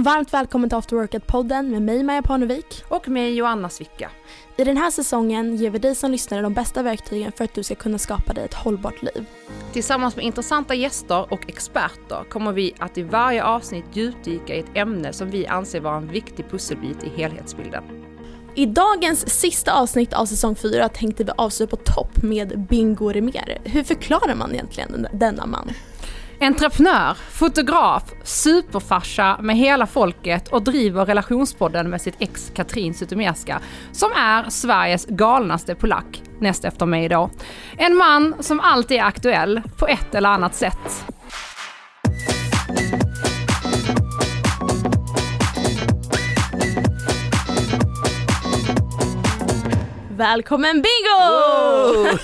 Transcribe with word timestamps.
Varmt 0.00 0.32
välkommen 0.32 0.70
till 0.70 0.78
After 0.78 0.96
Workout-podden 0.96 1.70
med 1.70 1.82
mig 1.82 2.02
Maja 2.02 2.22
Parnevik. 2.22 2.84
Och 2.88 3.08
med 3.08 3.34
Joanna 3.34 3.68
Svicka. 3.68 4.10
I 4.56 4.64
den 4.64 4.76
här 4.76 4.90
säsongen 4.90 5.56
ger 5.56 5.70
vi 5.70 5.78
dig 5.78 5.94
som 5.94 6.10
lyssnare 6.10 6.42
de 6.42 6.54
bästa 6.54 6.82
verktygen 6.82 7.32
för 7.32 7.44
att 7.44 7.54
du 7.54 7.62
ska 7.62 7.74
kunna 7.74 7.98
skapa 7.98 8.32
dig 8.32 8.44
ett 8.44 8.54
hållbart 8.54 9.02
liv. 9.02 9.26
Tillsammans 9.72 10.16
med 10.16 10.24
intressanta 10.24 10.74
gäster 10.74 11.32
och 11.32 11.48
experter 11.48 12.24
kommer 12.30 12.52
vi 12.52 12.74
att 12.78 12.98
i 12.98 13.02
varje 13.02 13.44
avsnitt 13.44 13.84
djupdyka 13.92 14.54
i 14.54 14.58
ett 14.58 14.70
ämne 14.76 15.12
som 15.12 15.30
vi 15.30 15.46
anser 15.46 15.80
vara 15.80 15.96
en 15.96 16.08
viktig 16.08 16.50
pusselbit 16.50 17.04
i 17.04 17.08
helhetsbilden. 17.08 17.84
I 18.54 18.66
dagens 18.66 19.30
sista 19.40 19.72
avsnitt 19.72 20.12
av 20.12 20.26
säsong 20.26 20.54
4 20.54 20.88
tänkte 20.88 21.24
vi 21.24 21.32
avsluta 21.36 21.76
på 21.76 21.82
topp 21.84 22.22
med 22.22 22.66
Bingo 22.68 23.12
Rimér. 23.12 23.58
Hur 23.64 23.84
förklarar 23.84 24.34
man 24.34 24.52
egentligen 24.52 25.06
denna 25.12 25.46
man? 25.46 25.70
Entreprenör, 26.40 27.14
fotograf, 27.14 28.02
superfarsa 28.22 29.38
med 29.42 29.56
hela 29.56 29.86
folket 29.86 30.48
och 30.48 30.62
driver 30.62 31.06
relationspodden 31.06 31.90
med 31.90 32.00
sitt 32.00 32.14
ex 32.18 32.52
Katrin 32.54 32.94
Zytomierska 32.94 33.60
som 33.92 34.12
är 34.12 34.50
Sveriges 34.50 35.06
galnaste 35.06 35.74
polack 35.74 36.22
näst 36.40 36.64
efter 36.64 36.86
mig 36.86 37.08
då. 37.08 37.30
En 37.76 37.96
man 37.96 38.34
som 38.40 38.60
alltid 38.60 38.96
är 38.96 39.02
aktuell 39.02 39.62
på 39.78 39.86
ett 39.86 40.14
eller 40.14 40.28
annat 40.28 40.54
sätt. 40.54 41.04
Välkommen 50.18 50.72
Bingo! 50.72 51.18
Wow! 51.20 52.18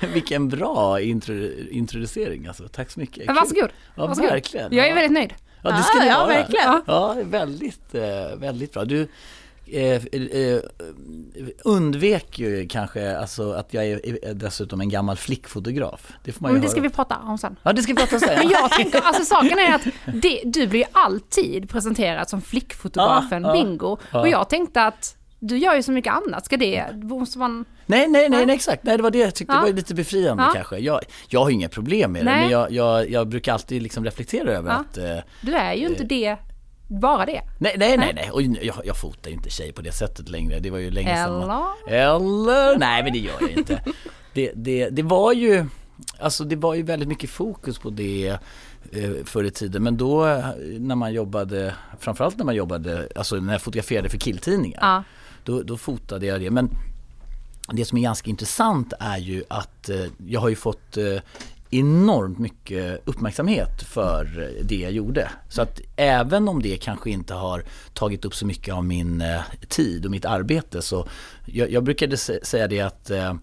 Vilken 0.12 0.48
bra 0.48 1.00
intro 1.00 1.34
introducering 1.70 2.46
alltså. 2.46 2.68
Tack 2.68 2.90
så 2.90 3.00
mycket. 3.00 3.26
Varsågod. 3.26 3.70
Ja, 3.94 4.06
Varsågod. 4.06 4.30
verkligen. 4.30 4.74
Jag 4.74 4.88
är 4.88 4.94
väldigt 4.94 5.12
nöjd. 5.12 5.34
Ja, 5.62 5.70
det 5.70 5.82
ska 5.82 5.98
ah, 5.98 6.02
ni 6.02 6.08
ja, 6.08 6.18
vara. 6.18 6.26
verkligen. 6.26 6.82
Ja, 6.86 7.16
väldigt, 7.24 7.94
eh, 7.94 8.36
väldigt 8.36 8.72
bra. 8.72 8.84
Du 8.84 9.08
eh, 9.66 10.04
eh, 10.04 10.60
undvek 11.64 12.38
ju 12.38 12.68
kanske 12.68 13.16
alltså 13.16 13.52
att 13.52 13.74
jag 13.74 13.86
är 13.86 14.34
dessutom 14.34 14.80
en 14.80 14.88
gammal 14.88 15.16
flickfotograf. 15.16 16.12
Det 16.24 16.32
får 16.32 16.42
man 16.42 16.50
ju 16.50 16.52
Men 16.52 16.62
det 16.62 16.68
ska 16.68 16.80
vi 16.80 16.90
prata 16.90 17.18
om 17.18 17.38
sen. 17.38 17.56
Ja, 17.62 17.72
det 17.72 17.82
ska 17.82 17.92
vi 17.92 17.98
prata 17.98 18.16
om 18.16 18.20
sen. 18.20 18.38
Men 18.38 18.48
jag 18.48 18.70
tänker, 18.70 19.00
alltså 19.00 19.24
saken 19.24 19.58
är 19.58 19.74
att 19.74 19.86
det, 20.22 20.42
du 20.44 20.66
blir 20.66 20.84
alltid 20.92 21.70
presenterad 21.70 22.28
som 22.28 22.42
flickfotografen 22.42 23.42
ja, 23.42 23.52
Bingo. 23.52 23.98
Ja. 24.10 24.20
Och 24.20 24.28
jag 24.28 24.48
tänkte 24.48 24.82
att 24.82 25.16
du 25.44 25.58
gör 25.58 25.74
ju 25.74 25.82
så 25.82 25.92
mycket 25.92 26.12
annat, 26.12 26.46
ska 26.46 26.56
det, 26.56 26.86
måste 27.02 27.38
man... 27.38 27.64
Nej, 27.86 28.08
nej, 28.08 28.28
nej, 28.28 28.46
nej 28.46 28.54
exakt, 28.54 28.84
nej 28.84 28.96
det 28.96 29.02
var 29.02 29.10
det 29.10 29.18
jag 29.18 29.34
tyckte 29.34 29.54
ja. 29.54 29.60
var 29.60 29.72
lite 29.72 29.94
befriande 29.94 30.42
ja. 30.42 30.50
kanske. 30.54 30.78
Jag, 30.78 31.00
jag 31.28 31.40
har 31.40 31.50
inga 31.50 31.68
problem 31.68 32.12
med 32.12 32.26
det, 32.26 32.30
men 32.30 32.50
jag, 32.50 32.72
jag, 32.72 33.10
jag 33.10 33.28
brukar 33.28 33.52
alltid 33.52 33.82
liksom 33.82 34.04
reflektera 34.04 34.50
över 34.50 34.70
ja. 34.70 34.76
att... 34.76 34.98
Eh, 34.98 35.18
du 35.40 35.54
är 35.54 35.74
ju 35.74 35.86
inte 35.86 36.04
det, 36.04 36.36
bara 36.88 37.26
det. 37.26 37.40
Nej, 37.58 37.74
nej, 37.78 37.96
nej, 37.96 38.12
nej. 38.14 38.30
och 38.30 38.42
jag, 38.42 38.76
jag 38.84 38.96
fotar 38.96 39.30
ju 39.30 39.36
inte 39.36 39.50
tjejer 39.50 39.72
på 39.72 39.82
det 39.82 39.92
sättet 39.92 40.28
längre, 40.28 40.60
det 40.60 40.70
var 40.70 40.78
ju 40.78 40.90
länge 40.90 41.16
sedan. 41.16 41.42
Eller? 41.42 42.14
Eller? 42.16 42.78
Nej, 42.78 43.02
men 43.02 43.12
det 43.12 43.18
gör 43.18 43.36
jag 43.40 43.50
inte. 43.50 43.82
det, 44.32 44.52
det, 44.54 44.88
det 44.90 45.02
var 45.02 45.32
ju, 45.32 45.66
alltså 46.18 46.44
det 46.44 46.56
var 46.56 46.74
ju 46.74 46.82
väldigt 46.82 47.08
mycket 47.08 47.30
fokus 47.30 47.78
på 47.78 47.90
det 47.90 48.38
eh, 48.92 49.10
förr 49.24 49.44
i 49.44 49.50
tiden. 49.50 49.82
Men 49.82 49.96
då 49.96 50.42
när 50.78 50.94
man 50.94 51.12
jobbade, 51.12 51.74
framförallt 52.00 52.38
när 52.38 52.44
man 52.44 52.54
jobbade, 52.54 53.08
alltså 53.16 53.36
när 53.36 53.52
jag 53.52 53.62
fotograferade 53.62 54.08
för 54.08 54.18
killtidningar. 54.18 54.78
Ja 54.82 55.02
då, 55.44 55.62
då 55.62 55.76
fotade 55.76 56.26
jag 56.26 56.40
det. 56.40 56.50
Men 56.50 56.70
det 57.72 57.84
som 57.84 57.98
är 57.98 58.02
ganska 58.02 58.30
intressant 58.30 58.92
är 59.00 59.18
ju 59.18 59.44
att 59.48 59.88
eh, 59.88 60.06
jag 60.26 60.40
har 60.40 60.48
ju 60.48 60.56
fått 60.56 60.96
eh, 60.96 61.18
enormt 61.72 62.38
mycket 62.38 63.08
uppmärksamhet 63.08 63.82
för 63.82 64.50
det 64.62 64.76
jag 64.76 64.92
gjorde. 64.92 65.30
Så 65.48 65.62
att 65.62 65.80
även 65.96 66.48
om 66.48 66.62
det 66.62 66.76
kanske 66.76 67.10
inte 67.10 67.34
har 67.34 67.64
tagit 67.94 68.24
upp 68.24 68.34
så 68.34 68.46
mycket 68.46 68.74
av 68.74 68.84
min 68.84 69.20
eh, 69.20 69.40
tid 69.68 70.04
och 70.04 70.10
mitt 70.10 70.24
arbete 70.24 70.82
så 70.82 71.06
jag, 71.46 71.70
jag 71.70 71.84
brukade 71.84 72.16
säga 72.16 72.68
det 72.68 72.80
att 72.80 73.10
eh, 73.10 73.34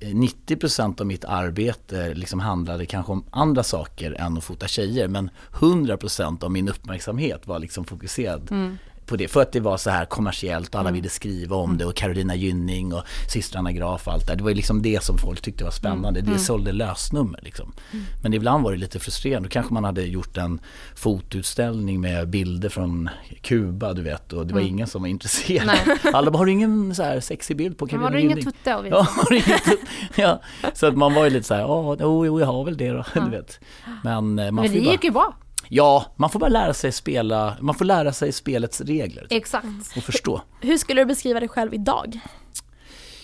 90% 0.00 1.00
av 1.00 1.06
mitt 1.06 1.24
arbete 1.24 2.14
liksom 2.14 2.40
handlade 2.40 2.86
kanske 2.86 3.12
om 3.12 3.24
andra 3.30 3.62
saker 3.62 4.12
än 4.12 4.38
att 4.38 4.44
fota 4.44 4.68
tjejer 4.68 5.08
men 5.08 5.30
100% 5.52 6.44
av 6.44 6.50
min 6.50 6.68
uppmärksamhet 6.68 7.46
var 7.46 7.58
liksom 7.58 7.84
fokuserad 7.84 8.50
mm 8.50 8.78
på 9.08 9.16
det. 9.16 9.28
För 9.28 9.42
att 9.42 9.52
det 9.52 9.60
var 9.60 9.76
så 9.76 9.90
här 9.90 10.04
kommersiellt 10.04 10.74
och 10.74 10.80
alla 10.80 10.88
mm. 10.88 11.00
ville 11.00 11.08
skriva 11.08 11.56
om 11.56 11.78
det 11.78 11.84
och 11.84 11.94
Carolina 11.94 12.34
Gynning 12.34 12.94
och 12.94 13.02
systrarna 13.32 13.72
Graf 13.72 14.06
och 14.06 14.12
allt 14.12 14.26
det 14.26 14.34
Det 14.34 14.42
var 14.42 14.50
ju 14.50 14.56
liksom 14.56 14.82
det 14.82 15.04
som 15.04 15.18
folk 15.18 15.40
tyckte 15.40 15.64
var 15.64 15.70
spännande. 15.70 16.20
Mm. 16.20 16.32
Det 16.32 16.38
sålde 16.38 16.72
lösnummer 16.72 17.40
liksom. 17.42 17.72
Mm. 17.92 18.04
Men 18.22 18.34
ibland 18.34 18.64
var 18.64 18.72
det 18.72 18.78
lite 18.78 18.98
frustrerande. 18.98 19.48
Då 19.48 19.52
kanske 19.52 19.74
man 19.74 19.84
hade 19.84 20.02
gjort 20.02 20.36
en 20.36 20.60
fotutställning 20.94 22.00
med 22.00 22.28
bilder 22.28 22.68
från 22.68 23.10
Kuba 23.42 23.92
du 23.92 24.02
vet 24.02 24.32
och 24.32 24.46
det 24.46 24.54
var 24.54 24.60
mm. 24.60 24.72
ingen 24.72 24.86
som 24.86 25.02
var 25.02 25.08
intresserad. 25.08 25.66
Nej. 25.66 25.98
Alla 26.12 26.30
bara, 26.30 26.38
har 26.38 26.46
du 26.46 26.52
ingen 26.52 26.94
så 26.94 27.02
här 27.02 27.20
sexig 27.20 27.56
bild 27.56 27.78
på 27.78 27.86
Carolina 27.86 28.20
Gynning? 28.20 28.36
Har 28.36 28.36
du 28.36 28.42
ingen 28.42 28.52
tutte 28.52 28.74
att 28.74 28.84
visa? 28.84 29.82
Ja, 30.14 30.40
ja, 30.62 30.72
så 30.74 30.86
att 30.86 30.96
man 30.96 31.14
var 31.14 31.24
ju 31.24 31.30
lite 31.30 31.46
så 31.46 31.54
här, 31.54 31.60
ja, 31.60 31.96
jo, 32.00 32.40
jag 32.40 32.46
har 32.46 32.64
väl 32.64 32.76
det 32.76 32.90
då, 32.90 33.04
ja. 33.14 33.20
du 33.20 33.30
vet. 33.30 33.60
Men, 34.04 34.38
eh, 34.38 34.44
man 34.44 34.54
Men 34.54 34.72
det 34.72 34.78
gick 34.78 35.04
ju 35.04 35.10
bra. 35.10 35.34
Ja, 35.68 36.04
man 36.16 36.30
får 36.30 36.38
bara 36.38 36.50
lära 36.50 36.74
sig 36.74 36.92
spela, 36.92 37.56
man 37.60 37.74
får 37.74 37.84
lära 37.84 38.12
sig 38.12 38.32
spelets 38.32 38.80
regler. 38.80 39.26
Exakt. 39.30 39.66
Och 39.96 40.02
förstå. 40.02 40.42
Hur 40.60 40.78
skulle 40.78 41.00
du 41.00 41.04
beskriva 41.04 41.40
dig 41.40 41.48
själv 41.48 41.74
idag? 41.74 42.20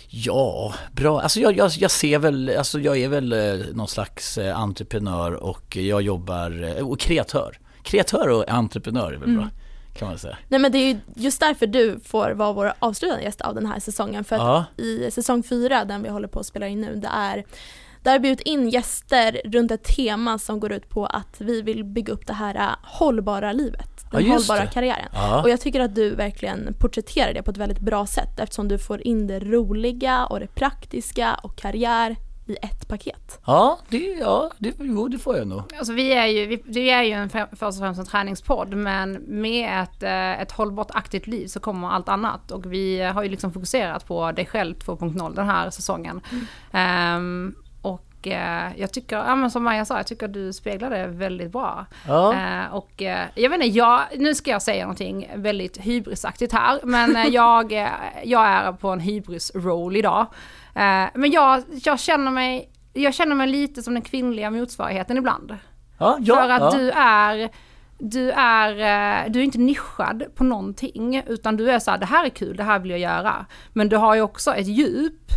Ja, 0.09 0.75
bra. 0.93 1.21
Alltså 1.21 1.41
jag, 1.41 1.56
jag, 1.56 1.71
jag 1.71 1.91
ser 1.91 2.19
väl, 2.19 2.53
alltså 2.59 2.81
jag 2.81 2.99
är 2.99 3.09
väl 3.09 3.33
eh, 3.33 3.66
någon 3.72 3.88
slags 3.88 4.38
eh, 4.38 4.60
entreprenör 4.60 5.33
och 5.33 5.77
jag 5.77 6.03
jobbar, 6.03 6.77
eh, 6.78 6.88
och 6.88 7.00
kreatör. 7.00 7.59
Kreatör 7.83 8.28
och 8.28 8.50
entreprenör 8.50 9.12
är 9.12 9.16
väl 9.16 9.28
mm. 9.28 9.37
bra. 9.37 9.49
Kan 9.99 10.09
man 10.09 10.19
säga. 10.19 10.38
Nej 10.49 10.60
men 10.60 10.72
det 10.72 10.78
är 10.78 10.88
ju 10.88 10.99
just 11.16 11.41
därför 11.41 11.66
du 11.66 12.00
får 12.04 12.31
vara 12.31 12.53
vår 12.53 12.72
avslutande 12.78 13.25
gäst 13.25 13.41
av 13.41 13.54
den 13.54 13.66
här 13.66 13.81
säsongen. 13.81 14.25
För 14.25 14.37
att 14.37 14.43
ja. 14.77 14.84
i 14.84 15.10
säsong 15.10 15.43
fyra, 15.43 15.84
den 15.84 16.03
vi 16.03 16.09
håller 16.09 16.28
på 16.28 16.41
att 16.41 16.47
spela 16.47 16.69
in 16.69 16.81
nu, 16.81 16.94
det 16.97 17.10
är 17.12 17.44
där 18.04 18.10
har 18.10 18.19
vi 18.19 18.22
bjudit 18.22 18.41
in 18.41 18.69
gäster 18.69 19.41
runt 19.44 19.70
ett 19.70 19.84
tema 19.84 20.38
som 20.38 20.60
går 20.60 20.72
ut 20.72 20.88
på 20.88 21.06
att 21.06 21.37
vi 21.38 21.62
vill 21.62 21.84
bygga 21.84 22.12
upp 22.12 22.26
det 22.26 22.32
här 22.32 22.54
äh, 22.54 22.76
hållbara 22.82 23.53
livet. 23.53 24.06
Den 24.10 24.26
ja, 24.26 24.32
hållbara 24.32 24.60
det. 24.60 24.66
karriären. 24.66 25.09
Ja. 25.12 25.42
Och 25.42 25.50
jag 25.50 25.60
tycker 25.60 25.81
att 25.81 25.94
du 25.94 26.15
verkligen 26.15 26.75
porträtterar 26.78 27.34
det 27.34 27.42
på 27.42 27.50
ett 27.50 27.56
väldigt 27.56 27.81
bra 27.81 28.06
sätt 28.06 28.41
eftersom 28.41 28.69
du 28.69 28.78
får 28.78 29.06
in 29.06 29.26
det 29.26 29.41
roliga 29.41 30.26
och 30.26 30.41
det 30.41 30.47
praktiska 30.47 31.34
och 31.34 31.56
karriär 31.56 32.16
i 32.47 32.56
ett 32.62 32.88
paket. 32.88 33.41
Ja, 33.47 33.78
det, 33.88 33.98
ja, 33.98 34.50
det, 34.59 34.75
jo, 34.78 35.09
det 35.09 35.19
får 35.19 35.36
jag 35.36 35.47
nog. 35.47 35.62
Alltså 35.78 35.92
vi 35.92 36.12
är 36.12 36.26
ju, 36.26 36.47
vi, 36.47 36.62
vi 36.65 36.91
är 36.91 37.03
ju 37.03 37.12
en, 37.12 37.31
först 37.31 37.62
och 37.62 37.75
främst 37.75 38.00
en 38.00 38.06
träningspodd, 38.06 38.75
men 38.75 39.12
med 39.12 39.82
ett, 39.82 40.03
äh, 40.03 40.42
ett 40.42 40.53
hållbart 40.53 40.91
aktivt 40.91 41.26
liv 41.26 41.47
så 41.47 41.60
kommer 41.60 41.88
allt 41.88 42.09
annat. 42.09 42.50
Och 42.50 42.72
vi 42.72 43.00
har 43.03 43.22
ju 43.22 43.28
liksom 43.28 43.53
fokuserat 43.53 44.06
på 44.06 44.32
dig 44.32 44.47
själv 44.47 44.75
2.0 44.75 45.34
den 45.34 45.47
här 45.47 45.71
säsongen. 45.71 46.21
Mm. 46.72 47.16
Um, 47.16 47.54
eh, 48.26 48.80
jag 48.80 48.92
tycker, 48.92 49.16
ja, 49.16 49.34
men 49.36 49.50
som 49.50 49.64
Maja 49.64 49.84
sa, 49.84 49.96
jag 49.96 50.06
tycker 50.06 50.28
du 50.28 50.52
speglar 50.52 50.90
det 50.90 51.06
väldigt 51.06 51.52
bra. 51.52 51.86
Ja. 52.08 52.34
Eh, 52.34 52.74
och 52.74 53.02
eh, 53.02 53.26
jag 53.34 53.50
vet 53.50 53.62
inte, 53.62 53.78
jag, 53.78 54.02
nu 54.16 54.34
ska 54.34 54.50
jag 54.50 54.62
säga 54.62 54.82
någonting 54.82 55.30
väldigt 55.34 55.76
hybrisaktigt 55.76 56.52
här, 56.52 56.80
men 56.82 57.16
eh, 57.16 57.26
jag, 57.30 57.72
eh, 57.72 57.88
jag 58.24 58.46
är 58.46 58.72
på 58.72 58.88
en 58.88 59.00
hybris-roll 59.00 59.96
idag. 59.96 60.26
Eh, 60.74 61.06
men 61.14 61.30
jag, 61.30 61.62
jag, 61.68 62.00
känner 62.00 62.30
mig, 62.30 62.70
jag 62.92 63.14
känner 63.14 63.34
mig 63.34 63.46
lite 63.46 63.82
som 63.82 63.94
den 63.94 64.02
kvinnliga 64.02 64.50
motsvarigheten 64.50 65.16
ibland. 65.16 65.56
Ja, 65.98 66.16
ja, 66.20 66.34
För 66.34 66.48
att 66.50 66.72
du 66.72 66.91
är 66.91 67.50
du 67.98 68.30
är, 68.30 69.28
du 69.28 69.38
är 69.38 69.44
inte 69.44 69.58
nischad 69.58 70.24
på 70.34 70.44
någonting, 70.44 71.22
utan 71.26 71.56
du 71.56 71.70
är 71.70 71.78
så 71.78 71.91
här, 71.91 71.98
det 71.98 72.06
här 72.06 72.24
är 72.24 72.28
kul, 72.28 72.56
det 72.56 72.62
här 72.62 72.78
vill 72.78 72.91
jag 72.91 73.00
göra. 73.00 73.46
Men 73.72 73.88
du 73.88 73.96
har 73.96 74.14
ju 74.14 74.20
också 74.20 74.54
ett 74.54 74.66
djup 74.66 75.30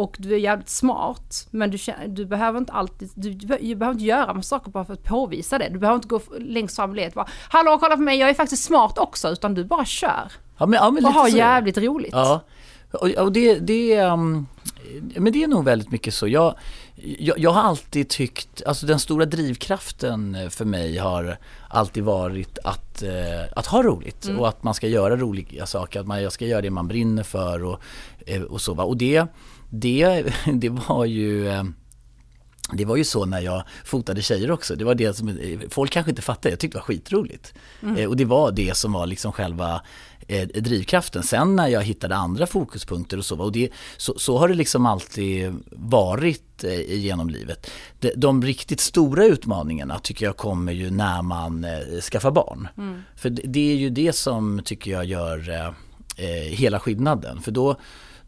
och 0.00 0.16
du 0.18 0.34
är 0.34 0.38
jävligt 0.38 0.68
smart, 0.68 1.48
men 1.50 1.70
du, 1.70 1.78
du 2.08 2.26
behöver 2.26 2.58
inte 2.58 2.72
alltid, 2.72 3.10
du, 3.14 3.34
du, 3.34 3.46
behöver 3.46 3.90
inte 3.90 4.04
göra 4.04 4.34
massa 4.34 4.48
saker 4.48 4.70
bara 4.70 4.84
för 4.84 4.92
att 4.92 5.04
påvisa 5.04 5.58
det. 5.58 5.68
Du 5.68 5.78
behöver 5.78 5.96
inte 5.96 6.08
gå 6.08 6.20
längst 6.38 6.76
fram 6.76 6.92
i 6.92 6.96
ledet 6.96 7.14
bara, 7.14 7.28
hallå 7.48 7.78
kolla 7.80 7.96
på 7.96 8.02
mig, 8.02 8.18
jag 8.18 8.30
är 8.30 8.34
faktiskt 8.34 8.64
smart 8.64 8.98
också, 8.98 9.28
utan 9.28 9.54
du 9.54 9.64
bara 9.64 9.84
kör. 9.84 10.32
Ja, 10.58 10.66
men, 10.66 10.72
ja, 10.72 10.90
men 10.90 11.04
och 11.04 11.12
har 11.12 11.28
jävligt 11.28 11.78
roligt. 11.78 12.12
Ja, 12.12 12.40
och, 12.92 13.08
och 13.08 13.32
det, 13.32 13.58
det, 13.58 14.00
um, 14.00 14.46
men 15.16 15.32
det 15.32 15.42
är 15.42 15.48
nog 15.48 15.64
väldigt 15.64 15.90
mycket 15.90 16.14
så. 16.14 16.28
Jag, 16.28 16.54
jag, 17.18 17.38
jag, 17.38 17.50
har 17.50 17.62
alltid 17.62 18.08
tyckt, 18.08 18.62
alltså 18.66 18.86
den 18.86 18.98
stora 18.98 19.24
drivkraften 19.24 20.50
för 20.50 20.64
mig 20.64 20.96
har 20.96 21.36
alltid 21.68 22.04
varit 22.04 22.58
att, 22.64 23.02
eh, 23.02 23.52
att 23.56 23.66
ha 23.66 23.82
roligt 23.82 24.26
mm. 24.26 24.40
och 24.40 24.48
att 24.48 24.62
man 24.62 24.74
ska 24.74 24.88
göra 24.88 25.16
roliga 25.16 25.66
saker, 25.66 26.00
att 26.00 26.06
man 26.06 26.30
ska 26.30 26.46
göra 26.46 26.60
det 26.60 26.70
man 26.70 26.88
brinner 26.88 27.22
för 27.22 27.64
och, 27.64 27.80
eh, 28.26 28.42
och 28.42 28.60
så. 28.60 28.74
Va? 28.74 28.84
Och 28.84 28.96
det, 28.96 29.26
det, 29.70 30.32
det 30.52 30.68
var 30.68 31.04
ju 31.04 31.48
eh, 31.48 31.64
det 32.72 32.84
var 32.84 32.96
ju 32.96 33.04
så 33.04 33.24
när 33.24 33.40
jag 33.40 33.62
fotade 33.84 34.22
tjejer 34.22 34.50
också. 34.50 34.76
Det 34.76 34.84
var 34.84 34.94
det 34.94 35.14
som, 35.14 35.38
folk 35.70 35.92
kanske 35.92 36.10
inte 36.10 36.22
fattade, 36.22 36.50
jag 36.50 36.58
tyckte 36.58 36.78
det 36.78 36.80
var 36.80 36.86
skitroligt. 36.86 37.54
Mm. 37.82 37.96
Eh, 37.96 38.08
och 38.08 38.16
det 38.16 38.24
var 38.24 38.52
det 38.52 38.76
som 38.76 38.92
var 38.92 39.06
liksom 39.06 39.32
själva 39.32 39.82
eh, 40.28 40.48
drivkraften. 40.48 41.22
Sen 41.22 41.56
när 41.56 41.68
jag 41.68 41.82
hittade 41.82 42.16
andra 42.16 42.46
fokuspunkter 42.46 43.18
och 43.18 43.24
så, 43.24 43.38
och 43.38 43.52
det, 43.52 43.70
så, 43.96 44.18
så 44.18 44.38
har 44.38 44.48
det 44.48 44.54
liksom 44.54 44.86
alltid 44.86 45.54
varit 45.70 46.64
eh, 46.64 46.94
genom 46.94 47.30
livet. 47.30 47.70
De, 47.98 48.12
de, 48.16 48.42
riktigt 48.42 48.80
stora 48.80 49.24
utmaningarna 49.24 49.98
tycker 49.98 50.26
jag 50.26 50.36
kommer 50.36 50.72
ju 50.72 50.90
när 50.90 51.22
man 51.22 51.64
eh, 51.64 52.00
skaffar 52.00 52.30
barn. 52.30 52.68
Mm. 52.78 53.02
För 53.16 53.30
det, 53.30 53.42
det, 53.44 53.72
är 53.72 53.76
ju 53.76 53.90
det 53.90 54.12
som 54.12 54.60
tycker 54.64 54.90
jag 54.90 55.04
gör 55.04 55.50
eh, 55.50 55.66
eh, 56.16 56.52
hela 56.52 56.80
skillnaden. 56.80 57.40
För 57.40 57.50
då, 57.50 57.76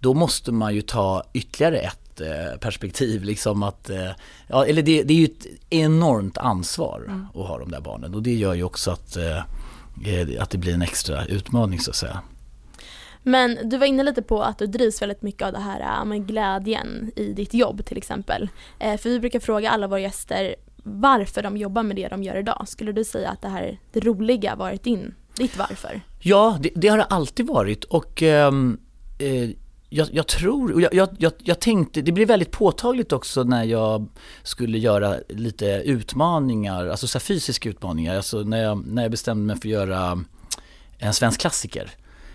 då 0.02 0.14
måste 0.14 0.52
man 0.52 0.74
ju 0.74 0.82
ta 0.82 1.22
ytterligare 1.32 1.78
ett 1.78 2.02
Eh, 2.20 2.58
perspektiv. 2.58 3.24
Liksom 3.24 3.62
att, 3.62 3.90
eh, 3.90 4.10
ja, 4.46 4.66
eller 4.66 4.82
det, 4.82 5.02
det 5.02 5.14
är 5.14 5.18
ju 5.18 5.24
ett 5.24 5.46
enormt 5.70 6.38
ansvar 6.38 7.04
mm. 7.06 7.26
att 7.34 7.46
ha 7.46 7.58
de 7.58 7.70
där 7.70 7.80
barnen 7.80 8.14
och 8.14 8.22
det 8.22 8.34
gör 8.34 8.54
ju 8.54 8.62
också 8.62 8.90
att, 8.90 9.16
eh, 9.16 9.38
att 10.40 10.50
det 10.50 10.58
blir 10.58 10.74
en 10.74 10.82
extra 10.82 11.24
utmaning 11.24 11.80
så 11.80 11.90
att 11.90 11.96
säga. 11.96 12.20
Men 13.22 13.58
du 13.64 13.78
var 13.78 13.86
inne 13.86 14.02
lite 14.02 14.22
på 14.22 14.42
att 14.42 14.58
du 14.58 14.66
drivs 14.66 15.02
väldigt 15.02 15.22
mycket 15.22 15.42
av 15.42 15.52
det 15.52 15.58
här 15.58 16.04
med 16.04 16.26
glädjen 16.26 17.12
i 17.16 17.32
ditt 17.32 17.54
jobb 17.54 17.84
till 17.84 17.96
exempel. 17.96 18.48
För 18.78 19.08
vi 19.08 19.20
brukar 19.20 19.40
fråga 19.40 19.70
alla 19.70 19.86
våra 19.86 20.00
gäster 20.00 20.54
varför 20.82 21.42
de 21.42 21.56
jobbar 21.56 21.82
med 21.82 21.96
det 21.96 22.08
de 22.08 22.22
gör 22.22 22.36
idag. 22.36 22.64
Skulle 22.68 22.92
du 22.92 23.04
säga 23.04 23.30
att 23.30 23.42
det 23.42 23.48
här 23.48 23.78
det 23.92 24.00
roliga 24.00 24.56
varit 24.56 24.82
din, 24.82 25.14
ditt 25.36 25.58
varför? 25.58 26.00
Ja, 26.20 26.58
det, 26.60 26.70
det 26.74 26.88
har 26.88 26.98
det 26.98 27.04
alltid 27.04 27.46
varit 27.46 27.84
och 27.84 28.22
ehm, 28.22 28.78
eh, 29.18 29.50
jag, 29.94 30.08
jag, 30.12 30.26
tror, 30.26 30.72
och 30.72 30.80
jag, 30.80 31.08
jag, 31.18 31.32
jag, 31.38 31.60
tänkte, 31.60 32.02
det 32.02 32.12
blev 32.12 32.28
väldigt 32.28 32.50
påtagligt 32.50 33.12
också 33.12 33.42
när 33.42 33.64
jag 33.64 34.08
skulle 34.42 34.78
göra 34.78 35.16
lite 35.28 35.66
utmaningar, 35.66 36.86
alltså 36.86 37.06
så 37.06 37.20
fysiska 37.20 37.68
utmaningar. 37.68 38.16
Alltså 38.16 38.42
när 38.42 38.62
jag, 38.62 38.86
när 38.86 39.02
jag 39.02 39.10
bestämde 39.10 39.44
mig 39.44 39.56
för 39.56 39.68
att 39.68 39.72
göra 39.72 40.24
en 40.98 41.14
svensk 41.14 41.40
klassiker. 41.40 41.90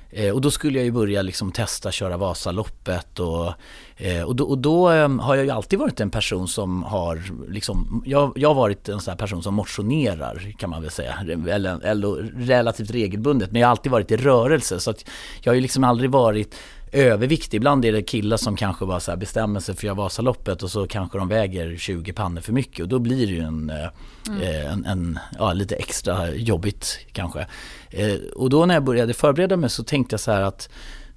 Eh, 0.10 0.34
och 0.34 0.42
då 0.42 0.52
skulle 0.52 0.78
jag 0.78 0.86
ju 0.86 0.92
börja 0.92 1.22
liksom 1.22 1.52
testa 1.52 1.92
köra 1.92 2.18
Vasaloppet 2.18 3.20
och, 3.20 3.54
eh, 3.98 4.24
och 4.24 4.36
då, 4.36 4.44
och 4.44 4.58
då 4.58 4.90
ehm, 4.90 5.20
har 5.20 5.36
jag 5.36 5.46
ju 5.46 5.52
alltid 5.52 5.80
varit 5.80 6.00
en 6.00 6.10
person 6.10 6.48
som 6.48 6.84
har 6.84 7.24
liksom, 7.50 8.04
jag, 8.06 8.34
jag 8.36 8.50
har 8.50 8.56
varit 8.56 8.90
en 8.90 9.00
sån 9.00 9.12
här 9.12 9.18
person 9.18 9.44
som 9.44 9.54
motionerar 9.54 10.54
kan 10.58 10.70
man 10.70 10.82
väl 10.82 10.92
säga, 10.92 11.18
eller, 11.50 11.86
eller 11.86 12.08
relativt 12.46 12.92
regelbundet, 12.92 13.52
men 13.52 13.62
jag 13.62 13.68
har 13.68 13.72
alltid 13.72 13.92
varit 13.92 14.12
i 14.12 14.18
rörelse 14.18 14.80
så 14.80 14.92
att 14.92 15.06
jag 15.42 15.52
har 15.52 15.56
ju 15.56 15.62
liksom 15.62 15.84
aldrig 15.84 16.12
varit 16.12 16.56
överviktig. 16.92 17.58
Ibland 17.58 17.86
är 17.86 17.92
det 17.92 18.02
killar 18.02 18.38
som 18.38 18.56
kanske 18.56 18.86
bara 18.86 19.00
så 19.00 19.18
bestämmer 19.18 19.60
sig 19.60 19.76
för 19.76 19.80
att 19.80 19.84
göra 19.84 19.96
Vasaloppet 19.96 20.64
och 20.64 20.72
så 20.72 20.88
kanske 20.88 21.18
de 21.18 21.28
väger 21.28 21.78
20 21.78 22.14
pannor 22.14 22.42
för 22.42 22.54
mycket 22.54 22.80
och 22.80 22.88
då 22.88 23.00
blir 23.00 23.28
det 23.28 23.34
ju 23.34 23.40
en, 23.40 23.70
eh, 23.70 23.88
mm. 24.28 24.68
en, 24.72 24.86
en 24.86 25.20
ja, 25.38 25.54
lite 25.54 25.76
extra 25.76 26.34
jobbigt 26.34 27.00
kanske. 27.12 27.48
Eh, 27.90 28.16
och 28.36 28.50
då 28.50 28.66
när 28.66 28.74
jag 28.74 28.84
började 28.84 29.14
förbereda 29.14 29.58
mig 29.58 29.70
så 29.70 29.84
tänkte 29.84 30.14
jag 30.14 30.20
så 30.20 30.32
här 30.32 30.42
att 30.42 30.70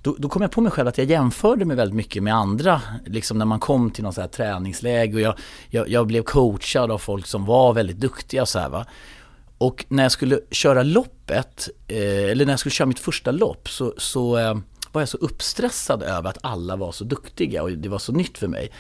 då, 0.03 0.17
då, 0.19 0.29
kom 0.29 0.43
jag 0.43 0.51
på 0.51 0.61
mig 0.61 0.73
själv 0.73 0.89
att 0.89 0.99
jag 0.99 1.07
jämförde 1.07 1.65
mig 1.65 1.77
väldigt 1.77 1.97
mycket 1.97 2.23
med 2.23 2.35
andra, 2.35 2.81
liksom 3.07 3.39
när 3.39 3.45
man 3.45 3.61
kom 3.61 3.91
till 3.91 4.05
någon 4.05 4.13
så 4.13 4.21
här 4.21 4.29
träningsläge 4.29 5.15
och 5.15 5.21
jag, 5.21 5.35
jag, 5.69 5.89
jag 5.89 6.07
blev 6.07 6.23
coachad 6.23 6.91
av 6.91 6.99
folk 6.99 7.27
som 7.27 7.45
var 7.47 7.73
väldigt 7.73 7.97
duktiga 7.97 8.47
så 8.47 8.59
här 8.59 8.69
va. 8.69 8.87
Och 9.59 9.85
när 9.89 10.03
jag 10.03 10.13
skulle 10.13 10.41
köra 10.51 10.83
loppet, 10.83 11.69
eh, 11.89 12.31
eller 12.31 12.47
när 12.47 12.53
jag 12.53 12.61
skulle 12.61 12.73
köra 12.73 12.87
mitt 12.87 12.99
första 12.99 13.31
lopp 13.31 13.69
så, 13.69 13.95
så 13.97 14.39
eh, 14.39 14.55
var 14.93 15.01
jag 15.01 15.09
så 15.09 15.17
uppstressad 15.17 16.03
över 16.03 16.31
att 16.31 16.39
alla 16.41 16.77
var 16.77 16.93
så 16.93 17.05
duktiga 17.05 17.63
och 17.63 17.71
det 17.71 17.89
var 17.89 17.99
så 17.99 18.13
nytt 18.13 18.39
för 18.39 18.49
mig. 18.49 18.71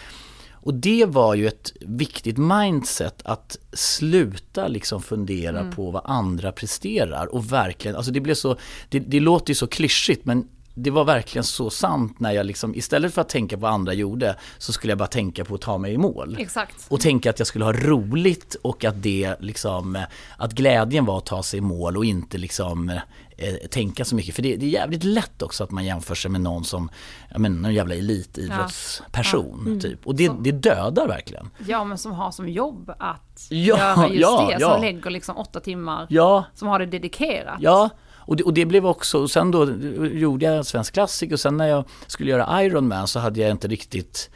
Och 0.62 0.74
det 0.74 1.04
var 1.04 1.34
ju 1.34 1.48
ett 1.48 1.72
viktigt 1.80 2.38
mindset 2.38 3.22
att 3.24 3.58
sluta 3.72 4.68
liksom 4.68 5.02
fundera 5.02 5.60
mm. 5.60 5.72
på 5.72 5.90
vad 5.90 6.02
andra 6.04 6.52
presterar 6.52 7.34
och 7.34 7.52
verkligen, 7.52 7.96
alltså 7.96 8.12
det 8.12 8.20
blev 8.20 8.34
så, 8.34 8.56
det, 8.88 8.98
det 8.98 9.20
låter 9.20 9.50
ju 9.50 9.54
så 9.54 9.66
klyschigt 9.66 10.24
men 10.24 10.48
det 10.74 10.90
var 10.90 11.04
verkligen 11.04 11.44
så 11.44 11.70
sant 11.70 12.20
när 12.20 12.32
jag 12.32 12.46
liksom, 12.46 12.74
istället 12.74 13.14
för 13.14 13.20
att 13.20 13.28
tänka 13.28 13.56
på 13.56 13.60
vad 13.60 13.72
andra 13.72 13.92
gjorde, 13.92 14.36
så 14.58 14.72
skulle 14.72 14.90
jag 14.90 14.98
bara 14.98 15.08
tänka 15.08 15.44
på 15.44 15.54
att 15.54 15.60
ta 15.60 15.78
mig 15.78 15.92
i 15.92 15.98
mål. 15.98 16.36
Exakt. 16.38 16.86
Och 16.88 17.00
tänka 17.00 17.30
att 17.30 17.38
jag 17.38 17.48
skulle 17.48 17.64
ha 17.64 17.72
roligt 17.72 18.56
och 18.62 18.84
att 18.84 19.02
det 19.02 19.36
liksom, 19.40 20.04
att 20.36 20.52
glädjen 20.52 21.04
var 21.04 21.18
att 21.18 21.26
ta 21.26 21.42
sig 21.42 21.58
i 21.58 21.60
mål 21.60 21.96
och 21.96 22.04
inte 22.04 22.38
liksom 22.38 23.00
eh, 23.40 23.54
tänka 23.54 24.04
så 24.04 24.14
mycket. 24.14 24.34
För 24.34 24.42
det, 24.42 24.56
det, 24.56 24.66
är 24.66 24.70
jävligt 24.70 25.04
lätt 25.04 25.42
också 25.42 25.64
att 25.64 25.70
man 25.70 25.84
jämför 25.84 26.14
sig 26.14 26.30
med 26.30 26.40
någon 26.40 26.64
som, 26.64 26.90
men 27.36 27.62
någon 27.62 27.74
jävla 27.74 27.94
elitidrottsperson 27.94 29.60
ja. 29.60 29.66
mm. 29.66 29.80
typ. 29.80 30.06
Och 30.06 30.14
det, 30.14 30.32
det 30.40 30.52
dödar 30.52 31.08
verkligen. 31.08 31.50
Ja 31.66 31.84
men 31.84 31.98
som 31.98 32.12
har 32.12 32.30
som 32.30 32.48
jobb 32.48 32.90
att 32.98 33.46
ja, 33.48 33.56
göra 33.56 34.08
just 34.08 34.20
ja, 34.20 34.50
det, 34.58 34.64
som 34.64 34.80
lägger 34.80 35.10
liksom 35.10 35.36
åtta 35.36 35.60
timmar, 35.60 36.06
ja. 36.10 36.44
som 36.54 36.68
har 36.68 36.78
det 36.78 36.86
dedikerat. 36.86 37.58
Ja. 37.60 37.90
Och 38.30 38.36
det, 38.36 38.42
och 38.42 38.54
det, 38.54 38.66
blev 38.66 38.86
också, 38.86 39.18
och 39.18 39.30
sen 39.30 39.50
då 39.50 39.70
gjorde 40.06 40.46
jag 40.46 40.66
Svensk 40.66 40.94
Klassik 40.94 41.32
och 41.32 41.40
sen 41.40 41.56
när 41.56 41.66
jag 41.66 41.84
skulle 42.06 42.30
göra 42.30 42.64
Ironman 42.64 43.08
så 43.08 43.18
hade 43.18 43.40
jag 43.40 43.50
inte 43.50 43.68
riktigt 43.68 44.30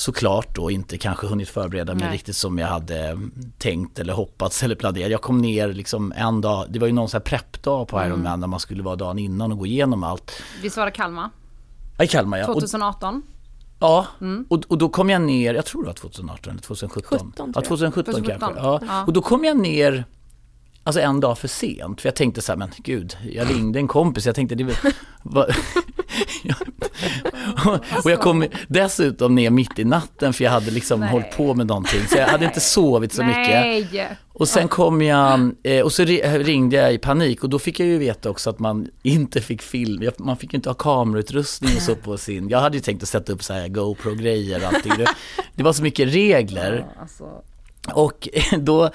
såklart 0.00 0.56
då 0.56 0.70
inte 0.70 0.98
kanske 0.98 1.26
hunnit 1.26 1.48
förbereda 1.48 1.94
mig 1.94 2.04
Nej. 2.04 2.12
riktigt 2.14 2.36
som 2.36 2.58
jag 2.58 2.66
hade 2.66 3.18
tänkt 3.58 3.98
eller 3.98 4.12
hoppats 4.12 4.62
eller 4.62 4.74
planerat. 4.74 5.10
Jag 5.10 5.22
kom 5.22 5.38
ner 5.38 5.72
liksom 5.72 6.12
en 6.16 6.40
dag, 6.40 6.66
det 6.68 6.78
var 6.78 6.86
ju 6.86 6.92
någon 6.92 7.08
sån 7.08 7.18
här 7.18 7.24
preppdag 7.24 7.88
på 7.88 8.00
Ironman 8.04 8.26
mm. 8.26 8.40
när 8.40 8.46
man 8.46 8.60
skulle 8.60 8.82
vara 8.82 8.96
dagen 8.96 9.18
innan 9.18 9.52
och 9.52 9.58
gå 9.58 9.66
igenom 9.66 10.04
allt. 10.04 10.42
Visst 10.62 10.76
var 10.76 10.84
det 10.84 10.90
Kalmar? 10.90 11.30
Ja, 11.98 12.04
i 12.04 12.08
Kalmar 12.08 12.38
ja. 12.38 12.46
2018? 12.46 13.22
Ja, 13.80 14.06
mm. 14.20 14.46
och, 14.48 14.64
och 14.68 14.78
då 14.78 14.88
kom 14.88 15.10
jag 15.10 15.22
ner, 15.22 15.54
jag 15.54 15.66
tror 15.66 15.82
det 15.82 15.86
var 15.86 15.94
2018 15.94 16.50
eller 16.50 16.62
2017. 16.62 17.18
17, 17.18 17.52
ja, 17.54 17.62
2017, 17.62 18.14
2017 18.14 18.40
kanske. 18.40 18.60
Ja. 18.60 18.80
ja. 18.86 19.04
Och 19.06 19.12
då 19.12 19.22
kom 19.22 19.44
jag 19.44 19.56
ner 19.56 20.04
Alltså 20.90 21.00
en 21.00 21.20
dag 21.20 21.38
för 21.38 21.48
sent, 21.48 22.00
för 22.00 22.08
jag 22.08 22.16
tänkte 22.16 22.42
så 22.42 22.52
här, 22.52 22.56
men 22.56 22.70
gud, 22.78 23.16
jag 23.32 23.50
ringde 23.50 23.78
en 23.78 23.88
kompis, 23.88 24.26
jag 24.26 24.34
tänkte 24.34 24.54
det 24.54 24.64
var, 25.22 25.56
och 28.04 28.10
jag 28.10 28.20
kom 28.20 28.46
dessutom 28.68 29.34
ner 29.34 29.50
mitt 29.50 29.78
i 29.78 29.84
natten 29.84 30.32
för 30.32 30.44
jag 30.44 30.50
hade 30.50 30.70
liksom 30.70 31.00
Nej. 31.00 31.08
hållit 31.08 31.36
på 31.36 31.54
med 31.54 31.66
någonting. 31.66 32.00
Så 32.08 32.18
jag 32.18 32.26
hade 32.26 32.44
inte 32.44 32.60
sovit 32.60 33.12
så 33.12 33.22
Nej. 33.22 33.80
mycket. 33.80 34.18
Och 34.32 34.48
sen 34.48 34.68
kom 34.68 35.02
jag, 35.02 35.50
eh, 35.62 35.84
och 35.84 35.92
så 35.92 36.04
ringde 36.04 36.76
jag 36.76 36.94
i 36.94 36.98
panik 36.98 37.44
och 37.44 37.50
då 37.50 37.58
fick 37.58 37.80
jag 37.80 37.88
ju 37.88 37.98
veta 37.98 38.30
också 38.30 38.50
att 38.50 38.58
man 38.58 38.88
inte 39.02 39.40
fick 39.40 39.62
film, 39.62 40.10
man 40.18 40.36
fick 40.36 40.54
inte 40.54 40.68
ha 40.68 40.74
kamerautrustning 40.74 41.76
och 41.76 41.82
så 41.82 41.94
på 41.94 42.18
sin, 42.18 42.48
jag 42.48 42.60
hade 42.60 42.76
ju 42.76 42.82
tänkt 42.82 43.02
att 43.02 43.08
sätta 43.08 43.32
upp 43.32 43.42
så 43.42 43.52
här 43.52 43.68
GoPro-grejer 43.68 44.60
och 44.60 44.74
allting. 44.74 44.92
Det, 44.98 45.06
det 45.54 45.62
var 45.62 45.72
så 45.72 45.82
mycket 45.82 46.08
regler. 46.08 46.86
Alltså. 47.00 47.24
Och 47.92 48.28
då, 48.58 48.90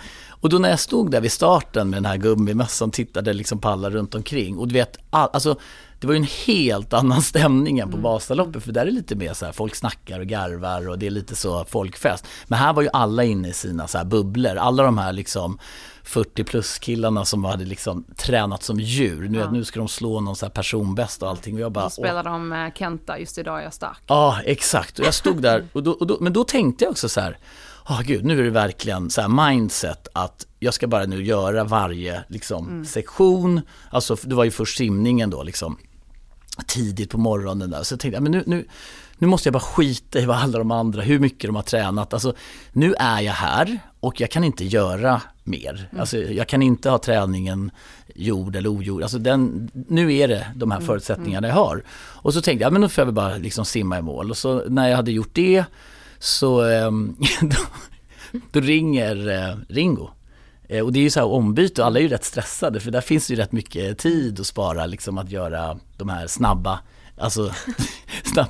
och 0.46 0.50
då 0.50 0.58
när 0.58 0.70
jag 0.70 0.80
stod 0.80 1.12
där 1.12 1.22
vid 1.22 1.32
starten 1.32 1.90
med 1.90 1.98
den 1.98 2.06
här 2.06 2.18
gummimössan 2.18 2.92
tittade 2.92 3.34
liksom 3.34 3.60
på 3.60 3.70
alla 3.70 3.90
runt 3.90 4.16
omkring 4.16 4.58
och 4.58 4.68
du 4.68 4.74
vet, 4.74 4.98
all, 5.10 5.30
alltså 5.34 5.60
det 6.00 6.08
var 6.08 6.14
ju 6.14 6.18
en 6.18 6.28
helt 6.46 6.94
annan 6.94 7.22
stämning 7.32 7.80
än 7.80 7.90
på 7.90 7.98
mm. 7.98 8.04
Vasaloppet 8.04 8.64
för 8.64 8.72
där 8.72 8.82
är 8.82 8.86
det 8.86 8.92
lite 8.92 9.16
mer 9.16 9.34
så 9.34 9.46
här, 9.46 9.52
folk 9.52 9.76
snackar 9.76 10.20
och 10.20 10.26
garvar 10.26 10.90
och 10.90 11.00
det 11.00 11.06
är 11.08 11.12
lite 11.12 11.36
så 11.36 11.66
folkfest. 11.66 12.28
Men 12.48 12.60
här 12.60 12.74
var 12.74 12.82
ju 12.82 12.90
alla 12.94 13.24
inne 13.24 13.48
i 13.48 13.54
sina 13.54 13.88
så 13.88 13.98
här 13.98 14.06
bubblor, 14.06 14.56
alla 14.56 14.84
de 14.84 14.98
här 14.98 15.14
liksom 15.14 15.60
40 16.04 16.44
plus 16.44 16.80
killarna 16.80 17.26
som 17.26 17.46
hade 17.46 17.66
liksom 17.66 18.06
tränat 18.16 18.64
som 18.64 18.80
djur. 18.80 19.30
Nu, 19.30 19.38
ja. 19.38 19.52
nu 19.52 19.64
ska 19.64 19.80
de 19.80 19.88
slå 19.88 20.22
någon 20.22 20.36
så 20.36 20.46
här 20.46 20.52
personbäst 20.52 21.24
och 21.24 21.30
allting. 21.30 21.56
Och 21.56 21.62
jag 21.62 21.72
bara, 21.72 21.86
Då 21.86 21.90
spelar 21.90 22.24
de 22.24 22.72
Kenta, 22.76 23.20
just 23.20 23.38
idag 23.38 23.60
är 23.60 23.64
jag 23.64 23.74
stark. 23.74 23.98
Ja, 24.08 24.40
exakt. 24.46 25.00
Och 25.00 25.06
jag 25.06 25.14
stod 25.14 25.42
där, 25.42 25.68
och 25.74 25.84
då, 25.84 25.92
och 25.92 26.08
då, 26.08 26.18
men 26.22 26.34
då 26.34 26.44
tänkte 26.44 26.84
jag 26.84 26.92
också 26.92 27.10
så 27.10 27.22
här, 27.22 27.38
oh, 27.90 28.02
gud, 28.02 28.26
nu 28.26 28.40
är 28.40 28.44
det 28.44 28.50
verkligen 28.50 29.10
så 29.10 29.22
här 29.22 29.50
mindset 29.50 30.08
att 30.14 30.48
jag 30.60 30.74
ska 30.74 30.88
bara 30.88 31.06
nu 31.06 31.24
göra 31.24 31.64
varje 31.64 32.24
liksom, 32.28 32.68
mm. 32.68 32.86
sektion. 32.86 33.62
Alltså 33.90 34.18
det 34.24 34.36
var 34.36 34.44
ju 34.44 34.52
först 34.52 34.78
simningen 34.78 35.30
då 35.30 35.44
liksom 35.44 35.78
tidigt 36.68 37.10
på 37.10 37.18
morgonen 37.18 37.70
där. 37.70 37.84
Så 37.84 37.94
jag 37.94 38.00
tänkte, 38.00 38.20
men 38.20 38.32
nu, 38.32 38.44
nu, 38.46 38.66
nu 39.18 39.28
måste 39.28 39.48
jag 39.48 39.54
bara 39.54 39.60
skita 39.60 40.20
i 40.20 40.26
vad 40.26 40.38
alla 40.38 40.58
de 40.58 40.72
andra, 40.72 41.02
hur 41.02 41.20
mycket 41.20 41.48
de 41.48 41.56
har 41.56 41.64
tränat. 41.64 42.14
Alltså 42.14 42.34
nu 42.72 42.94
är 43.00 43.22
jag 43.22 43.34
här 43.34 43.80
och 44.00 44.22
jag 44.22 44.32
kan 44.32 44.44
inte 44.44 44.66
göra 44.66 45.22
mer. 45.44 45.88
Mm. 45.92 46.02
Alltså 46.02 46.18
jag 46.18 46.48
kan 46.48 46.62
inte 46.62 46.90
ha 46.90 46.98
träningen 46.98 47.72
gjord 48.16 48.56
eller 48.56 48.70
ogjord. 48.70 49.02
Alltså 49.02 49.18
den, 49.18 49.70
nu 49.74 50.14
är 50.14 50.28
det 50.28 50.48
de 50.56 50.72
här 50.72 50.78
mm. 50.78 50.88
förutsättningarna 50.88 51.48
jag 51.48 51.56
har. 51.56 51.84
Och 51.90 52.34
så 52.34 52.42
tänkte 52.42 52.64
jag, 52.64 52.74
men 52.74 52.82
nu 52.82 52.90
får 52.90 53.02
jag 53.02 53.06
väl 53.06 53.16
bara 53.16 53.38
liksom 53.38 53.66
simma 53.66 54.00
i 54.00 54.02
mål. 54.02 54.32
Och 54.32 54.38
så 54.38 54.64
när 54.70 54.90
jag 54.90 54.96
hade 54.96 55.12
gjort 55.12 55.34
det 55.34 55.66
så 56.20 56.62
ehm, 56.62 57.16
då, 57.42 57.58
då 58.52 58.60
ringer 58.60 59.30
eh, 59.30 59.56
Ringo. 59.70 60.10
Eh, 60.70 60.84
och 60.84 60.94
det 60.94 61.00
är 61.00 61.04
ju 61.04 61.10
så 61.10 61.20
här 61.20 61.28
ombyte 61.28 61.82
och 61.82 61.88
alla 61.88 62.00
är 62.00 62.04
ju 62.04 62.10
rätt 62.10 62.24
stressade 62.24 62.80
för 62.80 62.92
där 62.92 63.02
finns 63.02 63.32
ju 63.32 63.36
rätt 63.36 63.52
mycket 63.52 63.98
tid 63.98 64.40
att 64.40 64.48
spara 64.48 64.86
liksom 64.86 65.18
att 65.18 65.32
göra 65.32 65.78
de 65.98 66.10
här 66.10 66.28
snabba, 66.28 66.80
alltså 67.18 67.52
snabb. 68.24 68.48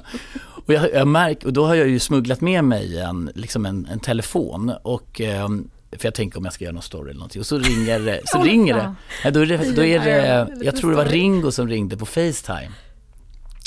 Och 0.66 0.74
jag, 0.74 0.94
jag 0.94 1.08
märker, 1.08 1.48
och 1.48 1.54
då 1.54 1.66
har 1.66 1.76
jag 1.76 1.88
ju 1.88 2.00
smugglat 2.00 2.42
med 2.42 2.64
mig 2.64 3.00
en, 3.00 3.32
liksom 3.36 3.66
en, 3.66 3.88
en 3.92 4.00
telefon 4.00 4.74
och 4.84 5.22
ehm, 5.22 5.70
för 5.98 6.08
jag 6.08 6.14
tänker 6.14 6.38
om 6.38 6.46
jag 6.46 6.54
ska 6.54 6.64
göra 6.64 6.74
någon 6.74 6.84
story 6.84 7.10
eller 7.10 7.20
någonting 7.20 7.40
och 7.40 7.46
så 7.46 7.60
ringer, 7.60 8.22
så 8.26 8.44
ringer 8.44 8.74
det. 8.74 9.32
Då 9.32 9.40
är 9.40 9.46
det, 9.46 9.72
då 9.76 9.84
är 9.84 10.00
det, 10.00 10.48
jag 10.62 10.76
tror 10.76 10.92
det 10.92 10.98
var 10.98 11.06
Ringo 11.06 11.52
som 11.52 11.68
ringde 11.68 11.98
på 11.98 12.06
Facetime. 12.06 12.72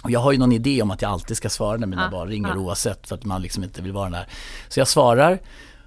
Och 0.05 0.11
jag 0.11 0.21
har 0.21 0.33
ju 0.33 0.39
någon 0.39 0.53
idé 0.53 0.83
om 0.83 0.91
att 0.91 1.03
jag 1.03 1.11
alltid 1.11 1.37
ska 1.37 1.49
svara 1.49 1.77
när 1.77 1.87
mina 1.87 2.07
ah, 2.07 2.11
barn 2.11 2.29
ringer 2.29 2.53
ah. 2.53 2.59
oavsett 2.59 3.07
för 3.07 3.15
att 3.15 3.25
man 3.25 3.43
liksom 3.43 3.65
inte 3.65 3.83
vill 3.83 3.93
vara 3.93 4.11
där. 4.11 4.27
Så 4.69 4.81
jag 4.81 4.89
svarar 4.89 5.39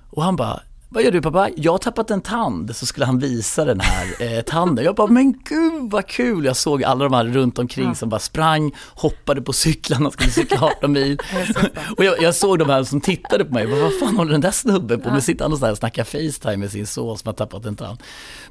Och 0.10 0.24
han 0.24 0.36
bara, 0.36 0.62
vad 0.94 1.04
gör 1.04 1.12
du 1.12 1.22
pappa? 1.22 1.50
Jag 1.56 1.72
har 1.72 1.78
tappat 1.78 2.12
en 2.12 2.22
tand. 2.22 2.76
Så 2.76 2.86
skulle 2.86 3.06
han 3.06 3.20
visa 3.20 3.66
den 3.66 3.80
här 3.80 4.08
eh, 4.20 4.42
tanden. 4.42 4.86
Jag 4.86 4.96
bara, 4.96 5.08
men 5.08 5.32
gud 5.32 5.92
vad 5.92 6.08
kul. 6.08 6.46
Jag 6.46 6.58
såg 6.58 6.84
alla 6.84 7.04
de 7.04 7.14
här 7.14 7.26
runt 7.26 7.60
omkring 7.60 7.88
ja. 7.88 7.96
som 7.96 8.10
bara 8.10 8.20
sprang, 8.20 8.76
hoppade 8.90 9.42
på 9.42 9.54
cyklarna, 9.54 10.12
skulle 10.12 10.30
cykla 10.30 10.58
18 10.62 10.92
mil. 10.92 11.20
och 11.98 12.04
jag, 12.04 12.22
jag, 12.22 12.36
såg 12.36 12.60
de 12.60 12.70
här 12.70 12.84
som 12.84 13.02
tittade 13.02 13.46
på 13.46 13.54
mig. 13.54 13.68
Bara, 13.68 13.82
vad 13.82 14.00
fan 14.00 14.18
håller 14.18 14.32
den 14.32 14.42
där 14.42 14.52
snubben 14.52 15.02
på 15.02 15.10
med? 15.10 15.18
Ja. 15.18 15.22
Sitter 15.22 15.46
han 15.46 15.54
och, 15.54 15.70
och 15.70 15.78
snackar 15.78 16.04
Facetime 16.04 16.58
med 16.58 16.72
sin 16.72 16.88
son 16.88 17.18
som 17.18 17.28
har 17.28 17.34
tappat 17.34 17.66
en 17.66 17.76
tand. 17.76 18.00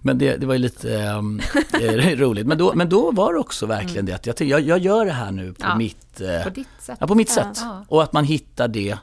Men 0.00 0.18
det, 0.18 0.37
det 0.37 0.47
var 0.47 0.54
ju 0.54 0.61
lite 0.61 1.00
ehm, 1.00 1.40
eh, 1.80 2.16
roligt. 2.16 2.47
Men 2.47 2.59
då, 2.59 2.73
men 2.75 2.88
då 2.88 3.11
var 3.11 3.32
det 3.32 3.38
också 3.38 3.66
verkligen 3.66 3.99
mm. 3.99 4.06
det 4.06 4.30
att 4.30 4.40
jag, 4.40 4.49
jag, 4.49 4.61
jag 4.61 4.78
gör 4.78 5.04
det 5.04 5.12
här 5.12 5.30
nu 5.30 5.52
på 5.52 5.66
ja. 5.66 5.76
mitt... 5.76 6.20
Eh, 6.20 6.44
på 6.44 6.50
ditt 6.50 6.68
sätt. 6.78 6.97
Ja, 7.00 7.06
på 7.06 7.14
mitt 7.14 7.30
sätt. 7.30 7.59
Och 7.88 8.02
att 8.02 8.12
man 8.12 8.25
hittar 8.25 8.68
det 8.68 8.97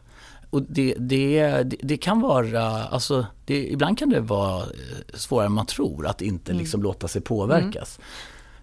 och 0.50 0.62
det, 0.62 0.96
det, 1.00 1.64
det, 1.64 1.98
kan 1.98 2.22
vara, 2.22 2.84
alltså, 2.84 3.26
det, 3.46 3.68
ibland 3.68 3.98
kan 4.00 4.10
det 4.10 4.20
vara 4.20 4.62
eh, 4.64 4.68
svårare 5.14 5.46
än 5.46 5.52
man 5.52 5.66
tror 5.66 6.08
att 6.08 6.22
inte 6.22 6.52
mm. 6.52 6.62
liksom 6.62 6.84
låta 6.84 7.08
sig 7.08 7.22
påverkas. 7.22 7.98
Mm. 7.98 8.08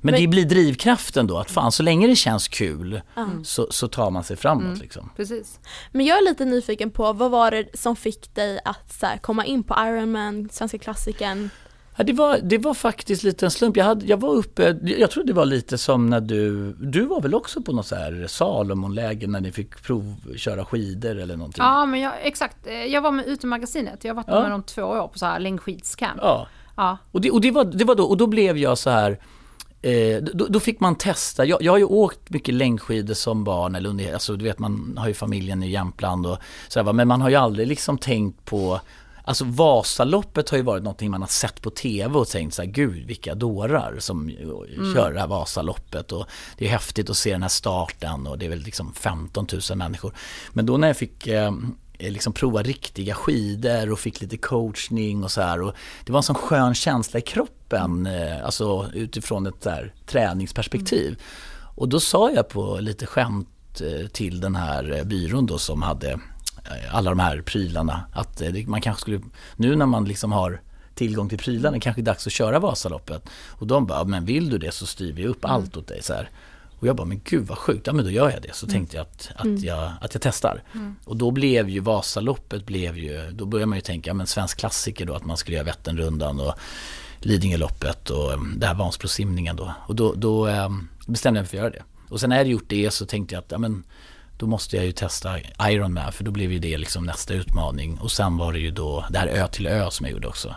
Men, 0.01 0.13
Men, 0.13 0.21
det 0.21 0.29
blir 0.29 0.45
drivkraften 0.45 1.27
då, 1.27 1.39
att 1.39 1.51
fan 1.51 1.73
så 1.73 1.83
länge 1.83 2.07
det 2.07 2.17
känns 2.17 2.49
kul 2.49 3.01
mm. 3.17 3.45
så, 3.45 3.67
så, 3.71 3.89
tar 3.89 4.11
man 4.11 4.25
sig 4.25 4.37
framåt. 4.37 4.65
Mm. 4.65 4.79
Liksom. 4.79 5.11
Precis. 5.17 5.61
Men 5.93 6.07
jag 6.07 6.19
är 6.19 6.25
lite 6.25 6.45
nyfiken 6.45 6.91
på, 6.91 7.13
vad 7.13 7.31
var 7.31 7.51
det 7.51 7.79
som 7.79 7.97
fick 7.97 8.35
dig 8.35 8.61
att 8.65 8.93
så 8.93 9.07
här, 9.07 9.19
komma 9.19 9.45
in 9.45 9.63
på 9.63 9.75
Ironman, 9.79 10.49
Svenska 10.53 10.79
klassikern? 10.79 11.51
Ja, 11.97 12.05
det, 12.05 12.13
var, 12.13 12.39
det 12.43 12.59
var 12.59 12.75
faktiskt 12.75 13.23
lite 13.23 13.47
en 13.47 13.51
slump. 13.51 13.77
Jag, 13.77 13.85
hade, 13.85 14.07
jag 14.07 14.17
var 14.17 14.35
uppe, 14.35 14.77
jag 14.83 15.11
tror 15.11 15.25
det 15.25 15.33
var 15.33 15.45
lite 15.45 15.79
som 15.79 16.11
när 16.11 16.21
du, 16.21 16.73
du 16.73 17.07
var 17.07 17.21
väl 17.21 17.35
också 17.35 17.63
på 17.63 17.73
något 17.73 17.87
så 17.87 17.97
här 17.97 18.27
Salomonläger 18.29 19.29
när 19.29 19.41
ni 19.41 19.53
fick 19.53 19.83
provköra 19.83 20.65
skidor 20.65 21.19
eller 21.19 21.37
någonting? 21.37 21.65
Ja, 21.65 21.87
men 21.87 22.01
jag, 22.01 22.13
exakt. 22.23 22.57
Jag 22.89 23.01
var 23.01 23.11
med 23.11 23.27
Utemagasinet. 23.27 24.05
Jag 24.05 24.11
har 24.11 24.17
varit 24.17 24.29
ja. 24.29 24.43
med 24.43 24.51
dem 24.51 24.63
två 24.63 24.83
år 24.83 25.09
på 25.09 25.19
så 25.19 25.27
här 25.27 25.41
längdskidscamp. 25.41 26.21
Ja. 26.23 26.47
ja. 26.77 26.99
Och, 27.13 27.21
det, 27.21 27.31
och 27.31 27.41
det, 27.41 27.51
var, 27.51 27.65
det 27.65 27.85
var 27.85 27.95
då, 27.95 28.05
och 28.05 28.17
då 28.17 28.27
blev 28.27 28.59
jag 28.59 28.79
så 28.79 28.91
här 28.91 29.19
Eh, 29.85 30.23
då, 30.23 30.47
då, 30.49 30.61
fick 30.61 30.81
man 30.81 30.95
testa. 30.95 31.45
Jag, 31.45 31.63
jag, 31.63 31.73
har 31.73 31.79
ju 31.79 31.85
åkt 31.85 32.31
mycket 32.31 32.55
längdskidor 32.55 33.15
som 33.15 33.45
barn, 33.45 33.75
eller 33.75 33.91
under, 33.91 34.13
alltså 34.13 34.37
du 34.37 34.45
vet 34.45 34.59
man 34.59 34.95
har 34.99 35.09
ju 35.09 35.15
familjen 35.15 35.63
i 35.63 35.71
Jämtland 35.71 36.27
och 36.27 36.39
sådär 36.69 36.93
men 36.93 37.09
man 37.09 37.21
har 37.21 37.29
ju 37.29 37.37
aldrig 37.37 37.69
liksom 37.69 37.99
tänkt 37.99 38.45
på 38.45 38.81
Alltså 39.27 39.45
Vasaloppet 39.45 40.51
har 40.51 40.57
ju 40.57 40.65
varit 40.65 40.83
någonting 40.83 41.11
man 41.11 41.21
har 41.21 41.29
sett 41.29 41.63
på 41.63 41.71
TV 41.71 42.19
och 42.19 42.29
tänkt 42.29 42.55
så 42.55 42.63
här, 42.63 42.69
gud 42.69 43.07
vilka 43.07 43.35
dårar 43.35 43.97
som 43.99 44.29
mm. 44.29 44.95
kör 44.95 45.13
det 45.13 45.21
här 45.21 45.27
Vasaloppet 45.27 46.13
och 46.13 46.27
det 46.59 46.65
är 46.65 46.71
häftigt 46.71 47.11
att 47.11 47.17
se 47.17 47.33
den 47.33 47.43
här 47.43 47.49
starten 47.49 48.27
och 48.27 48.39
det 48.39 48.47
är 48.47 48.51
väl 48.51 48.59
liksom 48.59 48.95
15 48.95 49.47
000 49.71 49.79
människor. 49.79 50.15
Men 50.53 50.67
då 50.67 50.77
när 50.77 50.87
jag 50.87 50.97
fick 50.97 51.27
eh, 51.27 51.53
liksom 51.99 52.33
prova 52.33 52.63
riktiga 52.63 53.15
skidor 53.15 53.93
och 53.93 53.99
fick 53.99 54.21
lite 54.21 54.37
coachning 54.37 55.25
och 55.25 55.31
så 55.31 55.41
här. 55.41 55.63
Och 55.63 55.75
det 56.05 56.13
var 56.13 56.19
en 56.19 56.23
sån 56.23 56.37
skön 56.37 56.75
känsla 56.75 57.19
i 57.19 57.23
kroppen, 57.23 58.07
eh, 58.07 58.45
alltså 58.45 58.91
utifrån 58.95 59.47
ett 59.47 59.61
där 59.61 59.95
träningsperspektiv. 60.07 61.07
Mm. 61.07 61.19
Och 61.77 61.89
då 61.89 62.01
sa 62.01 62.31
jag 62.31 62.49
på 62.49 62.79
lite 62.81 63.07
skämt 63.07 63.81
eh, 63.81 64.09
till 64.09 64.41
den 64.41 64.57
här 64.57 64.93
eh, 64.99 65.05
byrån 65.05 65.47
då 65.47 65.59
som 65.59 65.83
hade 65.83 66.11
Eh, 66.11 66.19
alla 66.91 67.11
de 67.11 67.19
här 67.19 67.43
prylarna. 67.43 68.05
Att 68.13 68.41
eh, 68.41 68.67
man 68.67 68.81
kanske 68.81 69.01
skulle, 69.01 69.21
nu 69.57 69.77
när 69.77 69.87
man 69.87 70.05
liksom 70.05 70.33
har 70.33 70.61
tillgång 70.95 71.29
till 71.29 71.39
prylarna, 71.39 71.81
kanske 71.81 72.03
är 72.03 72.05
dags 72.05 72.27
att 72.27 72.33
köra 72.33 72.59
Vasaloppet. 72.59 73.23
Och 73.51 73.67
de 73.67 73.87
bara, 73.87 74.05
men 74.05 74.25
vill 74.25 74.51
du 74.51 74.59
det 74.59 74.75
så 74.75 74.87
styr 74.87 75.13
vi 75.13 75.27
upp 75.27 75.45
mm. 75.45 75.55
allt 75.55 75.77
åt 75.77 75.87
dig. 75.87 76.03
Så 76.03 76.15
här. 76.15 76.31
Och 76.79 76.87
jag 76.87 76.97
bara, 76.97 77.07
men 77.07 77.21
gud 77.25 77.47
vad 77.47 77.59
sjukt, 77.59 77.87
ja 77.87 77.93
men 77.93 78.05
då 78.05 78.11
gör 78.11 78.31
jag 78.31 78.43
det. 78.43 78.55
Så 78.55 78.67
mm. 78.67 78.75
tänkte 78.75 78.97
jag 78.97 79.03
att, 79.03 79.31
att, 79.37 79.45
mm. 79.45 79.65
jag 79.65 79.93
att 80.01 80.15
jag 80.15 80.23
testar. 80.23 80.63
Mm. 80.75 80.97
Och 81.05 81.17
då 81.17 81.31
blev 81.31 81.69
ju 81.69 81.81
Vasaloppet, 81.81 82.67
blev 82.67 82.99
ju, 82.99 83.31
då 83.31 83.47
började 83.47 83.67
man 83.67 83.79
ju 83.79 83.83
tänka, 83.83 84.11
ja 84.11 84.15
men 84.15 84.27
svensk 84.27 84.59
klassiker 84.59 85.07
då, 85.07 85.15
att 85.15 85.25
man 85.25 85.37
skulle 85.37 85.57
göra 85.57 85.67
Vätternrundan 85.67 86.41
och 86.41 86.55
Lidingöloppet 87.19 88.11
och 88.11 88.33
um, 88.33 88.55
det 88.57 88.67
här 88.67 88.75
Vansbrosimningen 88.75 89.57
då. 89.57 89.75
Och 89.87 89.95
då, 89.95 90.15
då 90.15 90.49
bestämde 91.07 91.39
jag 91.39 91.43
mig 91.43 91.49
för 91.49 91.57
att 91.57 91.63
göra 91.63 91.71
det. 91.71 91.83
Och 92.09 92.21
sen 92.21 92.31
när 92.31 92.37
jag 92.37 92.41
hade 92.41 92.51
gjort 92.51 92.69
det 92.69 92.91
så 92.91 93.07
tänkte 93.07 93.35
jag 93.35 93.43
att, 93.43 93.51
ja 93.51 93.59
men 93.59 93.85
då 94.37 94.47
måste 94.47 94.77
jag 94.77 94.85
ju 94.85 94.93
testa 94.93 95.39
Ironman 95.69 96.13
för 96.13 96.25
då 96.25 96.31
blev 96.31 96.53
ju 96.53 96.59
det 96.59 96.79
liksom 96.79 97.05
nästa 97.05 97.35
utmaning. 97.35 97.99
Och 98.01 98.11
sen 98.11 98.37
var 98.37 98.53
det 98.53 98.59
ju 98.59 98.71
då 98.71 99.05
det 99.11 99.19
här 99.19 99.27
Ö 99.27 99.49
till 99.49 99.67
Ö 99.67 99.91
som 99.91 100.07
jag 100.07 100.13
gjorde 100.13 100.29
också. 100.29 100.55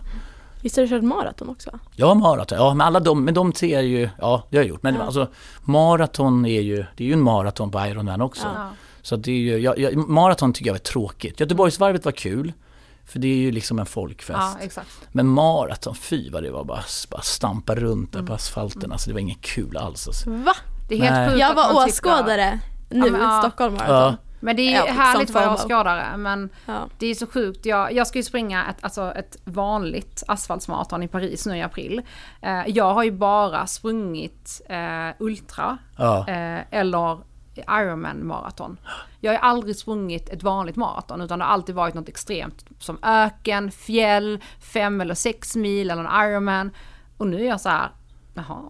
Visst 0.62 0.76
har 0.76 0.84
du 0.84 0.90
kört 0.90 1.04
maraton 1.04 1.50
också? 1.50 1.80
Ja, 1.96 2.14
maraton. 2.14 2.58
Ja, 2.58 2.74
men 2.74 2.88
alla 2.88 3.00
de, 3.00 3.24
men 3.24 3.34
de 3.34 3.54
ser 3.54 3.82
ju, 3.82 4.10
ja 4.20 4.44
det 4.50 4.58
har 4.58 4.64
jag 4.64 4.70
gjort. 4.70 4.84
Men 4.84 4.96
ja. 4.96 5.04
alltså 5.04 5.28
maraton 5.62 6.46
är 6.46 6.62
ju, 6.62 6.86
det 6.96 7.04
är 7.04 7.08
ju 7.08 7.14
en 7.14 7.22
maraton 7.22 7.72
på 7.72 7.86
Ironman 7.86 8.22
också. 8.22 8.48
Ja. 8.56 8.70
Så 9.02 9.16
det 9.16 9.32
är 9.32 9.36
ju, 9.36 9.58
jag, 9.58 9.80
jag, 9.80 9.96
maraton 9.96 10.54
tycker 10.54 10.70
jag 10.70 10.74
var 10.74 10.80
tråkigt. 10.80 11.40
Göteborgsvarvet 11.40 12.06
var 12.06 12.12
kul. 12.12 12.54
För 13.06 13.20
det 13.20 13.28
är 13.28 13.36
ju 13.38 13.52
liksom 13.52 13.80
en 13.80 13.86
folkfest. 13.86 14.40
Ja, 14.40 14.58
exakt. 14.62 14.90
Men 15.12 15.28
maraton, 15.28 15.96
fy 15.96 16.30
vad 16.30 16.44
det 16.44 16.52
var 16.52 16.64
bara, 16.64 16.84
bara 17.10 17.22
stampa 17.22 17.76
runt 17.76 18.12
där 18.12 18.20
mm. 18.20 18.28
på 18.28 18.34
asfalten. 18.34 18.92
Alltså 18.92 19.10
det 19.10 19.14
var 19.14 19.20
inget 19.20 19.42
kul 19.42 19.78
alls. 19.78 20.08
Alltså. 20.08 20.30
Va? 20.30 20.56
Det 20.90 20.96
är 20.96 21.02
helt 21.02 21.32
sjukt 21.32 21.42
Jag 21.42 21.56
var 21.56 21.88
åskådare 21.88 22.60
nu, 22.90 23.06
ja, 23.06 23.12
men, 23.12 23.42
Stockholm 23.42 23.74
Marathon. 23.74 23.96
Ja. 23.96 24.16
Men 24.40 24.56
det 24.56 24.74
är 24.74 24.86
ja, 24.86 24.94
härligt 24.94 25.30
att 25.30 25.36
vara 25.36 25.54
åskådare. 25.54 26.18
Men 26.18 26.50
ja. 26.66 26.88
det 26.98 27.08
är 27.08 27.16
så 27.16 27.28
sjukt. 27.28 27.66
Jag, 27.66 27.94
jag 27.94 28.08
ska 28.08 28.20
ju 28.20 28.24
springa 28.24 28.66
ett, 28.70 28.78
alltså 28.82 29.12
ett 29.16 29.38
vanligt 29.44 30.24
asfaltsmaraton 30.28 31.04
i 31.04 31.08
Paris 31.08 31.46
nu 31.46 31.58
i 31.58 31.62
april. 31.62 32.02
Eh, 32.42 32.68
jag 32.68 32.94
har 32.94 33.04
ju 33.04 33.12
bara 33.12 33.68
sprungit 33.68 34.62
eh, 34.70 35.10
Ultra 35.20 35.78
ja. 35.98 36.28
eh, 36.28 36.62
eller 36.72 37.20
Ironman 37.70 38.28
maraton. 38.28 38.78
Jag 39.20 39.32
har 39.32 39.40
aldrig 39.40 39.76
sprungit 39.76 40.30
ett 40.30 40.44
vanligt 40.44 40.76
maraton 40.76 41.22
utan 41.22 41.40
det 41.40 41.46
har 41.46 41.52
alltid 41.52 41.76
varit 41.76 41.94
något 41.94 42.10
extremt 42.10 42.66
som 42.80 42.98
öken, 43.02 43.72
fjäll, 43.72 44.40
fem 44.74 45.02
eller 45.02 45.14
sex 45.14 45.56
mil 45.56 45.92
eller 45.92 46.04
en 46.04 46.30
Ironman. 46.30 46.72
Och 47.18 47.28
nu 47.28 47.42
är 47.42 47.48
jag 47.48 47.62
så 47.62 47.70
här, 47.70 47.90
jaha. 48.34 48.62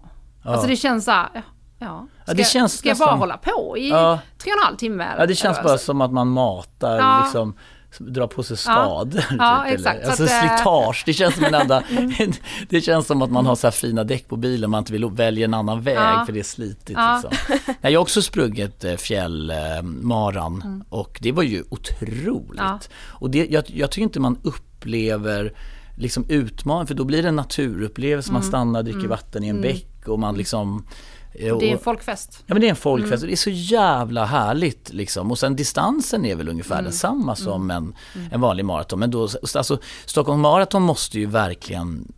Alltså 0.43 0.67
det 0.67 0.75
känns 0.75 1.05
så 1.05 1.11
här, 1.11 1.43
Ja. 1.79 2.07
Ska, 2.23 2.31
ja, 2.31 2.33
det 2.33 2.43
känns 2.43 2.77
ska 2.77 2.89
nästan, 2.89 3.05
jag 3.05 3.17
bara 3.17 3.19
hålla 3.19 3.37
på 3.37 3.77
i 3.77 3.89
ja. 3.89 4.19
tre 4.37 4.51
och 4.51 4.57
en 4.57 4.63
halv 4.63 4.77
timme? 4.77 5.15
Ja, 5.17 5.25
det 5.25 5.35
känns 5.35 5.63
bara 5.63 5.77
som 5.77 6.01
att 6.01 6.13
man 6.13 6.27
matar 6.27 6.97
ja. 6.97 7.21
liksom 7.23 7.55
dra 7.99 8.27
på 8.27 8.43
sig 8.43 8.57
skador. 8.57 9.23
Ja, 9.37 9.63
typ, 9.65 9.73
exakt. 9.73 10.05
Alltså 10.05 10.23
att, 10.23 10.29
eh, 10.29 10.39
slitage, 10.39 11.03
det 11.05 11.13
känns 11.13 11.35
som 11.35 11.43
en 11.43 11.53
enda, 11.53 11.81
mm. 11.89 12.31
det 12.69 12.81
känns 12.81 13.07
som 13.07 13.21
att 13.21 13.31
man 13.31 13.45
har 13.45 13.55
så 13.55 13.67
här 13.67 13.71
fina 13.71 14.03
däck 14.03 14.27
på 14.27 14.35
bilen, 14.37 14.69
man 14.69 14.79
inte 14.79 14.93
vill 14.93 15.05
välja 15.05 15.45
en 15.45 15.53
annan 15.53 15.81
väg 15.81 15.97
ja. 15.97 16.23
för 16.25 16.33
det 16.33 16.39
är 16.39 16.43
slitigt. 16.43 16.99
Ja. 16.99 17.21
Liksom. 17.31 17.57
Jag 17.81 17.91
har 17.91 18.01
också 18.01 18.21
sprungit 18.21 18.83
eh, 18.83 18.95
fjällmaran 18.95 20.61
mm. 20.65 20.83
och 20.89 21.19
det 21.21 21.31
var 21.31 21.43
ju 21.43 21.63
otroligt. 21.69 22.59
Ja. 22.59 22.79
Och 23.07 23.29
det, 23.29 23.47
jag, 23.49 23.63
jag 23.67 23.91
tycker 23.91 24.03
inte 24.03 24.19
man 24.19 24.39
upplever 24.43 25.53
liksom 25.95 26.25
utmaning, 26.29 26.87
för 26.87 26.93
då 26.93 27.03
blir 27.03 27.21
det 27.21 27.29
en 27.29 27.35
naturupplevelse, 27.35 28.29
mm. 28.29 28.33
man 28.33 28.43
stannar, 28.43 28.83
dricker 28.83 28.99
mm. 28.99 29.09
vatten 29.09 29.43
i 29.43 29.47
en 29.47 29.57
mm. 29.57 29.71
bäck 29.71 30.07
och 30.07 30.19
man 30.19 30.37
liksom 30.37 30.85
det 31.33 31.47
är 31.47 31.63
en 31.63 31.79
folkfest. 31.79 32.43
Ja 32.45 32.53
men 32.53 32.61
det 32.61 32.67
är 32.67 32.69
en 32.69 32.75
folkfest 32.75 33.23
mm. 33.23 33.27
det 33.27 33.33
är 33.33 33.35
så 33.35 33.49
jävla 33.49 34.25
härligt 34.25 34.93
liksom. 34.93 35.31
Och 35.31 35.39
sen 35.39 35.55
distansen 35.55 36.25
är 36.25 36.35
väl 36.35 36.49
ungefär 36.49 36.75
mm. 36.75 36.85
densamma 36.85 37.35
som 37.35 37.61
mm. 37.61 37.77
en, 37.77 37.95
mm. 38.15 38.33
en 38.33 38.41
vanlig 38.41 38.65
maraton. 38.65 38.99
Men 38.99 39.11
då, 39.11 39.29
alltså 39.55 39.79
Stockholm 40.05 40.41
Marathon 40.41 40.83
måste 40.83 41.19
ju 41.19 41.25
verkligen 41.25 42.11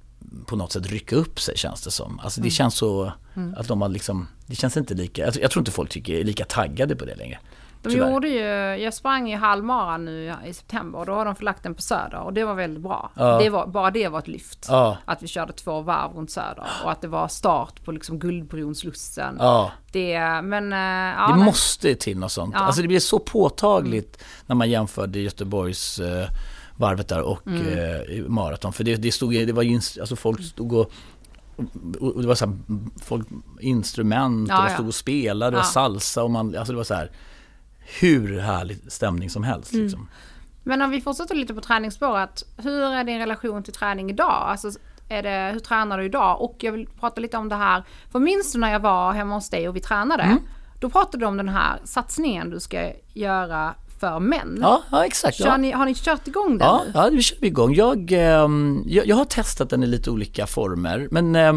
på 0.45 0.55
något 0.55 0.71
sätt 0.71 0.87
rycka 0.87 1.15
upp 1.15 1.39
sig 1.39 1.57
känns 1.57 1.81
det 1.81 1.91
som. 1.91 2.19
Alltså 2.19 2.41
det 2.41 2.45
mm. 2.45 2.51
känns 2.51 2.75
så 2.75 3.11
mm. 3.35 3.55
att 3.57 3.67
de 3.67 3.81
har 3.81 3.89
liksom, 3.89 4.27
det 4.45 4.55
känns 4.55 4.77
inte 4.77 4.93
lika, 4.93 5.25
jag, 5.25 5.35
jag 5.41 5.51
tror 5.51 5.61
inte 5.61 5.71
folk 5.71 5.89
tycker 5.89 6.13
är 6.13 6.23
lika 6.23 6.45
taggade 6.45 6.95
på 6.95 7.05
det 7.05 7.15
längre. 7.15 7.39
De 7.81 7.89
Tyvärr. 7.89 8.11
gjorde 8.11 8.27
ju, 8.27 8.83
jag 8.83 8.93
sprang 8.93 9.31
i 9.31 9.35
halvmara 9.35 9.97
nu 9.97 10.33
i 10.45 10.53
september 10.53 10.99
och 10.99 11.05
då 11.05 11.13
har 11.13 11.25
de 11.25 11.35
förlagt 11.35 11.63
den 11.63 11.75
på 11.75 11.81
Söder 11.81 12.19
och 12.19 12.33
det 12.33 12.43
var 12.43 12.53
väldigt 12.53 12.83
bra. 12.83 13.11
Ja. 13.15 13.39
Det 13.39 13.49
var, 13.49 13.67
bara 13.67 13.91
det 13.91 14.07
var 14.07 14.19
ett 14.19 14.27
lyft. 14.27 14.65
Ja. 14.69 14.97
Att 15.05 15.23
vi 15.23 15.27
körde 15.27 15.53
två 15.53 15.81
varv 15.81 16.13
runt 16.13 16.31
Söder 16.31 16.67
och 16.83 16.91
att 16.91 17.01
det 17.01 17.07
var 17.07 17.27
start 17.27 17.83
på 17.85 17.91
liksom 17.91 18.19
Guldbron, 18.19 18.75
Slussen. 18.75 19.35
Ja. 19.39 19.71
Det, 19.91 20.19
men, 20.43 20.73
eh, 20.73 20.79
ja, 21.19 21.35
det 21.37 21.43
måste 21.43 21.95
till 21.95 22.17
något 22.17 22.31
sånt. 22.31 22.55
Ja. 22.57 22.61
Alltså 22.61 22.81
det 22.81 22.87
blir 22.87 22.99
så 22.99 23.19
påtagligt 23.19 24.15
mm. 24.15 24.27
när 24.45 24.55
man 24.55 24.69
jämförde 24.69 25.19
Göteborgs 25.19 25.99
eh, 25.99 26.27
varvet 26.75 27.07
där 27.07 27.21
och 27.21 27.47
mm. 27.47 27.67
eh, 27.67 28.23
maraton. 28.27 28.73
För 28.73 28.83
det, 28.83 28.95
det 28.95 29.11
stod, 29.11 29.33
det 29.33 29.53
var 29.53 29.63
ju, 29.63 29.75
alltså 29.75 30.15
folk 30.15 30.43
stod 30.43 30.73
och 30.73 30.91
och 31.99 32.21
det 32.21 32.27
var 32.27 32.35
så 32.35 32.45
här, 32.45 32.55
folk, 33.03 33.27
instrument 33.59 34.49
och 34.49 34.55
ja, 34.55 34.69
stod 34.69 34.87
och 34.87 34.95
spelade 34.95 35.57
och 35.57 35.65
salsa 35.65 36.23
och 36.23 36.31
man, 36.31 36.55
alltså 36.55 36.73
det 36.73 36.77
var 36.77 36.83
så 36.83 36.93
här 36.93 37.11
hur 37.99 38.39
härlig 38.39 38.91
stämning 38.91 39.29
som 39.29 39.43
helst. 39.43 39.73
Mm. 39.73 39.85
Liksom. 39.85 40.07
Men 40.63 40.81
om 40.81 40.89
vi 40.89 41.01
fortsätter 41.01 41.35
lite 41.35 41.53
på 41.53 41.61
träningsspåret. 41.61 42.43
Hur 42.57 42.81
är 42.81 43.03
din 43.03 43.19
relation 43.19 43.63
till 43.63 43.73
träning 43.73 44.09
idag? 44.09 44.45
Alltså, 44.47 44.71
är 45.09 45.23
det, 45.23 45.51
hur 45.53 45.59
tränar 45.59 45.97
du 45.97 46.05
idag? 46.05 46.41
Och 46.41 46.55
jag 46.59 46.71
vill 46.71 46.87
prata 46.99 47.21
lite 47.21 47.37
om 47.37 47.49
det 47.49 47.55
här. 47.55 47.83
För 48.11 48.19
minns 48.19 48.53
du 48.53 48.59
när 48.59 48.71
jag 48.71 48.79
var 48.79 49.13
hemma 49.13 49.35
hos 49.35 49.49
dig 49.49 49.69
och 49.69 49.75
vi 49.75 49.79
tränade? 49.79 50.23
Mm. 50.23 50.39
Då 50.79 50.89
pratade 50.89 51.17
du 51.17 51.25
om 51.25 51.37
den 51.37 51.49
här 51.49 51.79
satsningen 51.83 52.49
du 52.49 52.59
ska 52.59 52.91
göra 53.13 53.75
för 53.99 54.19
män. 54.19 54.57
Ja, 54.61 54.83
ja 54.91 55.05
exakt. 55.05 55.39
Ja. 55.39 55.57
Ni, 55.57 55.71
har 55.71 55.85
ni 55.85 55.95
kört 55.95 56.27
igång 56.27 56.57
den 56.57 56.67
ja, 56.67 56.83
nu? 56.85 56.91
Ja, 56.95 57.09
vi 57.11 57.21
kör 57.21 57.45
igång. 57.45 57.73
Jag, 57.73 58.11
eh, 58.11 58.49
jag, 58.85 59.07
jag, 59.07 59.15
har 59.15 59.25
testat 59.25 59.69
den 59.69 59.83
i 59.83 59.87
lite 59.87 60.11
olika 60.11 60.47
former. 60.47 61.07
Men 61.11 61.35
eh, 61.35 61.53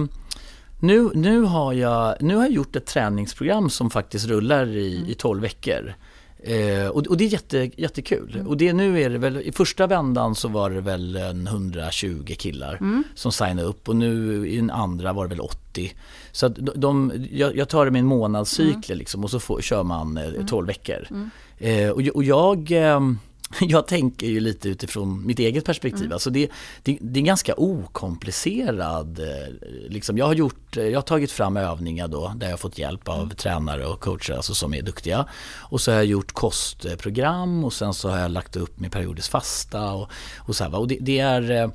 nu, 0.81 1.11
nu, 1.15 1.41
har 1.41 1.73
jag, 1.73 2.15
nu 2.21 2.37
har 2.37 2.43
jag 2.43 2.53
gjort 2.53 2.77
ett 2.77 2.87
träningsprogram 2.87 3.71
som 3.71 3.91
faktiskt 3.91 4.27
rullar 4.27 4.67
i, 4.67 4.97
mm. 4.97 5.11
i 5.11 5.15
12 5.15 5.43
veckor. 5.43 5.95
Eh, 6.44 6.88
och, 6.88 7.06
och, 7.06 7.16
det 7.16 7.25
är 7.25 7.28
jätte, 7.28 7.70
jättekul. 7.76 8.34
Mm. 8.34 8.46
Och 8.46 8.56
det, 8.56 8.72
nu 8.72 9.02
är 9.02 9.11
det 9.11 9.18
väl, 9.18 9.37
i 9.37 9.52
första 9.52 9.87
vändan 9.87 10.34
så 10.34 10.49
var 10.49 10.70
det 10.70 10.80
väl 10.80 11.16
120 11.16 12.34
killar 12.38 12.76
mm. 12.80 13.04
som 13.14 13.32
signade 13.32 13.62
upp 13.62 13.88
och 13.88 13.96
nu 13.96 14.46
i 14.49 14.56
den 14.56 14.70
andra 14.70 15.12
var 15.12 15.25
det 15.25 15.28
väl 15.28 15.40
80. 15.40 15.94
Så 16.32 16.46
att 16.46 16.54
de, 16.56 16.72
de 16.75 17.12
jag, 17.30 17.56
jag, 17.56 17.68
tar 17.68 17.84
det 17.84 17.90
med 17.90 17.99
en 17.99 18.06
månadscykel 18.06 18.90
mm. 18.90 18.99
liksom 18.99 19.25
och 19.25 19.30
så 19.30 19.40
får, 19.40 19.61
kör 19.61 19.82
man 19.82 20.16
eh, 20.16 20.46
12 20.46 20.52
mm. 20.52 20.66
veckor. 20.66 21.06
Mm. 21.11 21.30
Eh, 21.58 21.90
och, 21.90 22.16
och 22.16 22.25
jag 22.25 22.70
ehm, 22.70 23.18
jag 23.61 23.87
tänker 23.87 24.26
ju 24.26 24.40
lite 24.40 24.68
utifrån 24.68 25.26
mitt 25.26 25.38
eget 25.38 25.64
perspektiv. 25.64 26.02
Mm. 26.02 26.12
Alltså 26.12 26.30
det, 26.30 26.50
det, 26.82 26.99
det 27.00 27.21
är 27.21 27.25
ganska 27.25 27.54
okomplicerad, 27.56 29.18
eh, 29.18 29.54
liksom 29.88 30.18
jag 30.18 30.26
har 30.26 30.35
gjort, 30.35 30.76
jag 30.76 30.94
har 30.94 31.02
tagit 31.02 31.32
fram 31.32 31.56
övningar 31.56 32.09
då 32.09 32.32
där 32.37 32.47
jag 32.47 32.52
har 32.52 32.59
fått 32.59 32.78
hjälp 32.78 33.09
av 33.09 33.23
mm. 33.23 33.30
tränare 33.30 33.87
och 33.87 34.00
coacher 34.00 34.32
alltså 34.32 34.54
som 34.54 34.75
är 34.75 34.82
duktiga. 34.82 35.26
Och 35.59 35.80
så 35.80 35.90
har 35.90 35.97
jag 35.97 36.06
gjort 36.06 36.32
kostprogram 36.32 37.64
och 37.64 37.73
sen 37.73 37.94
så 37.94 38.09
har 38.09 38.18
jag 38.18 38.30
lagt 38.30 38.56
upp 38.56 38.80
med 38.80 38.92
periodiskt 38.92 39.28
fasta 39.28 39.92
och, 39.92 40.11
och 40.38 40.56
så 40.56 40.64
här, 40.64 40.78
och 40.78 40.88
det, 40.88 40.99
det 41.00 41.18
är, 41.18 41.50
eh, 41.50 41.71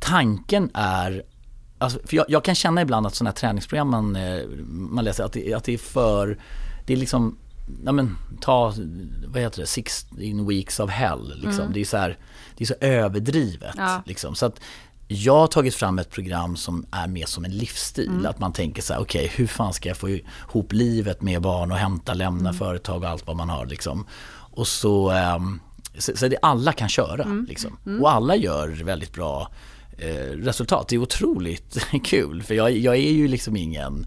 tanken 0.00 0.70
är 0.74 1.22
Alltså, 1.80 1.98
för 2.04 2.16
jag, 2.16 2.26
jag, 2.28 2.44
kan 2.44 2.54
känna 2.54 2.82
ibland 2.82 3.06
att 3.06 3.14
sådana 3.14 3.30
här 3.30 3.34
träningsprogram 3.34 3.90
man, 3.90 4.16
eh, 4.16 4.46
man 4.68 5.04
läser, 5.04 5.24
att 5.24 5.32
det, 5.32 5.54
att 5.54 5.64
det 5.64 5.74
är 5.74 5.78
för, 5.78 6.38
det 6.86 6.92
är 6.92 6.96
liksom 6.96 7.38
ja 7.84 7.92
men 7.92 8.16
ta, 8.40 8.74
vad 9.26 9.42
heter 9.42 9.60
det, 9.60 9.66
16 9.66 10.46
weeks 10.48 10.80
of 10.80 10.90
hell. 10.90 11.34
Liksom. 11.34 11.60
Mm. 11.60 11.72
Det, 11.72 11.80
är 11.80 11.84
så 11.84 11.96
här, 11.96 12.18
det 12.56 12.64
är 12.64 12.66
så 12.66 12.74
överdrivet. 12.80 13.74
Ja. 13.76 14.02
Liksom. 14.06 14.34
Så 14.34 14.46
att 14.46 14.60
jag 15.08 15.34
har 15.34 15.46
tagit 15.46 15.74
fram 15.74 15.98
ett 15.98 16.10
program 16.10 16.56
som 16.56 16.86
är 16.90 17.08
mer 17.08 17.26
som 17.26 17.44
en 17.44 17.50
livsstil. 17.50 18.08
Mm. 18.08 18.26
Att 18.26 18.38
man 18.38 18.52
tänker 18.52 18.82
så 18.82 18.92
här, 18.92 19.00
okej 19.00 19.24
okay, 19.24 19.36
hur 19.36 19.46
fan 19.46 19.74
ska 19.74 19.88
jag 19.88 19.96
få 19.96 20.08
ihop 20.08 20.72
livet 20.72 21.22
med 21.22 21.42
barn 21.42 21.72
och 21.72 21.78
hämta, 21.78 22.14
lämna 22.14 22.48
mm. 22.48 22.54
företag 22.54 23.02
och 23.02 23.08
allt 23.08 23.26
vad 23.26 23.36
man 23.36 23.48
har. 23.48 23.66
Liksom. 23.66 24.06
Och 24.30 24.68
så, 24.68 25.12
um, 25.12 25.60
så, 25.98 26.16
så 26.16 26.28
det 26.28 26.38
alla 26.42 26.72
kan 26.72 26.88
köra. 26.88 27.22
Mm. 27.22 27.46
Liksom. 27.48 27.78
Mm. 27.86 28.02
Och 28.02 28.10
alla 28.12 28.36
gör 28.36 28.68
väldigt 28.68 29.12
bra 29.12 29.50
eh, 29.98 30.36
resultat. 30.36 30.88
Det 30.88 30.96
är 30.96 31.00
otroligt 31.00 31.86
kul 32.04 32.42
för 32.42 32.54
jag, 32.54 32.76
jag 32.76 32.96
är 32.96 33.12
ju 33.12 33.28
liksom 33.28 33.56
ingen 33.56 34.06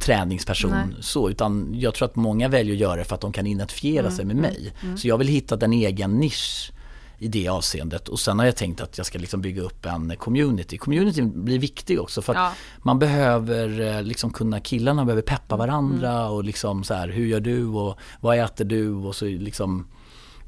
träningsperson 0.00 0.70
Nej. 0.70 0.96
så 1.00 1.30
utan 1.30 1.74
jag 1.74 1.94
tror 1.94 2.08
att 2.08 2.16
många 2.16 2.48
väljer 2.48 2.74
att 2.74 2.80
göra 2.80 2.96
det 2.96 3.04
för 3.04 3.14
att 3.14 3.20
de 3.20 3.32
kan 3.32 3.46
identifiera 3.46 4.06
mm. 4.06 4.16
sig 4.16 4.24
med 4.24 4.36
mig. 4.36 4.58
Mm. 4.58 4.72
mm. 4.82 4.98
Så 4.98 5.08
jag 5.08 5.18
vill 5.18 5.28
hitta 5.28 5.64
en 5.64 5.72
egen 5.72 6.10
nisch 6.10 6.72
i 7.18 7.28
det 7.28 7.48
avseendet 7.48 8.08
och 8.08 8.20
sen 8.20 8.38
har 8.38 8.46
jag 8.46 8.56
tänkt 8.56 8.80
att 8.80 8.98
jag 8.98 9.06
ska 9.06 9.18
liksom 9.18 9.40
bygga 9.40 9.62
upp 9.62 9.86
en 9.86 10.16
community. 10.16 10.78
Communityn 10.78 11.44
blir 11.44 11.58
viktig 11.58 12.00
också 12.00 12.22
för 12.22 12.32
att 12.32 12.38
ja. 12.38 12.52
man 12.82 12.98
behöver 12.98 13.80
eh, 13.80 14.02
liksom 14.02 14.32
kunna, 14.32 14.60
killarna 14.60 15.04
behöver 15.04 15.22
peppa 15.22 15.56
varandra 15.56 16.12
mm. 16.12 16.32
och 16.32 16.44
liksom 16.44 16.84
så 16.84 16.94
här, 16.94 17.08
hur 17.08 17.26
gör 17.26 17.40
du 17.40 17.66
och 17.66 17.98
vad 18.20 18.38
äter 18.38 18.64
du 18.64 18.92
och 18.92 19.16
så 19.16 19.24
liksom 19.24 19.86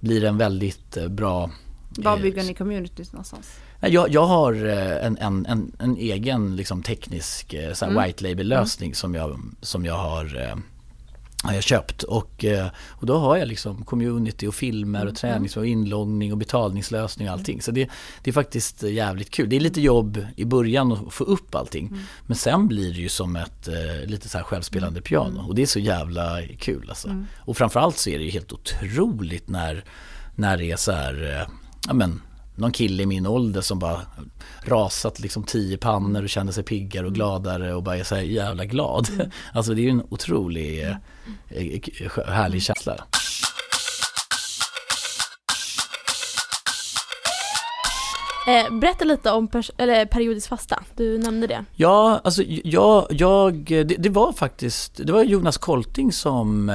blir 0.00 0.20
det 0.20 0.28
en 0.28 0.38
väldigt 0.38 0.96
eh, 0.96 1.08
bra 1.08 1.50
Var 1.90 2.16
eh, 2.16 2.22
bygger 2.22 2.42
ni 2.42 2.54
communities 2.54 3.12
någonstans? 3.12 3.50
Jag, 3.80 4.12
jag 4.14 4.26
har 4.26 4.66
eh, 4.66 5.06
en, 5.06 5.18
en, 5.18 5.46
en, 5.46 5.72
en 5.78 5.96
egen 5.96 6.56
liksom 6.56 6.82
teknisk 6.82 7.54
eh, 7.54 7.72
så 7.72 7.84
mm. 7.84 8.02
white 8.02 8.28
label 8.28 8.48
lösning 8.48 8.88
mm. 8.88 8.94
som, 8.94 9.14
jag, 9.14 9.40
som 9.60 9.84
jag 9.84 9.94
har 9.94 10.40
eh, 10.40 10.56
har 11.42 11.52
jag 11.52 11.62
köpt 11.62 12.02
och, 12.02 12.44
och 12.88 13.06
då 13.06 13.18
har 13.18 13.36
jag 13.36 13.48
liksom 13.48 13.84
community 13.84 14.46
och 14.46 14.54
filmer 14.54 14.98
och 14.98 15.02
mm. 15.02 15.14
tränings 15.14 15.56
och 15.56 15.66
inloggning 15.66 16.32
och 16.32 16.38
betalningslösning 16.38 17.28
och 17.28 17.34
allting. 17.34 17.62
Så 17.62 17.70
det, 17.70 17.90
det 18.22 18.30
är 18.30 18.32
faktiskt 18.32 18.82
jävligt 18.82 19.30
kul. 19.30 19.48
Det 19.48 19.56
är 19.56 19.60
lite 19.60 19.80
jobb 19.80 20.26
i 20.36 20.44
början 20.44 20.92
att 20.92 21.12
få 21.12 21.24
upp 21.24 21.54
allting. 21.54 21.86
Mm. 21.86 22.00
Men 22.26 22.36
sen 22.36 22.68
blir 22.68 22.92
det 22.92 23.00
ju 23.00 23.08
som 23.08 23.36
ett 23.36 23.68
lite 24.04 24.28
så 24.28 24.38
här 24.38 24.44
självspelande 24.44 24.98
mm. 24.98 25.02
piano 25.02 25.48
och 25.48 25.54
det 25.54 25.62
är 25.62 25.66
så 25.66 25.78
jävla 25.78 26.42
kul 26.58 26.86
alltså. 26.88 27.08
Mm. 27.08 27.26
Och 27.38 27.56
framförallt 27.56 27.98
så 27.98 28.10
är 28.10 28.18
det 28.18 28.24
ju 28.24 28.30
helt 28.30 28.52
otroligt 28.52 29.48
när, 29.48 29.84
när 30.34 30.56
det 30.56 30.70
är 30.70 30.76
så 30.76 30.92
här, 30.92 31.46
ja 31.86 31.94
men 31.94 32.20
någon 32.60 32.72
kille 32.72 33.02
i 33.02 33.06
min 33.06 33.26
ålder 33.26 33.60
som 33.60 33.78
bara 33.78 34.00
rasat 34.62 35.20
liksom 35.20 35.44
tio 35.44 35.78
pannor 35.78 36.22
och 36.22 36.28
kände 36.28 36.52
sig 36.52 36.64
piggare 36.64 37.04
och 37.04 37.08
mm. 37.08 37.14
gladare 37.14 37.74
och 37.74 37.82
bara 37.82 37.96
är 37.96 38.04
så 38.04 38.16
jävla 38.16 38.64
glad. 38.64 39.08
Mm. 39.10 39.30
Alltså 39.52 39.74
det 39.74 39.80
är 39.80 39.82
ju 39.82 39.90
en 39.90 40.06
otrolig 40.10 40.82
eh, 40.82 40.96
eh 41.50 42.26
härlig 42.26 42.62
känsla. 42.62 42.96
Eh, 48.46 48.78
berätta 48.78 49.04
lite 49.04 49.30
om 49.30 49.48
eller 49.76 50.06
periodisk 50.06 50.48
fasta, 50.48 50.82
du 50.96 51.18
nämnde 51.18 51.46
det. 51.46 51.64
Ja, 51.76 52.20
alltså 52.24 52.42
jag, 52.64 53.06
jag 53.10 53.54
det, 53.64 53.84
det, 53.84 54.08
var 54.08 54.32
faktiskt, 54.32 55.00
det 55.06 55.12
var 55.12 55.22
Jonas 55.22 55.58
Kolting 55.58 56.12
som 56.12 56.70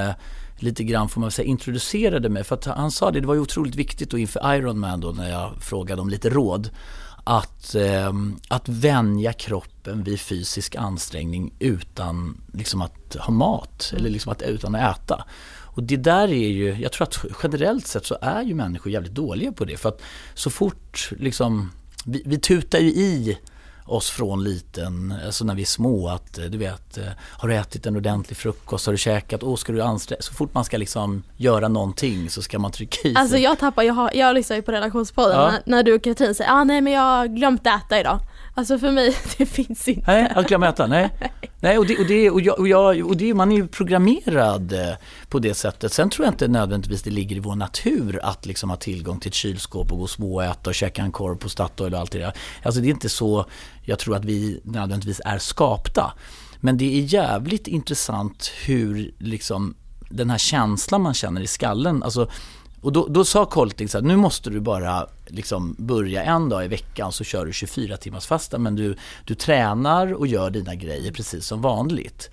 lite 0.60 0.84
grann 0.84 1.10
får 1.10 1.22
man 1.22 1.32
säga 1.32 1.48
introducerade 1.48 2.30
mig. 2.30 2.44
För 2.44 2.56
att 2.56 2.66
han 2.66 2.92
sa 2.92 3.12
det, 3.12 3.20
det 3.20 3.28
var 3.28 3.34
ju 3.34 3.40
otroligt 3.40 3.76
viktigt 3.76 4.10
då 4.10 4.18
inför 4.18 4.56
Ironman 4.56 5.00
då 5.00 5.12
när 5.12 5.30
jag 5.30 5.52
frågade 5.62 6.02
om 6.02 6.10
lite 6.10 6.30
råd. 6.30 6.70
Att, 7.28 7.76
eh, 7.76 8.14
att 8.48 8.70
vänja 8.70 9.34
kroppen 9.34 10.04
vid 10.04 10.20
fysisk 10.20 10.76
ansträngning 10.76 11.54
utan 11.60 12.42
liksom 12.54 12.82
att 12.82 13.16
ha 13.20 13.34
mat 13.34 13.94
eller 13.98 14.10
liksom 14.10 14.32
att, 14.32 14.42
utan 14.42 14.76
att 14.76 14.98
äta. 14.98 15.26
Och 15.76 15.84
det 15.84 15.98
där 15.98 16.28
är 16.28 16.48
ju, 16.48 16.76
jag 16.82 16.92
tror 16.92 17.08
att 17.08 17.26
generellt 17.44 17.88
sett 17.88 18.06
så 18.06 18.18
är 18.22 18.42
ju 18.42 18.56
människor 18.56 18.92
jävligt 18.92 19.14
dåliga 19.14 19.52
på 19.52 19.66
det. 19.66 19.78
För 19.78 19.90
att 19.90 20.02
så 20.34 20.50
fort 20.50 21.12
liksom, 21.20 21.72
vi, 22.06 22.24
vi 22.26 22.40
tutar 22.40 22.80
ju 22.80 22.90
i 22.90 23.38
oss 23.86 24.10
från 24.10 24.44
liten, 24.44 25.14
alltså 25.26 25.46
när 25.46 25.56
vi 25.56 25.62
är 25.62 25.66
små 25.66 26.08
att 26.08 26.34
du 26.34 26.58
vet, 26.58 26.98
har 27.18 27.50
du 27.50 27.56
ätit 27.56 27.86
en 27.86 27.96
ordentlig 27.96 28.38
frukost, 28.38 28.86
har 28.86 28.94
du 28.94 28.98
käkat, 28.98 29.44
åh 29.44 29.56
ska 29.56 29.72
du 29.72 29.82
anstränga 29.82 30.22
Så 30.22 30.34
fort 30.34 30.54
man 30.54 30.66
ska 30.66 30.78
liksom 30.78 31.24
göra 31.38 31.68
någonting 31.68 32.30
så 32.30 32.42
ska 32.42 32.60
man 32.60 32.72
trycka 32.72 32.98
i 32.98 33.02
sig. 33.02 33.14
Alltså 33.16 33.38
jag 33.38 33.60
tappar, 33.60 33.84
jag, 33.84 33.94
har, 33.94 34.12
jag 34.14 34.34
lyssnar 34.34 34.56
ju 34.56 34.62
på 34.62 34.72
relationspodden 34.72 35.38
ja. 35.38 35.52
när, 35.52 35.62
när, 35.66 35.84
du 35.84 35.94
och 35.94 36.04
Katrin 36.04 36.36
säger, 36.36 36.52
ah, 36.52 36.64
nej 36.64 36.82
men 36.82 36.94
jag 36.94 37.02
har 37.02 37.28
glömt 37.28 37.68
äta 37.68 38.00
idag. 38.00 38.20
Alltså 38.58 38.80
för 38.80 38.92
mig, 38.92 39.18
det 39.38 39.46
finns 39.46 39.88
inte. 39.88 40.12
Nej, 40.12 40.32
att 40.36 40.48
glömma 40.48 40.70
äta, 40.70 40.88
nej. 40.88 41.10
nej 41.60 41.78
och, 41.78 41.86
det, 41.86 41.98
och, 41.98 42.06
det, 42.06 42.30
och, 42.30 42.42
jag, 42.42 42.60
och, 42.60 42.68
jag, 42.68 43.06
och 43.08 43.18
det, 43.18 43.34
man 43.34 43.52
är 43.52 43.56
ju 43.56 43.68
programmerad 43.68 44.74
eh, 44.74 44.96
på 45.30 45.40
det 45.40 45.54
sättet. 45.54 45.94
Sen 45.94 46.10
tror 46.10 46.26
jag 46.26 46.34
inte 46.34 46.48
nödvändigtvis 46.48 47.04
det 47.04 47.10
ligger 47.10 47.36
i 47.36 47.40
vår 47.40 47.56
natur 47.56 48.20
att 48.24 48.46
liksom 48.46 48.70
ha 48.70 48.78
tillgång 48.78 49.20
till 49.20 49.30
ett 49.30 49.34
kylskåp 49.34 49.92
och 49.92 49.98
gå 49.98 50.04
och 50.04 50.10
småäta 50.10 50.70
och 50.70 50.76
käka 50.76 51.02
en 51.02 51.12
korv 51.12 51.36
på 51.36 51.50
Statoil 51.50 51.94
och 51.94 52.00
allt 52.00 52.12
det 52.12 52.20
där. 52.20 52.34
Alltså 52.64 52.82
det 52.82 52.88
är 52.88 52.92
inte 52.92 53.10
så 53.10 53.46
jag 53.82 54.00
tror 54.00 54.16
att 54.16 54.26
vi 54.26 54.62
nödvändigtvis 54.64 55.22
är 55.26 55.38
skapta. 55.38 56.14
Men 56.60 56.78
det 56.78 56.98
är 56.98 57.02
jävligt 57.02 57.68
intressant 57.68 58.52
hur 58.66 59.12
liksom 59.20 59.76
den 60.10 60.30
här 60.30 60.38
känslan 60.38 61.02
man 61.02 61.14
känner 61.14 61.42
i 61.42 61.48
skallen, 61.48 62.04
alltså 62.04 62.30
och 62.82 62.92
då, 62.92 63.08
då 63.08 63.26
sa 63.26 63.46
Colting 63.46 63.90
så 63.90 63.98
här, 63.98 64.06
nu 64.06 64.16
måste 64.16 64.50
du 64.50 64.60
bara 64.60 65.08
liksom 65.28 65.76
börja 65.78 66.24
en 66.24 66.50
dag 66.50 66.66
i 66.66 66.68
veckan 66.68 67.12
så 67.12 67.24
kör 67.24 67.46
du 67.46 67.54
24 67.54 67.98
timmars 67.98 68.26
fasta 68.26 68.58
men 68.58 68.76
du, 68.76 68.96
du 69.26 69.36
tränar 69.36 70.14
och 70.14 70.28
gör 70.28 70.50
dina 70.50 70.76
grejer 70.76 71.12
precis 71.12 71.46
som 71.46 71.62
vanligt. 71.62 72.30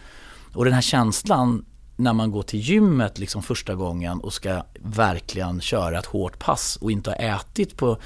Och 0.55 0.65
den 0.65 0.75
här 0.75 0.81
känslan 0.83 1.65
när 1.97 2.13
man 2.13 2.31
går 2.31 2.43
till 2.43 2.61
gymmet 2.61 3.19
liksom 3.19 3.43
första 3.43 3.75
gången 3.75 4.21
och 4.21 4.33
ska 4.33 4.63
verkligen 4.81 5.61
köra 5.61 5.99
ett 5.99 6.07
hårt 6.07 6.39
pass 6.39 6.79
och 6.81 6.93
inte 6.93 7.11
ha 7.11 7.17
ätit 7.17 7.77
på 7.77 7.99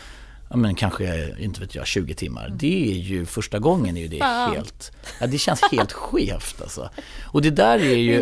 ja, 0.51 0.57
men 0.57 0.75
kanske, 0.75 1.35
inte 1.39 1.61
vet 1.61 1.75
jag, 1.75 1.87
20 1.87 2.15
timmar. 2.15 2.47
Mm. 2.47 2.59
Det 2.59 2.91
är 2.93 2.97
ju 2.97 3.27
första 3.27 3.59
gången 3.59 3.97
är 3.97 4.01
ju 4.01 4.09
det 4.09 4.25
helt, 4.25 4.93
ja, 5.21 5.27
det 5.27 5.39
känns 5.39 5.61
helt 5.73 5.93
skevt 6.13 6.63
alltså. 6.63 6.91
Och 7.25 7.43
det 7.43 7.51
där 7.51 7.79
är 7.79 7.97
ju, 7.97 8.13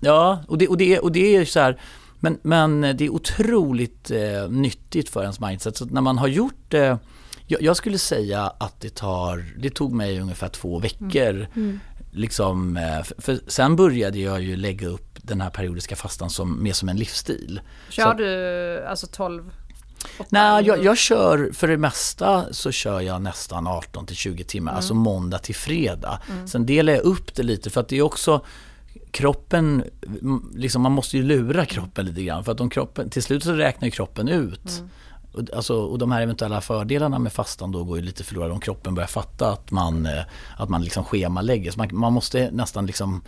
ja, 0.00 0.44
och 0.48 0.58
det, 0.58 0.68
och 0.68 0.76
det, 0.76 0.98
och 0.98 1.12
det 1.12 1.36
är 1.36 1.44
så 1.44 1.60
här, 1.60 1.80
men, 2.22 2.38
men 2.42 2.80
det 2.80 3.04
är 3.04 3.08
otroligt 3.08 4.10
eh, 4.10 4.48
nyttigt 4.48 5.08
för 5.08 5.22
ens 5.22 5.40
mindset. 5.40 5.76
Så 5.76 5.84
när 5.84 6.00
man 6.00 6.18
har 6.18 6.28
gjort 6.28 6.64
det, 6.68 6.86
eh, 6.86 6.96
jag, 7.46 7.62
jag, 7.62 7.76
skulle 7.76 7.98
säga 7.98 8.52
att 8.60 8.80
det 8.80 8.94
tar, 8.94 9.44
det 9.58 9.70
tog 9.70 9.92
mig 9.92 10.20
ungefär 10.20 10.48
två 10.48 10.78
veckor. 10.78 11.34
Mm. 11.34 11.48
Mm. 11.56 11.80
Liksom, 12.12 12.76
eh, 12.76 13.02
för, 13.02 13.22
för, 13.22 13.38
sen 13.46 13.76
började 13.76 14.18
jag 14.18 14.42
ju 14.42 14.56
lägga 14.56 14.88
upp 14.88 15.18
den 15.22 15.40
här 15.40 15.50
periodiska 15.50 15.96
fastan 15.96 16.30
som, 16.30 16.62
mer 16.62 16.72
som 16.72 16.88
en 16.88 16.96
livsstil. 16.96 17.60
Kör 17.88 18.10
så, 18.10 18.12
du 18.12 18.86
alltså 18.86 19.06
12 19.06 19.50
Nej, 20.28 20.64
jag, 20.64 20.84
jag, 20.84 20.98
kör 20.98 21.50
för 21.52 21.68
det 21.68 21.76
mesta 21.76 22.44
så 22.50 22.70
kör 22.70 23.00
jag 23.00 23.22
nästan 23.22 23.66
18 23.66 24.06
till 24.06 24.16
20 24.16 24.44
timmar, 24.44 24.72
mm. 24.72 24.76
alltså 24.76 24.94
måndag 24.94 25.38
till 25.38 25.54
fredag. 25.54 26.20
Mm. 26.30 26.48
Sen 26.48 26.66
delar 26.66 26.92
jag 26.92 27.02
upp 27.02 27.34
det 27.34 27.42
lite 27.42 27.70
för 27.70 27.80
att 27.80 27.88
det 27.88 27.98
är 27.98 28.02
också 28.02 28.44
kroppen, 29.12 29.84
liksom 30.54 30.82
man 30.82 30.92
måste 30.92 31.16
ju 31.16 31.22
lura 31.22 31.66
kroppen 31.66 32.06
lite 32.06 32.22
grann 32.22 32.44
för 32.44 32.52
att 32.52 32.60
om 32.60 32.70
kroppen, 32.70 33.10
till 33.10 33.22
slut 33.22 33.44
så 33.44 33.52
räknar 33.52 33.90
kroppen 33.90 34.28
ut 34.28 34.78
mm. 34.78 34.88
Alltså, 35.54 35.74
och 35.74 35.98
de 35.98 36.12
här 36.12 36.22
eventuella 36.22 36.60
fördelarna 36.60 37.18
med 37.18 37.32
fastan 37.32 37.72
då 37.72 37.84
går 37.84 37.96
ju 37.96 38.02
lite 38.02 38.24
förlorade 38.24 38.52
om 38.52 38.60
kroppen 38.60 38.94
börjar 38.94 39.08
fatta 39.08 39.52
att 39.52 39.70
man, 39.70 40.06
eh, 40.06 40.22
att 40.56 40.68
man 40.68 40.84
liksom 40.84 41.04
schemalägger. 41.04 41.70
Så 41.70 41.78
man, 41.78 41.88
man 41.92 42.12
måste 42.12 42.50
nästan 42.50 42.86
liksom 42.86 43.22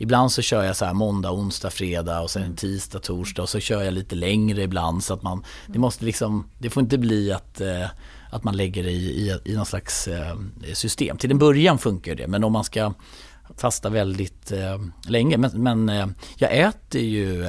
Ibland 0.00 0.32
så 0.32 0.42
kör 0.42 0.64
jag 0.64 0.76
så 0.76 0.84
här 0.84 0.94
måndag, 0.94 1.32
onsdag, 1.32 1.70
fredag 1.70 2.20
och 2.20 2.30
sen 2.30 2.42
mm. 2.42 2.56
tisdag, 2.56 2.98
torsdag 2.98 3.42
och 3.42 3.48
så 3.48 3.60
kör 3.60 3.82
jag 3.82 3.94
lite 3.94 4.14
längre 4.14 4.62
ibland 4.62 5.04
så 5.04 5.14
att 5.14 5.22
man 5.22 5.44
Det 5.66 5.78
måste 5.78 6.04
liksom 6.04 6.50
Det 6.58 6.70
får 6.70 6.82
inte 6.82 6.98
bli 6.98 7.32
att 7.32 7.60
eh, 7.60 7.86
Att 8.30 8.44
man 8.44 8.56
lägger 8.56 8.82
det 8.82 8.90
i, 8.90 9.28
i, 9.28 9.38
i 9.44 9.56
någon 9.56 9.66
slags 9.66 10.08
eh, 10.08 10.36
system. 10.72 11.16
Till 11.16 11.30
en 11.30 11.38
början 11.38 11.78
funkar 11.78 12.14
det 12.14 12.26
men 12.26 12.44
om 12.44 12.52
man 12.52 12.64
ska 12.64 12.92
Fasta 13.56 13.88
väldigt 13.88 14.52
länge 15.08 15.36
men, 15.36 15.50
men 15.62 16.14
jag 16.36 16.56
äter 16.58 17.00
ju 17.00 17.44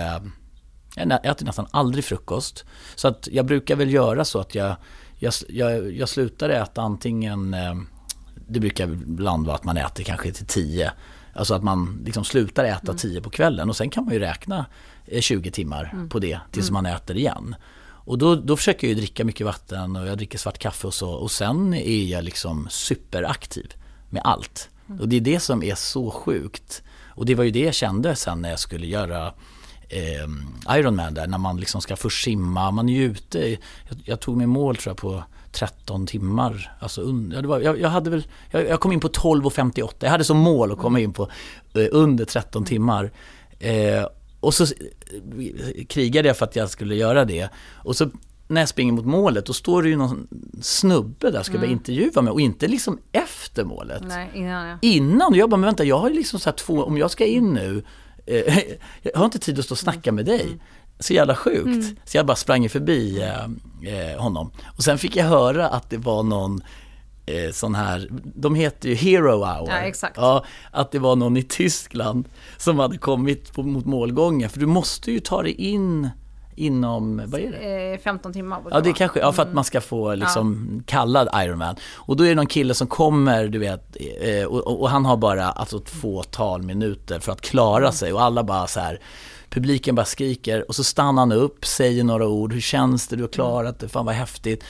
jag 0.96 1.26
äter 1.26 1.46
nästan 1.46 1.68
aldrig 1.72 2.06
frukost. 2.06 2.66
Så 2.96 3.08
att 3.08 3.28
jag 3.32 3.46
brukar 3.46 3.76
väl 3.76 3.94
göra 3.94 4.26
så 4.26 4.40
att 4.40 4.56
jag, 4.56 4.76
jag, 5.18 5.34
jag, 5.50 5.92
jag 5.92 6.10
slutar 6.10 6.50
äta 6.50 6.82
antingen, 6.82 7.54
eh, 7.54 7.76
det 8.48 8.60
brukar 8.60 8.84
ibland 8.90 9.46
vara 9.46 9.56
att 9.56 9.64
man 9.64 9.78
äter 9.78 10.04
kanske 10.04 10.32
till 10.32 10.46
tio. 10.46 10.92
Alltså 11.34 11.54
att 11.54 11.64
man 11.64 12.02
liksom 12.06 12.24
slutar 12.24 12.64
äta 12.64 12.92
mm. 12.92 12.98
tio 12.98 13.22
på 13.22 13.30
kvällen 13.30 13.70
och 13.70 13.76
sen 13.76 13.90
kan 13.90 14.06
man 14.06 14.14
ju 14.14 14.20
räkna 14.20 14.66
20 15.20 15.52
timmar 15.52 15.90
mm. 15.94 16.10
på 16.10 16.20
det 16.20 16.40
tills 16.52 16.70
mm. 16.70 16.84
man 16.84 16.94
äter 16.94 17.18
igen. 17.18 17.56
Och 17.82 18.18
då, 18.18 18.36
då 18.36 18.58
försöker 18.58 18.88
jag 18.88 18.98
dricka 18.98 19.26
mycket 19.26 19.46
vatten 19.46 19.96
och 19.96 20.08
jag 20.08 20.18
dricker 20.18 20.38
svart 20.38 20.58
kaffe 20.58 20.88
och 20.88 20.94
så. 20.94 21.10
Och 21.10 21.32
sen 21.32 21.74
är 21.74 22.04
jag 22.04 22.24
liksom 22.24 22.68
superaktiv 22.70 23.74
med 24.10 24.22
allt. 24.26 24.70
Mm. 24.90 25.02
Och 25.02 25.10
det 25.10 25.16
är 25.16 25.22
det 25.22 25.40
som 25.40 25.64
är 25.64 25.76
så 25.76 26.12
sjukt. 26.12 26.84
Och 27.16 27.26
det 27.26 27.36
var 27.36 27.44
ju 27.44 27.52
det 27.52 27.60
jag 27.60 27.74
kände 27.74 28.16
sen 28.16 28.42
när 28.42 28.50
jag 28.50 28.60
skulle 28.60 28.88
göra 28.88 29.34
eh, 29.90 30.78
Ironman 30.78 31.14
där, 31.14 31.28
när 31.28 31.38
man 31.38 31.58
liksom 31.58 31.82
ska 31.82 31.96
först 31.96 32.24
simma, 32.24 32.72
man 32.72 32.90
är 32.90 32.94
ju 32.94 33.04
ute. 33.04 33.50
Jag, 33.50 33.58
jag 34.06 34.20
tog 34.20 34.38
mig 34.38 34.48
mål 34.48 34.76
tror 34.76 34.92
jag 34.92 34.98
på 34.98 35.24
13 35.52 36.08
timmar. 36.08 36.78
Alltså, 36.80 37.02
ja, 37.34 37.42
det 37.42 37.48
var, 37.48 37.60
jag, 37.60 37.80
jag, 37.80 37.90
hade 37.90 38.10
väl, 38.10 38.28
jag, 38.52 38.68
jag, 38.68 38.80
kom 38.80 38.92
in 38.92 39.00
på 39.00 39.08
12.58. 39.08 39.94
Jag 40.00 40.10
hade 40.10 40.24
som 40.24 40.38
mål 40.38 40.72
att 40.72 40.78
komma 40.78 41.00
in 41.00 41.14
på 41.14 41.30
eh, 41.74 41.88
under 41.92 42.26
13 42.26 42.66
timmar. 42.66 43.12
Eh, 43.60 44.06
och 44.40 44.54
så 44.54 44.66
krigade 45.88 46.28
jag 46.28 46.38
för 46.38 46.46
att 46.46 46.56
jag 46.56 46.70
skulle 46.70 46.96
göra 46.96 47.26
det. 47.26 47.50
Och 47.84 47.96
så 47.96 48.10
när 48.50 48.62
jag 48.62 48.70
springer 48.70 48.94
mot 48.94 49.06
målet, 49.06 49.46
då 49.46 49.54
står 49.54 49.84
det 49.84 49.90
ju 49.90 49.96
någon 49.96 50.28
snubbe 50.62 51.32
där 51.32 51.44
ska 51.44 51.52
mm. 51.52 51.62
börja 51.62 51.72
intervjua 51.72 52.22
mig 52.22 52.32
och 52.32 52.42
inte 52.42 52.68
liksom 52.68 53.00
efter 53.12 53.64
målet. 53.64 54.02
Nej, 54.06 54.30
innan 54.34 54.68
ja. 54.68 54.78
Innan, 54.82 55.32
och 55.32 55.38
jag 55.38 55.50
bara, 55.50 55.58
men 55.58 55.68
vänta, 55.68 55.84
jag 55.84 56.00
har 56.00 56.10
ju 56.10 56.16
liksom 56.16 56.40
så 56.40 56.52
två, 56.52 56.84
om 56.84 56.98
jag 56.98 57.12
ska 57.12 57.26
in 57.26 57.54
nu, 57.54 57.84
eh, 58.26 58.58
jag 59.02 59.18
har 59.18 59.26
inte 59.26 59.40
tid 59.40 59.60
att 59.60 59.66
stå 59.66 59.74
och 59.74 59.80
snacka 59.80 60.12
med 60.12 60.26
dig. 60.26 60.42
Mm. 60.42 60.60
Så 61.00 61.14
jävla 61.14 61.36
sjukt. 61.36 61.66
Mm. 61.66 61.96
Så 62.06 62.18
jag 62.18 62.26
bara 62.26 62.36
sprang 62.36 62.70
förbi 62.70 63.22
eh, 63.22 63.44
eh, 63.94 64.22
honom. 64.22 64.52
Och 64.78 64.84
sen 64.84 64.98
fick 64.98 65.16
jag 65.16 65.26
höra 65.26 65.68
att 65.68 65.90
det 65.90 65.98
var 65.98 66.24
någon 66.24 66.62
eh, 67.26 67.52
sån 67.52 67.76
här, 67.76 68.08
de 68.36 68.56
heter 68.56 68.90
ju 68.90 68.96
Hero 68.96 69.32
Hour. 69.32 69.70
Ja, 69.70 69.78
exakt. 69.78 70.18
Ja, 70.18 70.46
att 70.72 70.92
det 70.92 71.00
var 71.00 71.16
någon 71.16 71.38
i 71.38 71.44
Tyskland 71.44 72.30
som 72.58 72.80
hade 72.80 72.98
kommit 72.98 73.54
på, 73.54 73.64
mot 73.64 73.86
målgången. 73.86 74.50
För 74.50 74.60
du 74.60 74.66
måste 74.66 75.12
ju 75.12 75.20
ta 75.20 75.44
dig 75.44 75.54
in 75.54 76.10
inom, 76.60 77.22
vad 77.26 77.42
är 77.42 77.52
det? 77.52 78.04
15 78.04 78.32
eh, 78.32 78.34
timmar. 78.34 78.62
Ja, 78.72 78.80
det 78.80 78.94
kanske, 78.94 79.20
ja 79.20 79.32
för 79.32 79.42
att 79.42 79.48
mm. 79.48 79.56
man 79.56 79.64
ska 79.64 79.82
få 79.82 80.16
liksom 80.16 80.70
ja. 80.78 80.84
kallad 80.86 81.30
Ironman. 81.36 81.76
Och 81.96 82.18
då 82.18 82.24
är 82.24 82.30
det 82.30 82.36
någon 82.36 82.48
kille 82.48 82.74
som 82.74 82.88
kommer, 82.88 83.48
du 83.48 83.60
vet, 83.60 83.98
eh, 84.22 84.46
och, 84.46 84.82
och 84.82 84.90
han 84.90 85.06
har 85.06 85.18
bara 85.18 85.52
alltså 85.52 85.78
ett 85.78 85.90
fåtal 85.90 86.64
minuter 86.64 87.20
för 87.20 87.32
att 87.32 87.42
klara 87.42 87.78
mm. 87.78 87.92
sig 87.92 88.14
och 88.14 88.22
alla 88.22 88.44
bara 88.44 88.68
så 88.68 88.80
här 88.80 89.00
Publiken 89.50 89.96
bara 89.96 90.06
skriker 90.06 90.66
och 90.68 90.76
så 90.76 90.84
stannar 90.84 91.22
han 91.22 91.32
upp, 91.32 91.66
säger 91.66 92.04
några 92.04 92.28
ord, 92.28 92.54
hur 92.54 92.62
känns 92.62 93.08
det, 93.08 93.16
du 93.16 93.24
har 93.24 93.30
klarat 93.30 93.80
det, 93.80 93.90
fan 93.90 94.06
vad 94.06 94.16
häftigt. 94.16 94.64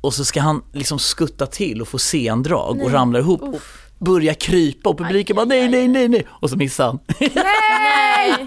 Och 0.00 0.14
så 0.14 0.24
ska 0.24 0.40
han 0.40 0.62
liksom 0.72 0.98
skutta 0.98 1.46
till 1.46 1.82
och 1.82 1.88
få 1.88 1.98
sendrag 1.98 2.82
och 2.82 2.92
ramlar 2.92 3.20
ihop. 3.20 3.42
Och 3.42 3.60
börjar 4.06 4.34
krypa 4.34 4.90
och 4.90 4.98
publiken 4.98 5.36
bara 5.36 5.46
nej, 5.46 5.68
nej, 5.68 5.88
nej, 5.88 6.08
nej. 6.08 6.26
Och 6.30 6.50
så 6.50 6.56
missar 6.56 6.86
han. 6.86 6.98
Nej! 7.20 8.46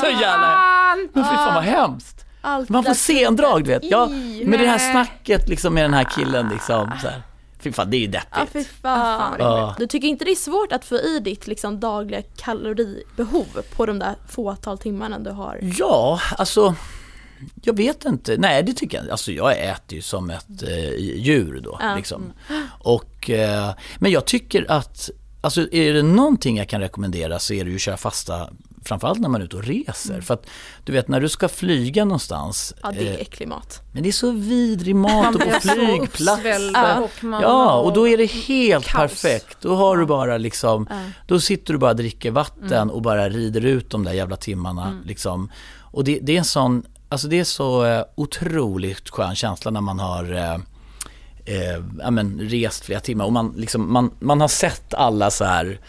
så 0.00 0.06
jävla... 0.06 0.96
Men 1.12 1.24
fy 1.24 1.30
fan 1.30 1.54
vad 1.54 1.64
hemskt. 1.64 2.24
Allt 2.40 2.68
Man 2.68 2.84
får 2.84 2.94
sendrag 2.94 3.64
du 3.64 3.70
vet. 3.70 3.84
Ja, 3.84 4.06
med 4.44 4.60
det 4.60 4.66
här 4.66 4.92
snacket 4.92 5.48
liksom 5.48 5.74
med 5.74 5.84
den 5.84 5.94
här 5.94 6.04
killen 6.04 6.48
liksom. 6.48 6.92
Så 7.02 7.08
här. 7.08 7.22
Fy 7.60 7.72
fan, 7.72 7.90
det 7.90 7.96
är 7.96 8.00
ju 8.00 8.06
deppigt. 8.06 8.30
Ja, 8.36 8.46
fy 8.52 8.64
fan. 8.64 9.36
Ja. 9.38 9.74
Du 9.78 9.86
tycker 9.86 10.08
inte 10.08 10.24
det 10.24 10.30
är 10.30 10.36
svårt 10.36 10.72
att 10.72 10.84
få 10.84 10.94
i 10.94 11.20
ditt 11.20 11.46
liksom, 11.46 11.80
dagliga 11.80 12.22
kaloribehov 12.36 13.46
på 13.76 13.86
de 13.86 13.98
där 13.98 14.14
fåtal 14.28 14.78
timmarna 14.78 15.18
du 15.18 15.30
har? 15.30 15.58
Ja, 15.62 16.20
alltså 16.38 16.74
jag 17.62 17.76
vet 17.76 18.04
inte. 18.04 18.36
Nej, 18.38 18.62
det 18.62 18.72
tycker 18.72 18.98
jag 18.98 19.10
Alltså 19.10 19.32
jag 19.32 19.58
äter 19.58 19.96
ju 19.96 20.02
som 20.02 20.30
ett 20.30 20.62
eh, 20.62 20.94
djur 20.98 21.60
då. 21.64 21.78
Ja. 21.80 21.94
Liksom. 21.96 22.32
Och, 22.78 23.07
eh, 23.30 23.70
men 23.98 24.12
jag 24.12 24.24
tycker 24.24 24.70
att, 24.70 25.10
alltså 25.40 25.72
är 25.72 25.92
det 25.92 26.02
någonting 26.02 26.56
jag 26.56 26.68
kan 26.68 26.80
rekommendera 26.80 27.38
så 27.38 27.54
är 27.54 27.64
det 27.64 27.70
ju 27.70 27.76
att 27.76 27.82
köra 27.82 27.96
fasta 27.96 28.48
framförallt 28.84 29.20
när 29.20 29.28
man 29.28 29.40
är 29.40 29.44
ute 29.44 29.56
och 29.56 29.64
reser. 29.64 30.10
Mm. 30.10 30.22
För 30.22 30.34
att 30.34 30.46
du 30.84 30.92
vet 30.92 31.08
när 31.08 31.20
du 31.20 31.28
ska 31.28 31.48
flyga 31.48 32.04
någonstans. 32.04 32.74
Ja 32.82 32.92
det 32.92 33.08
är 33.08 33.12
eh, 33.12 33.20
äcklig 33.20 33.48
mat. 33.48 33.82
Men 33.92 34.02
det 34.02 34.08
är 34.08 34.12
så 34.12 34.30
vidrig 34.30 34.96
mat 34.96 35.34
och 35.34 35.40
på 35.40 35.50
flygplats. 35.60 36.42
Ja. 36.74 37.08
ja 37.22 37.80
och 37.80 37.92
då 37.92 38.08
är 38.08 38.16
det 38.16 38.26
helt 38.26 38.86
kaos. 38.86 39.10
perfekt. 39.10 39.56
Då 39.60 39.74
har 39.74 39.96
du 39.96 40.06
bara 40.06 40.38
liksom, 40.38 40.86
ja. 40.90 40.96
då 41.26 41.40
sitter 41.40 41.72
du 41.72 41.78
bara 41.78 41.90
och 41.90 41.96
dricker 41.96 42.30
vatten 42.30 42.72
mm. 42.72 42.90
och 42.90 43.02
bara 43.02 43.28
rider 43.28 43.64
ut 43.64 43.90
de 43.90 44.04
där 44.04 44.12
jävla 44.12 44.36
timmarna. 44.36 44.86
Mm. 44.86 45.02
Liksom. 45.04 45.50
Och 45.80 46.04
det, 46.04 46.18
det, 46.22 46.32
är 46.34 46.38
en 46.38 46.44
sån 46.44 46.82
Alltså 47.10 47.28
det 47.28 47.40
är 47.40 47.44
så 47.44 47.84
eh, 47.84 48.04
otroligt 48.14 49.10
skön 49.10 49.34
känsla 49.34 49.70
när 49.70 49.80
man 49.80 49.98
har 49.98 50.34
eh, 50.34 50.58
eh, 51.48 51.82
ja, 51.98 52.10
men, 52.10 52.40
rest 52.40 52.84
flera 52.84 53.00
timmar 53.00 53.24
och 53.24 53.32
man, 53.32 53.54
liksom, 53.56 53.92
man, 53.92 54.10
man 54.18 54.40
har 54.40 54.48
sett 54.48 54.94
alla 54.94 55.30
så 55.30 55.44
här 55.44 55.80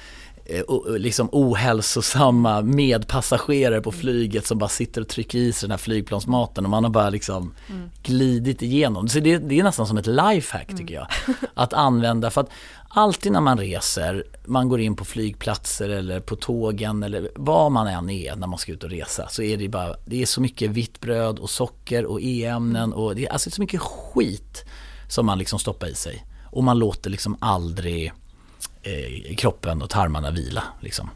eh, 0.45 0.63
liksom 0.97 1.29
ohälsosamma 1.31 2.61
medpassagerare 2.61 3.81
på 3.81 3.91
flyget 3.91 4.45
som 4.45 4.57
bara 4.57 4.69
sitter 4.69 5.01
och 5.01 5.07
trycker 5.07 5.39
i 5.39 5.53
sig 5.53 5.67
den 5.67 5.71
här 5.71 5.77
flygplansmaten 5.77 6.65
och 6.65 6.69
man 6.69 6.83
har 6.83 6.91
bara 6.91 7.09
liksom 7.09 7.53
mm. 7.69 7.89
glidit 8.03 8.61
igenom. 8.61 9.07
Så 9.07 9.19
det, 9.19 9.37
det 9.37 9.59
är 9.59 9.63
nästan 9.63 9.87
som 9.87 9.97
ett 9.97 10.07
lifehack 10.07 10.77
tycker 10.77 10.95
jag. 10.95 11.07
Mm. 11.27 11.37
Att 11.53 11.73
använda, 11.73 12.29
för 12.29 12.41
att 12.41 12.49
alltid 12.89 13.31
när 13.31 13.41
man 13.41 13.57
reser, 13.57 14.23
man 14.45 14.69
går 14.69 14.79
in 14.79 14.95
på 14.95 15.05
flygplatser 15.05 15.89
eller 15.89 16.19
på 16.19 16.35
tågen 16.35 17.03
eller 17.03 17.31
var 17.35 17.69
man 17.69 17.87
än 17.87 18.09
är 18.09 18.35
när 18.35 18.47
man 18.47 18.59
ska 18.59 18.71
ut 18.71 18.83
och 18.83 18.89
resa 18.89 19.27
så 19.29 19.41
är 19.41 19.57
det 19.57 19.67
bara, 19.67 19.95
det 20.05 20.21
är 20.21 20.25
så 20.25 20.41
mycket 20.41 20.71
vitt 20.71 20.99
bröd 20.99 21.39
och 21.39 21.49
socker 21.49 22.05
och 22.05 22.21
e-ämnen 22.21 22.93
och 22.93 23.15
det 23.15 23.25
är 23.25 23.31
alltså 23.31 23.49
så 23.49 23.61
mycket 23.61 23.81
skit 23.81 24.65
som 25.09 25.25
man 25.25 25.37
liksom 25.37 25.59
stoppar 25.59 25.87
i 25.87 25.95
sig. 25.95 26.25
Och 26.45 26.63
man 26.63 26.79
låter 26.79 27.09
liksom 27.09 27.37
aldrig 27.41 28.11
eh, 28.81 29.35
kroppen 29.35 29.81
och 29.81 29.89
tarmarna 29.89 30.31
vila 30.31 30.63
liksom. 30.81 31.09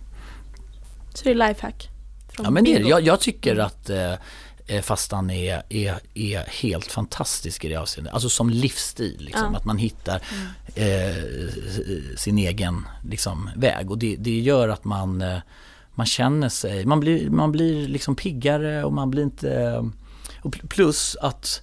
Så 1.14 1.24
det 1.24 1.32
är 1.32 1.48
lifehack? 1.48 1.90
Ja 2.38 2.50
men 2.50 2.64
det 2.64 2.76
är 2.76 2.84
det. 2.84 2.90
Jag, 2.90 3.02
jag 3.02 3.20
tycker 3.20 3.58
att 3.58 3.90
eh, 3.90 4.14
Eh, 4.68 4.82
fastan 4.82 5.30
är, 5.30 5.64
är, 5.70 6.00
är 6.14 6.62
helt 6.62 6.92
fantastisk 6.92 7.66
i 7.66 7.70
det 7.70 7.76
avseendet. 7.76 8.14
Alltså 8.14 8.30
som 8.30 8.50
livsstil, 8.50 9.18
liksom, 9.20 9.52
ja. 9.52 9.58
att 9.58 9.66
man 9.66 9.78
hittar 9.78 10.22
mm. 10.76 11.10
eh, 11.10 12.16
sin 12.18 12.38
egen 12.38 12.88
liksom, 13.10 13.50
väg. 13.56 13.92
Och 13.92 13.98
det, 13.98 14.16
det 14.16 14.40
gör 14.40 14.70
att 14.70 14.84
man, 14.84 15.22
eh, 15.22 15.38
man 15.96 16.06
känner 16.06 16.50
sig, 16.50 16.86
man 16.86 17.00
blir, 17.00 17.30
man 17.30 17.52
blir 17.52 17.88
liksom 17.88 18.16
piggare 18.16 18.84
och 18.84 18.94
man 18.94 19.12
blir 19.12 19.24
inte... 19.24 19.84
Och 20.42 20.60
plus 20.70 21.16
att 21.22 21.62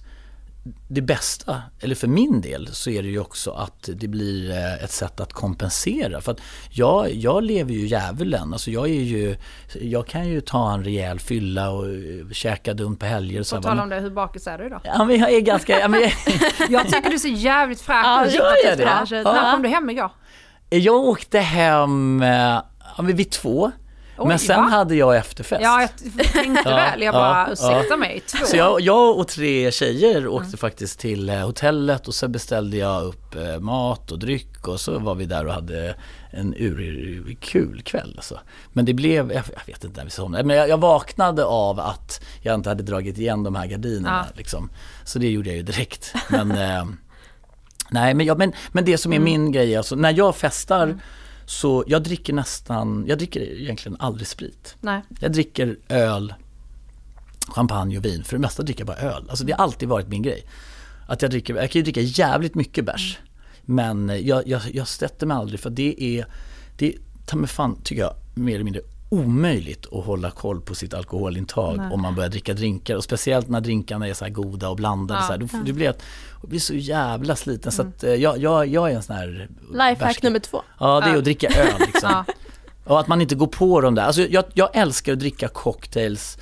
det 0.87 1.01
bästa, 1.01 1.61
eller 1.79 1.95
för 1.95 2.07
min 2.07 2.41
del, 2.41 2.67
så 2.67 2.89
är 2.89 3.03
det 3.03 3.09
ju 3.09 3.19
också 3.19 3.51
att 3.51 3.89
det 3.93 4.07
blir 4.07 4.51
eh, 4.51 4.83
ett 4.83 4.91
sätt 4.91 5.19
att 5.19 5.33
kompensera. 5.33 6.21
För 6.21 6.31
att 6.31 6.41
jag, 6.69 7.13
jag 7.13 7.43
lever 7.43 7.73
ju 7.73 7.87
djävulen. 7.87 8.53
Alltså 8.53 8.71
jag 8.71 8.89
är 8.89 9.01
ju, 9.01 9.35
jag 9.81 10.07
kan 10.07 10.27
ju 10.27 10.41
ta 10.41 10.73
en 10.73 10.83
rejäl 10.83 11.19
fylla 11.19 11.69
och 11.69 11.85
eh, 11.85 12.29
käka 12.31 12.73
dumt 12.73 12.97
på 12.97 13.05
helger. 13.05 13.55
På 13.55 13.61
tal 13.61 13.79
om 13.79 13.89
det, 13.89 13.99
hur 13.99 14.09
bakis 14.09 14.47
är 14.47 14.57
du 14.57 14.69
då? 14.69 14.79
Ja 14.83 15.05
men 15.05 15.19
jag 15.19 15.31
är 15.33 15.41
ganska, 15.41 15.79
ja, 15.79 15.87
men 15.87 16.01
jag... 16.01 16.11
jag 16.69 16.89
tycker 16.89 17.09
du 17.09 17.19
ser 17.19 17.29
jävligt 17.29 17.81
fräsch 17.81 18.27
ut. 18.27 18.33
Ja, 18.33 18.39
gör 18.39 18.53
jag 18.65 18.77
det? 18.77 19.23
När 19.23 19.51
kom 19.51 19.61
du 19.61 19.69
hem 19.69 19.89
igår? 19.89 20.11
Jag 20.69 20.95
åkte 20.95 21.39
hem 21.39 22.21
ja, 22.21 23.03
vid 23.03 23.31
två. 23.31 23.71
Oj, 24.17 24.27
men 24.27 24.39
sen 24.39 24.63
va? 24.63 24.69
hade 24.69 24.95
jag 24.95 25.17
efterfest. 25.17 25.61
Ja, 25.63 25.81
jag 25.81 25.89
tänkte 26.33 26.69
väl. 26.69 27.01
Jag 27.01 27.13
bara, 27.13 27.45
ja, 27.47 27.51
ursäkta 27.51 27.85
ja. 27.89 27.97
mig, 27.97 28.19
två. 28.19 28.45
Så 28.45 28.57
jag, 28.57 28.81
jag 28.81 29.17
och 29.17 29.27
tre 29.27 29.71
tjejer 29.71 30.27
åkte 30.27 30.45
mm. 30.45 30.57
faktiskt 30.57 30.99
till 30.99 31.29
eh, 31.29 31.35
hotellet 31.35 32.07
och 32.07 32.13
så 32.13 32.27
beställde 32.27 32.77
jag 32.77 33.03
upp 33.03 33.35
eh, 33.35 33.59
mat 33.59 34.11
och 34.11 34.19
dryck 34.19 34.67
och 34.67 34.79
så 34.79 34.99
var 34.99 35.15
vi 35.15 35.25
där 35.25 35.45
och 35.47 35.53
hade 35.53 35.95
en 36.31 36.53
urkul 36.57 37.81
kväll 37.81 38.13
alltså. 38.17 38.39
Men 38.73 38.85
det 38.85 38.93
blev, 38.93 39.31
jag, 39.31 39.43
vet 39.65 39.83
inte 39.83 39.97
när 39.97 40.05
vi 40.05 40.11
somnade, 40.11 40.43
men 40.43 40.55
jag, 40.55 40.69
jag, 40.69 40.77
vaknade 40.77 41.45
av 41.45 41.79
att 41.79 42.21
jag 42.41 42.55
inte 42.55 42.69
hade 42.69 42.83
dragit 42.83 43.17
igen 43.17 43.43
de 43.43 43.55
här 43.55 43.65
gardinerna 43.65 44.25
ja. 44.29 44.33
liksom. 44.37 44.69
Så 45.03 45.19
det 45.19 45.29
gjorde 45.29 45.49
jag 45.49 45.57
ju 45.57 45.63
direkt. 45.63 46.13
Men, 46.29 46.51
eh, 46.51 46.85
nej, 47.89 48.13
men, 48.13 48.25
jag, 48.25 48.37
men, 48.37 48.53
men 48.71 48.85
det 48.85 48.97
som 48.97 49.13
är 49.13 49.17
mm. 49.17 49.25
min 49.25 49.51
grej, 49.51 49.75
alltså 49.75 49.95
när 49.95 50.13
jag 50.17 50.35
festar 50.35 50.83
mm 50.83 50.99
så 51.45 51.83
jag 51.87 52.03
dricker 52.03 52.33
nästan, 52.33 53.05
jag 53.07 53.17
dricker 53.17 53.41
egentligen 53.41 53.97
aldrig 53.99 54.27
sprit. 54.27 54.75
Nej. 54.81 55.01
Jag 55.19 55.31
dricker 55.31 55.77
öl, 55.89 56.33
champagne 57.47 57.97
och 57.97 58.05
vin. 58.05 58.23
För 58.23 58.35
det 58.35 58.41
mesta 58.41 58.63
dricker 58.63 58.81
jag 58.81 58.87
bara 58.87 58.97
öl. 58.97 59.25
Alltså 59.29 59.45
det 59.45 59.53
har 59.53 59.63
alltid 59.63 59.89
varit 59.89 60.07
min 60.07 60.21
grej. 60.21 60.45
Att 61.07 61.21
jag 61.21 61.31
dricker, 61.31 61.55
jag 61.55 61.71
kan 61.71 61.79
ju 61.79 61.83
dricka 61.83 62.01
jävligt 62.01 62.55
mycket 62.55 62.85
bärs. 62.85 63.19
Mm. 63.19 63.27
Men 63.75 64.25
jag, 64.25 64.47
jag, 64.47 64.61
jag 64.73 64.87
sätter 64.87 65.27
mig 65.27 65.37
aldrig 65.37 65.59
för 65.59 65.69
det 65.69 66.03
är, 66.03 66.25
det 66.77 66.95
ta 67.25 67.37
mig 67.37 67.49
fan 67.49 67.81
tycker 67.83 68.01
jag 68.01 68.13
mer 68.33 68.55
eller 68.55 68.63
mindre 68.63 68.81
omöjligt 69.11 69.85
att 69.93 70.05
hålla 70.05 70.31
koll 70.31 70.61
på 70.61 70.75
sitt 70.75 70.93
alkoholintag 70.93 71.77
Nej. 71.77 71.91
om 71.91 72.01
man 72.01 72.15
börjar 72.15 72.29
dricka 72.29 72.53
drinkar. 72.53 72.95
Och 72.95 73.03
speciellt 73.03 73.49
när 73.49 73.61
drinkarna 73.61 74.07
är 74.07 74.13
så 74.13 74.25
här 74.25 74.31
goda 74.31 74.69
och 74.69 74.75
blandade. 74.75 75.19
Ja. 75.19 75.25
Så 75.25 75.31
här, 75.31 75.39
du, 75.39 75.47
du, 75.65 75.73
blir, 75.73 75.93
du 76.41 76.47
blir 76.47 76.59
så 76.59 76.73
jävla 76.73 77.35
sliten. 77.35 77.71
Mm. 77.71 77.71
Så 77.71 77.81
att, 77.81 78.03
eh, 78.03 78.13
jag, 78.13 78.37
jag, 78.37 78.67
jag 78.67 78.91
är 78.91 78.95
en 78.95 79.03
sån 79.03 79.15
här... 79.15 79.49
Lifehack 79.71 80.23
nummer 80.23 80.39
två. 80.39 80.61
Ja, 80.79 81.01
det 81.01 81.09
är 81.09 81.17
att 81.17 81.23
dricka 81.23 81.47
öl 81.47 81.79
liksom. 81.79 82.09
ja. 82.25 82.25
Och 82.83 82.99
att 82.99 83.07
man 83.07 83.21
inte 83.21 83.35
går 83.35 83.47
på 83.47 83.81
de 83.81 83.95
där. 83.95 84.03
Alltså, 84.03 84.21
jag, 84.21 84.45
jag 84.53 84.69
älskar 84.73 85.13
att 85.13 85.19
dricka 85.19 85.47
cocktails 85.47 86.37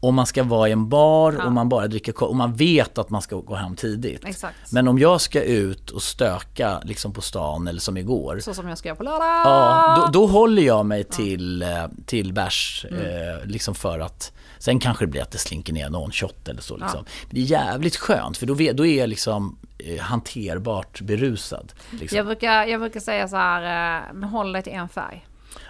om 0.00 0.14
man 0.14 0.26
ska 0.26 0.42
vara 0.42 0.68
i 0.68 0.72
en 0.72 0.88
bar 0.88 1.32
ja. 1.38 1.44
och 1.44 1.52
man 1.52 1.68
bara 1.68 1.86
dricker 1.86 2.24
och 2.24 2.36
man 2.36 2.54
vet 2.54 2.98
att 2.98 3.10
man 3.10 3.22
ska 3.22 3.36
gå 3.36 3.54
hem 3.54 3.76
tidigt. 3.76 4.24
Exakt. 4.24 4.72
Men 4.72 4.88
om 4.88 4.98
jag 4.98 5.20
ska 5.20 5.42
ut 5.42 5.90
och 5.90 6.02
stöka 6.02 6.80
liksom 6.84 7.12
på 7.12 7.20
stan 7.20 7.68
eller 7.68 7.80
som 7.80 7.96
igår. 7.96 8.38
Så 8.42 8.54
som 8.54 8.68
jag 8.68 8.78
ska 8.78 8.88
göra 8.88 8.96
på 8.96 9.02
lördag. 9.02 9.26
Ja, 9.26 10.10
då, 10.12 10.20
då 10.20 10.26
håller 10.26 10.62
jag 10.62 10.86
mig 10.86 11.04
till, 11.04 11.60
ja. 11.60 11.68
Eh, 11.68 11.90
till 12.06 12.32
bärs. 12.32 12.86
Mm. 12.90 13.04
Eh, 13.04 13.46
liksom 13.46 13.74
för 13.74 13.98
att 13.98 14.32
Sen 14.58 14.78
kanske 14.78 15.04
det 15.04 15.10
blir 15.10 15.22
att 15.22 15.30
det 15.30 15.38
slinker 15.38 15.72
ner 15.72 15.90
någon 15.90 16.12
shot 16.12 16.48
eller 16.48 16.62
så. 16.62 16.76
Liksom. 16.76 17.04
Ja. 17.06 17.12
Men 17.22 17.34
det 17.34 17.40
är 17.40 17.44
jävligt 17.44 17.96
skönt 17.96 18.36
för 18.36 18.46
då, 18.46 18.54
då 18.54 18.86
är 18.86 18.98
jag 18.98 19.08
liksom 19.08 19.58
eh, 19.78 20.00
hanterbart 20.00 21.00
berusad. 21.00 21.72
Liksom. 21.90 22.16
Jag, 22.16 22.26
brukar, 22.26 22.64
jag 22.64 22.80
brukar 22.80 23.00
säga 23.00 23.28
så 23.28 23.36
här, 23.36 24.02
eh, 24.22 24.28
håll 24.28 24.52
dig 24.52 24.62
till 24.62 24.72
en 24.72 24.88
färg. 24.88 25.26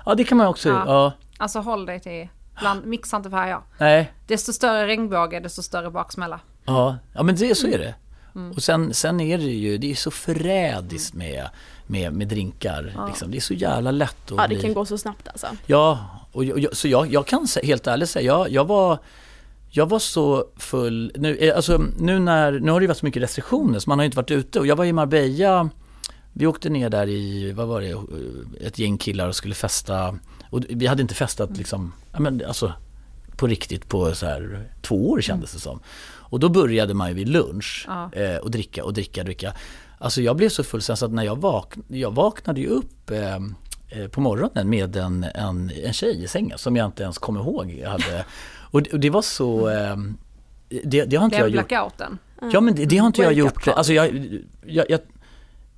Ja 0.06 0.14
det 0.14 0.24
kan 0.24 0.38
man 0.38 0.46
också, 0.46 0.68
ja. 0.68 0.84
ja. 0.86 1.12
Alltså 1.38 1.58
håll 1.58 1.86
dig 1.86 2.00
till 2.00 2.28
Bland, 2.60 2.86
mixa 2.86 3.16
inte 3.16 3.30
färger. 3.30 3.60
Nej. 3.78 4.12
Desto 4.26 4.52
större 4.52 4.86
regnbåge, 4.86 5.40
desto 5.40 5.62
större 5.62 5.90
baksmälla. 5.90 6.40
Ja, 6.64 6.96
ja 7.12 7.22
men 7.22 7.36
det, 7.36 7.54
så 7.54 7.66
är 7.66 7.78
det. 7.78 7.94
Mm. 8.34 8.52
Och 8.52 8.62
sen, 8.62 8.94
sen 8.94 9.20
är 9.20 9.38
det 9.38 9.44
ju, 9.44 9.78
det 9.78 9.90
är 9.90 9.94
så 9.94 10.10
förrädiskt 10.10 11.14
med, 11.14 11.48
med, 11.86 12.12
med 12.12 12.28
drinkar. 12.28 12.92
Ja. 12.96 13.06
Liksom. 13.06 13.30
Det 13.30 13.36
är 13.36 13.40
så 13.40 13.54
jävla 13.54 13.90
lätt 13.90 14.32
att 14.32 14.36
Ja, 14.36 14.42
det 14.42 14.48
bli... 14.48 14.60
kan 14.60 14.74
gå 14.74 14.84
så 14.84 14.98
snabbt 14.98 15.28
alltså. 15.28 15.46
Ja, 15.66 16.06
och 16.32 16.44
jag, 16.44 16.76
så 16.76 16.88
jag, 16.88 17.12
jag 17.12 17.26
kan 17.26 17.46
helt 17.62 17.86
ärligt 17.86 18.10
säga, 18.10 18.26
jag, 18.26 18.50
jag 18.50 18.64
var 18.64 18.98
jag 19.72 19.88
var 19.88 19.98
så 19.98 20.44
full, 20.56 21.12
nu, 21.14 21.36
eh, 21.36 21.56
alltså, 21.56 21.78
nu, 21.98 22.18
när, 22.18 22.52
nu 22.52 22.72
har 22.72 22.80
det 22.80 22.84
ju 22.84 22.88
varit 22.88 22.98
så 22.98 23.06
mycket 23.06 23.22
restriktioner 23.22 23.78
så 23.78 23.90
man 23.90 23.98
har 23.98 24.04
ju 24.04 24.06
inte 24.06 24.16
varit 24.16 24.30
ute 24.30 24.60
och 24.60 24.66
jag 24.66 24.76
var 24.76 24.84
i 24.84 24.92
Marbella 24.92 25.70
vi 26.32 26.46
åkte 26.46 26.68
ner 26.68 26.90
där 26.90 27.08
i, 27.08 27.52
vad 27.52 27.68
var 27.68 27.80
det, 27.80 27.96
ett 28.66 28.78
gäng 28.78 28.98
killar 28.98 29.28
och 29.28 29.36
skulle 29.36 29.54
festa 29.54 30.18
och 30.50 30.60
vi 30.68 30.86
hade 30.86 31.02
inte 31.02 31.14
festat 31.14 31.56
liksom, 31.56 31.92
men, 32.18 32.42
alltså, 32.46 32.72
på 33.36 33.46
riktigt 33.46 33.88
på 33.88 34.14
så 34.14 34.26
här 34.26 34.68
två 34.82 35.10
år 35.10 35.20
kändes 35.20 35.52
det 35.52 35.60
som. 35.60 35.80
Och 36.30 36.40
då 36.40 36.48
började 36.48 36.94
man 36.94 37.08
ju 37.08 37.14
vid 37.14 37.28
lunch 37.28 37.84
ja. 37.88 38.10
eh, 38.12 38.36
och 38.36 38.50
dricka 38.50 38.84
och 38.84 38.92
dricka 38.92 39.20
och 39.20 39.24
dricka. 39.24 39.52
Alltså 39.98 40.22
jag 40.22 40.36
blev 40.36 40.48
så 40.48 40.64
full 40.64 40.82
sen 40.82 40.96
så 40.96 41.06
att 41.06 41.12
när 41.12 41.22
jag, 41.22 41.40
vak 41.40 41.74
jag 41.88 42.14
vaknade 42.14 42.60
ju 42.60 42.66
upp 42.66 43.10
eh, 43.10 43.34
eh, 43.88 44.08
på 44.10 44.20
morgonen 44.20 44.70
med 44.70 44.96
en, 44.96 45.24
en, 45.34 45.70
en 45.84 45.92
tjej 45.92 46.24
i 46.24 46.28
sängen 46.28 46.58
som 46.58 46.76
jag 46.76 46.86
inte 46.86 47.02
ens 47.02 47.18
kom 47.18 47.36
ihåg. 47.36 47.70
Jag 47.82 47.90
hade, 47.90 48.24
och, 48.70 48.82
det, 48.82 48.92
och 48.92 49.00
det 49.00 49.10
var 49.10 49.22
så... 49.22 49.68
Eh, 49.68 49.96
det, 50.68 51.04
det 51.04 51.16
har 51.16 51.24
inte 51.24 51.36
jag 51.36 51.50
gjort. 51.50 51.68
blackouten. 51.68 52.18
Ja 52.52 52.60
men 52.60 52.74
det, 52.74 52.84
det 52.84 52.96
har 52.96 53.06
inte 53.06 53.22
jag 53.22 53.32
gjort. 53.32 53.68
Alltså 53.68 53.92
jag, 53.92 54.38
jag, 54.66 54.90
jag 54.90 55.00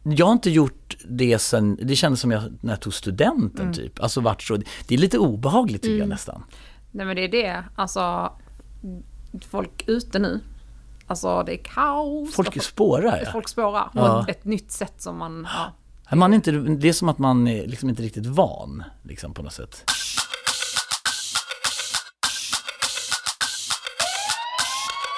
jag 0.02 0.26
har 0.26 0.32
inte 0.32 0.50
gjort 0.50 0.96
det 1.04 1.38
sen, 1.38 1.78
det 1.82 1.96
kändes 1.96 2.20
som 2.20 2.30
jag, 2.30 2.42
när 2.60 2.72
jag 2.72 2.80
tog 2.80 2.94
studenten 2.94 3.62
mm. 3.62 3.74
typ. 3.74 4.00
Alltså 4.00 4.20
vart 4.20 4.42
så, 4.42 4.56
det 4.86 4.94
är 4.94 4.98
lite 4.98 5.18
obehagligt 5.18 5.82
tycker 5.82 5.94
mm. 5.94 6.00
jag 6.00 6.08
nästan. 6.08 6.44
Nej 6.90 7.06
men 7.06 7.16
det 7.16 7.24
är 7.24 7.28
det, 7.28 7.64
alltså 7.74 8.32
folk 9.50 9.84
ute 9.86 10.18
nu, 10.18 10.40
alltså 11.06 11.42
det 11.42 11.60
är 11.60 11.64
kaos. 11.64 12.34
Folk 12.34 12.62
spårar 12.62 13.22
ja. 13.24 13.32
Folk 13.32 13.48
spårar 13.48 13.90
ja. 13.94 14.26
ett 14.28 14.44
nytt 14.44 14.70
sätt 14.70 14.94
som 14.96 15.18
man, 15.18 15.48
ja. 16.10 16.16
man 16.16 16.32
är 16.32 16.36
inte, 16.36 16.52
det 16.52 16.88
är 16.88 16.92
som 16.92 17.08
att 17.08 17.18
man 17.18 17.48
är 17.48 17.66
liksom 17.66 17.88
inte 17.88 18.02
riktigt 18.02 18.26
van 18.26 18.82
liksom 19.02 19.34
på 19.34 19.42
något 19.42 19.52
sätt. 19.52 19.84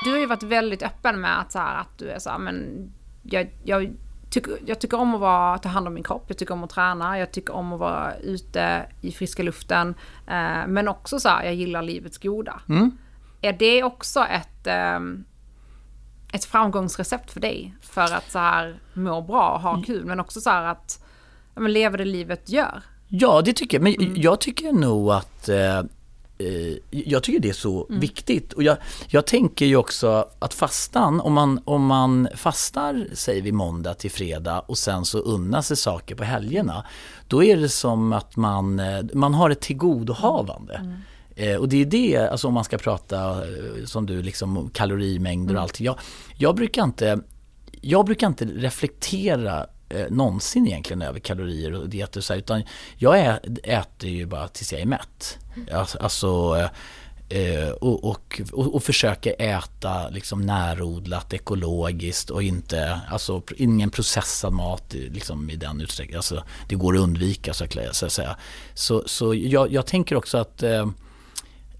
Du 0.04 0.10
har 0.10 0.18
ju 0.18 0.26
varit 0.26 0.42
väldigt 0.42 0.82
öppen 0.82 1.20
med 1.20 1.40
att, 1.40 1.52
så 1.52 1.58
här, 1.58 1.80
att 1.80 1.98
du 1.98 2.10
är 2.10 2.18
så 2.18 2.30
här, 2.30 2.38
men 2.38 2.88
jag, 3.22 3.50
jag 3.64 3.96
tycker, 4.34 4.58
jag 4.66 4.78
tycker 4.78 5.00
om 5.00 5.14
att 5.14 5.20
vara, 5.20 5.58
ta 5.58 5.68
hand 5.68 5.86
om 5.86 5.94
min 5.94 6.02
kropp, 6.02 6.24
jag 6.28 6.38
tycker 6.38 6.54
om 6.54 6.64
att 6.64 6.70
träna, 6.70 7.18
jag 7.18 7.32
tycker 7.32 7.54
om 7.54 7.72
att 7.72 7.80
vara 7.80 8.16
ute 8.16 8.86
i 9.00 9.12
friska 9.12 9.42
luften. 9.42 9.94
Eh, 10.26 10.66
men 10.66 10.88
också 10.88 11.20
så 11.20 11.28
här, 11.28 11.44
jag 11.44 11.54
gillar 11.54 11.82
livets 11.82 12.18
goda. 12.18 12.60
Mm. 12.68 12.98
Är 13.40 13.52
det 13.52 13.82
också 13.84 14.20
ett, 14.20 14.66
eh, 14.66 15.00
ett 16.32 16.44
framgångsrecept 16.44 17.30
för 17.30 17.40
dig? 17.40 17.74
För 17.80 18.14
att 18.14 18.30
så 18.30 18.38
här 18.38 18.78
må 18.94 19.22
bra 19.22 19.50
och 19.50 19.60
ha 19.60 19.72
mm. 19.72 19.84
kul, 19.84 20.04
men 20.04 20.20
också 20.20 20.40
så 20.40 20.50
här 20.50 20.64
att 20.64 21.04
ja, 21.54 21.62
leva 21.62 21.96
det 21.96 22.04
livet 22.04 22.48
gör? 22.48 22.82
Ja, 23.08 23.42
det 23.42 23.52
tycker 23.52 23.76
jag. 23.76 23.82
Men 23.82 23.94
mm. 23.94 24.14
jag 24.16 24.40
tycker 24.40 24.72
nog 24.72 25.10
att 25.10 25.48
Eh, 25.48 25.82
jag 26.90 27.22
tycker 27.22 27.40
det 27.40 27.48
är 27.48 27.52
så 27.52 27.86
mm. 27.88 28.00
viktigt. 28.00 28.52
Och 28.52 28.62
jag, 28.62 28.76
jag 29.08 29.26
tänker 29.26 29.66
ju 29.66 29.76
också 29.76 30.28
att 30.38 30.54
fastan, 30.54 31.20
om 31.20 31.32
man, 31.32 31.60
om 31.64 31.86
man 31.86 32.28
fastar, 32.36 33.06
säger 33.12 33.42
vi 33.42 33.52
måndag 33.52 33.94
till 33.94 34.10
fredag 34.10 34.60
och 34.60 34.78
sen 34.78 35.04
så 35.04 35.18
unnar 35.18 35.62
sig 35.62 35.76
saker 35.76 36.14
på 36.14 36.24
helgerna, 36.24 36.84
då 37.28 37.44
är 37.44 37.56
det 37.56 37.68
som 37.68 38.12
att 38.12 38.36
man, 38.36 38.80
eh, 38.80 39.04
man 39.12 39.34
har 39.34 39.50
ett 39.50 39.60
tillgodohavande. 39.60 40.74
Mm. 40.74 40.94
Eh, 41.36 41.56
och 41.56 41.68
det 41.68 41.82
är 41.82 41.86
det, 41.86 42.16
alltså 42.16 42.48
om 42.48 42.54
man 42.54 42.64
ska 42.64 42.78
prata 42.78 43.30
eh, 43.30 43.84
som 43.84 44.06
du, 44.06 44.22
liksom 44.22 44.70
kalorimängder 44.72 45.54
och 45.54 45.58
mm. 45.58 45.62
allt. 45.62 45.80
Jag, 45.80 45.98
jag, 46.36 46.56
brukar 46.56 46.84
inte, 46.84 47.20
jag 47.80 48.06
brukar 48.06 48.26
inte 48.26 48.44
reflektera 48.44 49.66
eh, 49.88 50.06
någonsin 50.10 50.66
egentligen 50.66 51.02
över 51.02 51.20
kalorier 51.20 51.74
och 51.74 51.88
dieter 51.88 52.20
och 52.20 52.24
så 52.24 52.32
här, 52.32 52.38
utan 52.38 52.62
jag 52.96 53.38
äter 53.62 54.10
ju 54.10 54.26
bara 54.26 54.48
tills 54.48 54.72
jag 54.72 54.80
är 54.82 54.86
mätt. 54.86 55.38
Alltså, 55.72 55.98
alltså 55.98 56.56
eh, 57.28 57.70
och, 57.70 58.04
och, 58.04 58.40
och, 58.52 58.74
och, 58.74 58.82
försöker 58.82 59.34
äta 59.38 60.08
liksom 60.08 60.40
närodlat, 60.40 61.32
ekologiskt 61.32 62.30
och 62.30 62.42
inte, 62.42 63.00
alltså 63.10 63.42
ingen 63.56 63.90
processad 63.90 64.52
mat 64.52 64.94
liksom 64.94 65.50
i 65.50 65.56
den 65.56 65.80
utsträckningen. 65.80 66.18
Alltså, 66.18 66.44
det 66.68 66.74
går 66.74 66.94
att 66.94 67.00
undvika 67.00 67.54
så 67.54 67.64
att 67.64 68.12
säga. 68.12 68.36
Så, 68.74 69.02
så 69.06 69.34
jag, 69.34 69.72
jag 69.72 69.86
tänker 69.86 70.16
också 70.16 70.38
att 70.38 70.62
eh, 70.62 70.88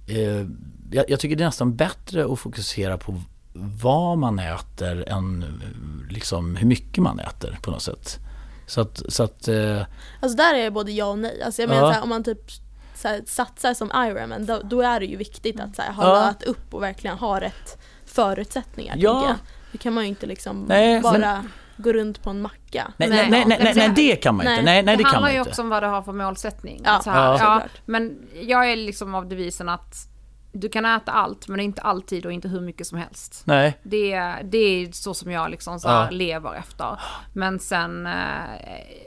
eh, 0.06 0.46
jag, 0.90 1.04
jag, 1.10 1.20
tycker 1.20 1.36
det 1.36 1.42
är 1.42 1.48
nästan 1.48 1.76
bättre 1.76 2.32
att 2.32 2.38
fokusera 2.38 2.98
på 2.98 3.22
vad 3.54 4.18
man 4.18 4.38
äter 4.38 5.08
än 5.08 5.62
liksom 6.10 6.56
hur 6.56 6.66
mycket 6.66 7.02
man 7.02 7.20
äter 7.20 7.58
på 7.62 7.70
något 7.70 7.82
sätt. 7.82 8.18
Så 8.66 8.80
att, 8.80 9.02
så 9.08 9.22
att 9.22 9.48
eh... 9.48 9.82
Alltså 10.20 10.36
där 10.36 10.54
är 10.54 10.70
både 10.70 10.92
ja 10.92 11.06
och 11.06 11.18
nej. 11.18 11.42
Alltså 11.42 11.62
jag 11.62 11.68
menar 11.68 11.82
ja. 11.82 11.90
här, 11.90 12.02
om 12.02 12.08
man 12.08 12.24
typ 12.24 12.50
så 12.94 13.08
här, 13.08 13.22
satsar 13.26 13.74
som 13.74 13.90
Ironman 13.94 14.46
då, 14.46 14.60
då, 14.64 14.80
är 14.80 15.00
det 15.00 15.06
ju 15.06 15.16
viktigt 15.16 15.60
att 15.60 15.76
så 15.76 15.82
här, 15.82 15.92
ha 15.92 16.34
ja. 16.40 16.46
upp 16.46 16.74
och 16.74 16.82
verkligen 16.82 17.18
ha 17.18 17.40
rätt 17.40 17.78
förutsättningar. 18.06 18.96
Ja. 18.98 19.36
Det 19.72 19.78
kan 19.78 19.92
man 19.92 20.04
ju 20.04 20.08
inte 20.08 20.26
liksom 20.26 20.64
nej, 20.68 21.00
bara 21.00 21.18
men... 21.18 21.50
gå 21.76 21.92
runt 21.92 22.22
på 22.22 22.30
en 22.30 22.42
macka. 22.42 22.92
Nej, 22.96 23.08
nej, 23.08 23.30
nej, 23.30 23.44
nej, 23.46 23.72
nej, 23.76 23.92
det 23.96 24.16
kan 24.16 24.34
man 24.34 24.46
inte. 24.46 24.62
Nej, 24.62 24.82
nej, 24.82 24.96
det, 24.96 25.02
det 25.02 25.08
handlar 25.08 25.30
ju 25.30 25.40
också 25.40 25.62
om 25.62 25.68
vad 25.68 25.82
du 25.82 25.86
har 25.86 26.02
för 26.02 26.12
målsättning. 26.12 26.82
Ja, 26.84 27.02
ja. 27.06 27.38
ja 27.40 27.62
men 27.84 28.28
jag 28.42 28.72
är 28.72 28.76
liksom 28.76 29.14
av 29.14 29.28
devisen 29.28 29.68
att 29.68 30.13
du 30.54 30.68
kan 30.68 30.84
äta 30.84 31.12
allt 31.12 31.48
men 31.48 31.60
inte 31.60 31.82
alltid 31.82 32.26
och 32.26 32.32
inte 32.32 32.48
hur 32.48 32.60
mycket 32.60 32.86
som 32.86 32.98
helst. 32.98 33.42
Nej. 33.44 33.78
Det, 33.82 34.16
det 34.44 34.58
är 34.58 34.92
så 34.92 35.14
som 35.14 35.30
jag 35.30 35.50
liksom 35.50 35.80
så 35.80 35.88
ja. 35.88 36.08
lever 36.10 36.54
efter. 36.54 37.00
Men 37.32 37.58
sen, 37.58 38.06
eh, 38.06 38.12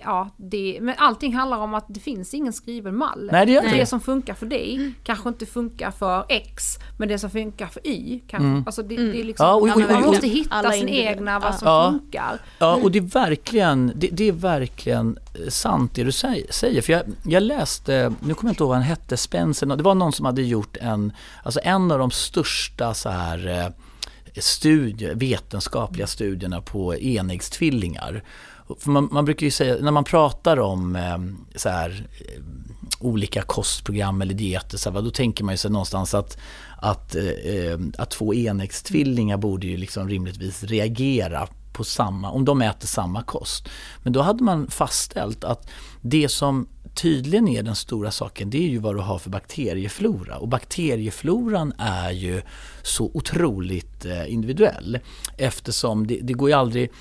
ja, 0.04 0.30
det, 0.38 0.78
men 0.82 0.96
allting 0.98 1.36
handlar 1.36 1.58
om 1.58 1.74
att 1.74 1.86
det 1.88 2.00
finns 2.00 2.34
ingen 2.34 2.54
skriven 2.54 2.96
mall. 2.96 3.30
Nej, 3.32 3.46
det, 3.46 3.52
gör 3.52 3.62
det. 3.62 3.78
det 3.78 3.86
som 3.86 4.02
funkar 4.02 4.34
för 4.34 4.46
dig 4.46 4.94
kanske 5.04 5.30
inte 5.30 5.46
funkar 5.46 5.92
för 5.92 6.26
X, 6.30 6.78
men 6.98 7.08
det 7.10 7.20
som 7.20 7.30
funkar 7.30 7.68
för 7.68 7.88
Y 7.88 8.20
kanske, 8.28 8.48
mm. 8.48 8.64
alltså 8.66 8.84
det, 8.84 8.96
det 8.96 9.02
är 9.02 9.14
mm. 9.14 9.28
liksom, 9.28 9.46
ja, 9.46 9.54
och, 9.54 9.62
och, 9.62 9.76
och, 9.76 9.92
man 9.92 10.02
måste 10.02 10.28
hitta 10.28 10.72
sin 10.72 10.90
egna, 10.90 11.40
vad 11.40 11.56
som 11.56 11.68
ja. 11.68 11.90
funkar. 11.92 12.40
Ja, 12.60 12.80
och 12.84 12.92
det 12.92 13.00
är 13.00 13.26
verkligen, 13.26 13.92
det, 13.96 14.10
det 14.12 14.28
är 14.28 14.32
verkligen 14.32 15.20
sant 15.50 15.96
det 15.96 16.04
du 16.04 16.12
säger. 16.12 16.82
För 16.82 16.94
jag, 16.94 17.04
jag 17.24 17.44
läste, 17.44 18.14
nu 18.22 18.34
kommer 18.34 18.50
jag 18.50 18.52
inte 18.52 18.64
ihåg 18.64 18.70
vad 18.70 18.78
han 18.78 18.88
hette, 18.88 19.18
Spencer, 19.18 19.66
det 19.66 19.84
var 19.84 19.96
någon 19.96 20.14
som 20.14 20.26
hade 20.26 20.42
gjort 20.42 20.78
en, 20.78 21.12
alltså 21.44 21.60
en 21.64 21.92
av 21.92 22.00
de 22.00 22.12
största 22.12 22.94
så 22.94 23.10
här 23.10 23.48
eh, 23.48 23.70
studier, 24.42 25.16
vetenskapliga 25.16 26.08
studierna 26.08 26.62
på 26.62 26.96
enäggstvillingar. 26.96 28.24
För 28.80 28.90
man, 28.90 29.10
man, 29.12 29.26
brukar 29.26 29.46
ju 29.46 29.52
säga, 29.52 29.78
när 29.82 29.92
man 29.92 30.04
pratar 30.04 30.60
om 30.60 30.96
eh, 30.96 31.18
så 31.56 31.70
här, 31.70 32.08
eh, 32.20 32.42
olika 33.00 33.42
kostprogram 33.42 34.22
eller 34.22 34.34
dieter, 34.34 34.78
så 34.78 34.92
här, 34.92 35.02
då 35.02 35.12
tänker 35.12 35.44
man 35.44 35.54
ju 35.54 35.58
sig 35.58 35.72
någonstans 35.72 36.14
att, 36.14 36.38
att, 36.78 37.16
eh, 37.16 37.26
eh 37.26 37.80
att 37.98 38.12
två 38.12 38.34
enäggstvillingar 38.34 39.38
borde 39.38 39.68
ju 39.68 39.78
liksom 39.78 40.10
rimligtvis 40.10 40.64
reagera 40.64 41.48
på 41.78 41.84
samma, 41.84 42.32
om 42.32 42.46
de 42.46 42.62
äter 42.62 42.88
samma 42.88 43.24
kost. 43.24 43.70
Men 44.04 44.14
då 44.14 44.22
hade 44.22 44.44
man 44.44 44.68
fastställt 44.68 45.44
att 45.44 45.70
det 46.02 46.30
som 46.30 46.68
tydligen 46.96 47.48
är 47.48 47.64
den 47.64 47.76
stora 47.76 48.12
saken 48.12 48.50
det 48.50 48.58
är 48.58 48.70
ju 48.70 48.78
vad 48.78 48.96
du 48.96 49.00
har 49.00 49.20
för 49.20 49.30
bakterieflora. 49.30 50.38
Och 50.38 50.48
bakteriefloran 50.48 51.74
är 51.78 52.12
ju 52.12 52.42
så 52.84 53.12
otroligt 53.14 54.06
eh, 54.06 54.34
individuell 54.34 55.00
eftersom 55.38 56.08
det, 56.08 56.20
det 56.22 56.34
går 56.34 56.50
ju 56.50 56.56
aldrig 56.56 56.92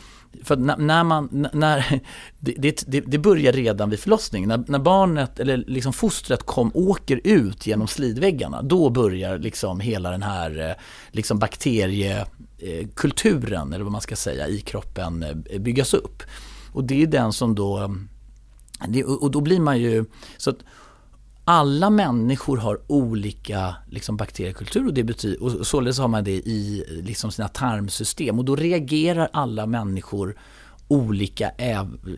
för 0.43 0.57
när 0.57 1.05
man, 1.05 1.49
när, 1.53 2.01
det, 2.39 2.85
det, 2.87 3.01
det, 3.01 3.19
börjar 3.19 3.53
redan 3.53 3.91
vid 3.91 4.01
förlossningen. 4.01 4.49
När, 4.49 4.65
när, 4.67 4.79
barnet, 4.79 5.41
eller 5.41 5.57
liksom 5.57 5.93
fostret 5.93 6.43
kom, 6.43 6.71
åker 6.75 7.21
ut 7.25 7.67
genom 7.67 7.89
slidväggarna, 7.89 8.63
då 8.63 8.91
börjar 8.91 9.39
liksom 9.39 9.81
hela 9.81 10.11
den 10.11 10.23
här 10.23 10.71
eh, 10.71 10.75
liksom 11.11 11.39
bakterie 11.39 12.27
Eh, 12.59 12.89
kulturen, 12.95 13.73
eller 13.73 13.85
vad 13.85 13.93
man 13.93 14.01
ska 14.01 14.17
säga, 14.17 14.49
i 14.49 14.61
kroppen 14.61 15.23
eh, 15.23 15.59
byggas 15.61 15.95
upp. 15.95 16.23
Och 16.73 16.85
det 16.85 17.03
är 17.03 17.07
den 17.07 17.33
som 17.33 17.55
då, 17.55 17.97
och 19.21 19.31
då 19.31 19.41
blir 19.41 19.61
man 19.61 19.81
ju, 19.81 20.05
så 20.37 20.51
att 20.51 20.59
alla 21.45 21.91
människor 21.91 22.57
har 22.57 22.81
olika 22.87 23.77
liksom, 23.91 24.17
bakteriekultur 24.17 24.87
och, 24.87 24.95
det 24.95 25.05
betyder, 25.05 25.43
och 25.43 25.67
således 25.67 25.99
har 25.99 26.09
man 26.09 26.25
det 26.25 26.31
i 26.31 26.85
liksom, 27.03 27.31
sina 27.31 27.49
tarmsystem 27.49 28.39
och 28.39 28.45
då 28.45 28.57
reagerar 28.57 29.29
alla 29.33 29.67
människor 29.67 30.37
olika, 30.89 31.51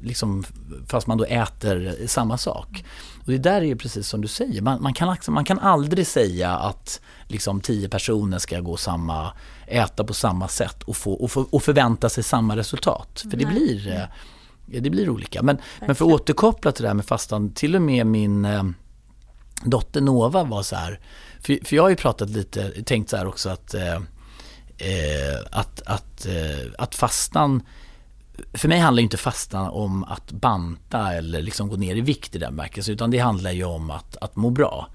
liksom, 0.02 0.44
fast 0.86 1.06
man 1.06 1.18
då 1.18 1.24
äter 1.24 2.06
samma 2.06 2.38
sak. 2.38 2.84
Och 3.28 3.32
det 3.32 3.38
där 3.38 3.56
är 3.56 3.66
ju 3.66 3.76
precis 3.76 4.08
som 4.08 4.20
du 4.20 4.28
säger, 4.28 4.62
man, 4.62 4.82
man 4.82 4.94
kan, 4.94 5.16
man 5.28 5.44
kan 5.44 5.58
aldrig 5.58 6.06
säga 6.06 6.56
att 6.56 7.00
liksom 7.26 7.60
tio 7.60 7.88
personer 7.88 8.38
ska 8.38 8.60
gå 8.60 8.76
samma, 8.76 9.32
äta 9.66 10.04
på 10.04 10.14
samma 10.14 10.48
sätt 10.48 10.82
och, 10.82 10.96
få, 10.96 11.12
och, 11.12 11.30
få, 11.30 11.46
och 11.50 11.62
förvänta 11.62 12.08
sig 12.08 12.24
samma 12.24 12.56
resultat. 12.56 13.24
För 13.30 13.36
det 13.36 13.46
blir, 13.46 13.92
eh, 13.92 14.80
det 14.80 14.90
blir 14.90 15.10
olika. 15.10 15.42
Men, 15.42 15.58
men 15.80 15.94
för 15.94 16.04
att 16.04 16.12
återkoppla 16.12 16.72
till 16.72 16.82
det 16.82 16.88
här 16.88 16.94
med 16.94 17.04
fastan, 17.04 17.50
till 17.50 17.76
och 17.76 17.82
med 17.82 18.06
min 18.06 18.44
eh, 18.44 18.64
dotter 19.64 20.00
Nova 20.00 20.44
var 20.44 20.62
så 20.62 20.76
här, 20.76 21.00
för, 21.40 21.58
för 21.64 21.76
jag 21.76 21.82
har 21.82 21.90
ju 21.90 21.96
pratat 21.96 22.30
lite, 22.30 22.82
tänkt 22.82 23.10
så 23.10 23.16
här 23.16 23.26
också 23.26 23.48
att, 23.48 23.74
eh, 23.74 23.94
eh 24.78 25.38
att, 25.50 25.82
att, 25.86 26.26
eh, 26.26 26.72
att 26.78 26.94
fastan 26.94 27.62
för 28.52 28.68
mig 28.68 28.78
handlar 28.78 29.02
inte 29.02 29.16
fastan 29.16 29.68
om 29.68 30.04
att 30.04 30.32
banta 30.32 31.12
eller 31.12 31.42
liksom 31.42 31.68
gå 31.68 31.76
ner 31.76 31.96
i 31.96 32.00
vikt 32.00 32.34
i 32.34 32.38
den 32.38 32.56
bemärkelsen 32.56 32.94
utan 32.94 33.10
det 33.10 33.18
handlar 33.18 33.50
ju 33.50 33.64
om 33.64 33.90
att, 33.90 34.16
att 34.16 34.36
må 34.36 34.50
bra. 34.50 34.88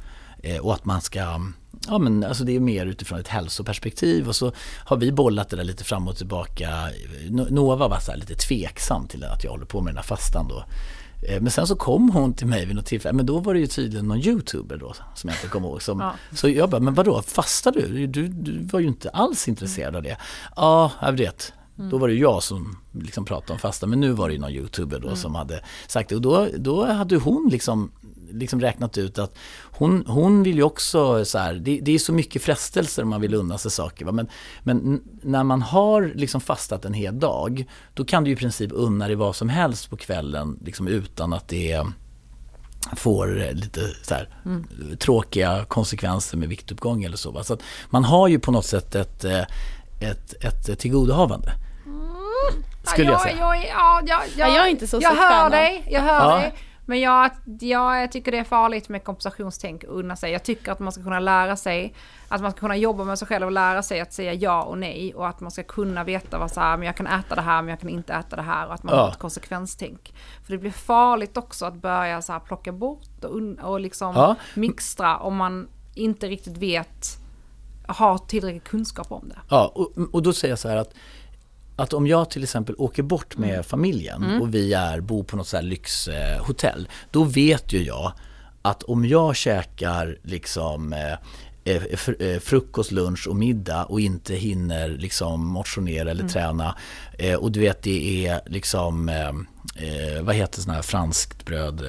Eh, 0.43 0.57
och 0.57 0.73
att 0.73 0.85
man 0.85 1.01
ska, 1.01 1.19
ja 1.87 1.97
men 1.97 2.23
alltså 2.23 2.43
det 2.43 2.55
är 2.55 2.59
mer 2.59 2.85
utifrån 2.85 3.19
ett 3.19 3.27
hälsoperspektiv 3.27 4.27
och 4.27 4.35
så 4.35 4.51
har 4.85 4.97
vi 4.97 5.11
bollat 5.11 5.49
det 5.49 5.55
där 5.55 5.63
lite 5.63 5.83
fram 5.83 6.07
och 6.07 6.17
tillbaka. 6.17 6.69
Nova 7.29 7.87
var 7.87 7.99
så 7.99 8.15
lite 8.15 8.35
tveksam 8.35 9.07
till 9.07 9.23
att 9.23 9.43
jag 9.43 9.51
håller 9.51 9.65
på 9.65 9.81
med 9.81 9.93
den 9.93 9.97
här 9.97 10.03
fastan 10.03 10.47
då. 10.47 10.63
Eh, 11.27 11.41
men 11.41 11.51
sen 11.51 11.67
så 11.67 11.75
kom 11.75 12.09
hon 12.09 12.33
till 12.33 12.47
mig 12.47 12.65
vid 12.65 12.75
något 12.75 12.85
tillfälle, 12.85 13.13
men 13.13 13.25
då 13.25 13.39
var 13.39 13.53
det 13.53 13.59
ju 13.59 13.67
tydligen 13.67 14.07
någon 14.07 14.19
youtuber 14.19 14.77
då 14.77 14.93
som 15.15 15.29
jag 15.29 15.37
inte 15.37 15.47
kommer 15.47 15.67
ihåg. 15.67 15.81
Som, 15.81 15.99
ja. 15.99 16.13
Så 16.33 16.49
jag 16.49 16.69
bara, 16.69 16.81
men 16.81 16.93
vadå, 16.93 17.21
fastar 17.21 17.71
du? 17.71 18.07
du? 18.07 18.27
Du 18.27 18.63
var 18.63 18.79
ju 18.79 18.87
inte 18.87 19.09
alls 19.09 19.47
intresserad 19.47 19.95
av 19.95 20.03
det. 20.03 20.17
Ja, 20.55 20.91
jag 21.01 21.11
vet. 21.11 21.53
Mm. 21.77 21.89
Då 21.89 21.97
var 21.97 22.07
det 22.07 22.13
jag 22.13 22.43
som 22.43 22.77
liksom 22.91 23.25
pratade 23.25 23.53
om 23.53 23.59
fasta 23.59 23.87
men 23.87 23.99
nu 23.99 24.11
var 24.11 24.29
det 24.29 24.37
någon 24.37 24.51
youtuber 24.51 24.99
då 24.99 25.07
mm. 25.07 25.17
som 25.17 25.35
hade 25.35 25.63
sagt 25.87 26.09
det 26.09 26.15
och 26.15 26.21
då, 26.21 26.47
då 26.57 26.85
hade 26.85 27.17
hon 27.17 27.49
liksom, 27.51 27.91
liksom 28.31 28.61
räknat 28.61 28.97
ut 28.97 29.19
att 29.19 29.37
hon, 29.61 30.03
hon 30.07 30.43
vill 30.43 30.55
ju 30.55 30.63
också 30.63 31.25
så 31.25 31.37
här, 31.37 31.53
det, 31.53 31.79
det 31.81 31.91
är 31.91 31.99
så 31.99 32.13
mycket 32.13 32.41
frestelser 32.41 33.03
om 33.03 33.09
man 33.09 33.21
vill 33.21 33.33
unna 33.33 33.57
sig 33.57 33.71
saker. 33.71 34.05
Va? 34.05 34.11
Men, 34.11 34.27
men 34.63 35.01
när 35.21 35.43
man 35.43 35.61
har 35.61 36.11
liksom 36.15 36.41
fastat 36.41 36.85
en 36.85 36.93
hel 36.93 37.19
dag 37.19 37.65
då 37.93 38.05
kan 38.05 38.23
du 38.23 38.31
i 38.31 38.35
princip 38.35 38.71
unna 38.73 39.07
dig 39.07 39.15
vad 39.15 39.35
som 39.35 39.49
helst 39.49 39.89
på 39.89 39.97
kvällen 39.97 40.59
liksom 40.61 40.87
utan 40.87 41.33
att 41.33 41.47
det 41.47 41.85
får 42.95 43.53
lite 43.53 43.81
så 44.03 44.13
här, 44.13 44.29
mm. 44.45 44.65
tråkiga 44.99 45.65
konsekvenser 45.65 46.37
med 46.37 46.49
viktuppgång 46.49 47.03
eller 47.03 47.17
så. 47.17 47.31
Va? 47.31 47.43
Så 47.43 47.57
man 47.89 48.03
har 48.03 48.27
ju 48.27 48.39
på 48.39 48.51
något 48.51 48.65
sätt 48.65 48.95
ett, 48.95 49.23
eh, 49.23 49.41
ett, 49.99 50.43
ett 50.43 50.79
tillgodohavande. 50.79 51.51
Skulle 52.83 53.07
jag, 53.07 53.13
jag 53.13 53.21
säga. 53.21 53.37
Jag, 53.37 53.65
ja, 53.65 54.01
jag, 54.05 54.21
jag, 54.37 54.49
jag 54.49 54.65
är 54.65 54.69
inte 54.69 54.87
så 54.87 54.99
Jag 55.01 55.15
hör 55.15 55.49
dig, 55.49 55.87
jag 55.89 56.01
hör 56.01 56.29
ja. 56.29 56.35
dig. 56.35 56.53
Men 56.85 56.99
jag, 56.99 57.31
jag 57.59 58.11
tycker 58.11 58.31
det 58.31 58.37
är 58.37 58.43
farligt 58.43 58.89
med 58.89 59.03
kompensationstänk 59.03 59.83
och 59.83 59.99
unna 59.99 60.15
sig. 60.15 60.31
Jag 60.31 60.43
tycker 60.43 60.71
att 60.71 60.79
man 60.79 60.91
ska 60.91 61.03
kunna 61.03 61.19
lära 61.19 61.55
sig, 61.55 61.93
att 62.27 62.41
man 62.41 62.51
ska 62.51 62.59
kunna 62.59 62.77
jobba 62.77 63.03
med 63.03 63.19
sig 63.19 63.27
själv 63.27 63.45
och 63.45 63.51
lära 63.51 63.83
sig 63.83 63.99
att 63.99 64.13
säga 64.13 64.33
ja 64.33 64.63
och 64.63 64.77
nej. 64.77 65.13
Och 65.15 65.27
att 65.27 65.39
man 65.39 65.51
ska 65.51 65.63
kunna 65.63 66.03
veta 66.03 66.39
vad 66.39 66.51
så 66.51 66.59
här, 66.59 66.77
men 66.77 66.85
jag 66.85 66.97
kan 66.97 67.07
äta 67.07 67.35
det 67.35 67.41
här 67.41 67.61
men 67.61 67.69
jag 67.69 67.79
kan 67.79 67.89
inte 67.89 68.13
äta 68.13 68.35
det 68.35 68.41
här. 68.41 68.67
Och 68.67 68.73
att 68.73 68.83
man 68.83 68.95
ja. 68.95 69.01
har 69.01 69.09
ett 69.09 69.19
konsekvenstänk. 69.19 70.13
För 70.45 70.51
det 70.51 70.57
blir 70.57 70.71
farligt 70.71 71.37
också 71.37 71.65
att 71.65 71.75
börja 71.75 72.21
så 72.21 72.33
här 72.33 72.39
plocka 72.39 72.71
bort 72.71 73.23
och, 73.23 73.69
och 73.71 73.79
liksom 73.79 74.15
ja. 74.15 74.35
mixtra 74.53 75.17
om 75.17 75.35
man 75.35 75.67
inte 75.95 76.27
riktigt 76.27 76.57
vet 76.57 77.17
har 77.87 78.17
tillräcklig 78.17 78.63
kunskap 78.63 79.11
om 79.11 79.29
det. 79.29 79.39
Ja, 79.49 79.71
och, 79.75 79.91
och 80.11 80.23
då 80.23 80.33
säger 80.33 80.51
jag 80.51 80.59
så 80.59 80.69
här 80.69 80.77
att 80.77 80.93
att 81.75 81.93
om 81.93 82.07
jag 82.07 82.29
till 82.29 82.43
exempel 82.43 82.75
åker 82.77 83.03
bort 83.03 83.37
med 83.37 83.49
mm. 83.49 83.63
familjen 83.63 84.23
mm. 84.23 84.41
och 84.41 84.53
vi 84.53 84.73
är, 84.73 84.99
bor 84.99 85.23
på 85.23 85.37
något 85.37 85.47
så 85.47 85.57
här 85.57 85.63
lyxhotell, 85.63 86.87
då 87.11 87.23
vet 87.23 87.73
ju 87.73 87.83
jag 87.83 88.13
att 88.61 88.83
om 88.83 89.05
jag 89.05 89.35
käkar 89.35 90.17
liksom 90.23 90.93
eh, 90.93 91.13
eh, 91.63 91.83
eh, 92.19 92.39
frukost, 92.39 92.91
lunch 92.91 93.27
och 93.27 93.35
middag 93.35 93.83
och 93.83 93.99
inte 93.99 94.35
hinner 94.35 94.89
liksom 94.89 95.45
motionera 95.47 96.11
eller 96.11 96.21
mm. 96.21 96.33
träna. 96.33 96.75
och 97.39 97.51
du 97.51 97.59
vet 97.59 97.83
det 97.83 98.27
är 98.27 98.41
liksom, 98.45 99.11
vad 100.21 100.35
heter 100.35 100.61
sådana 100.61 100.75
här 100.75 100.81
franskt 100.81 101.45
bröd? 101.45 101.79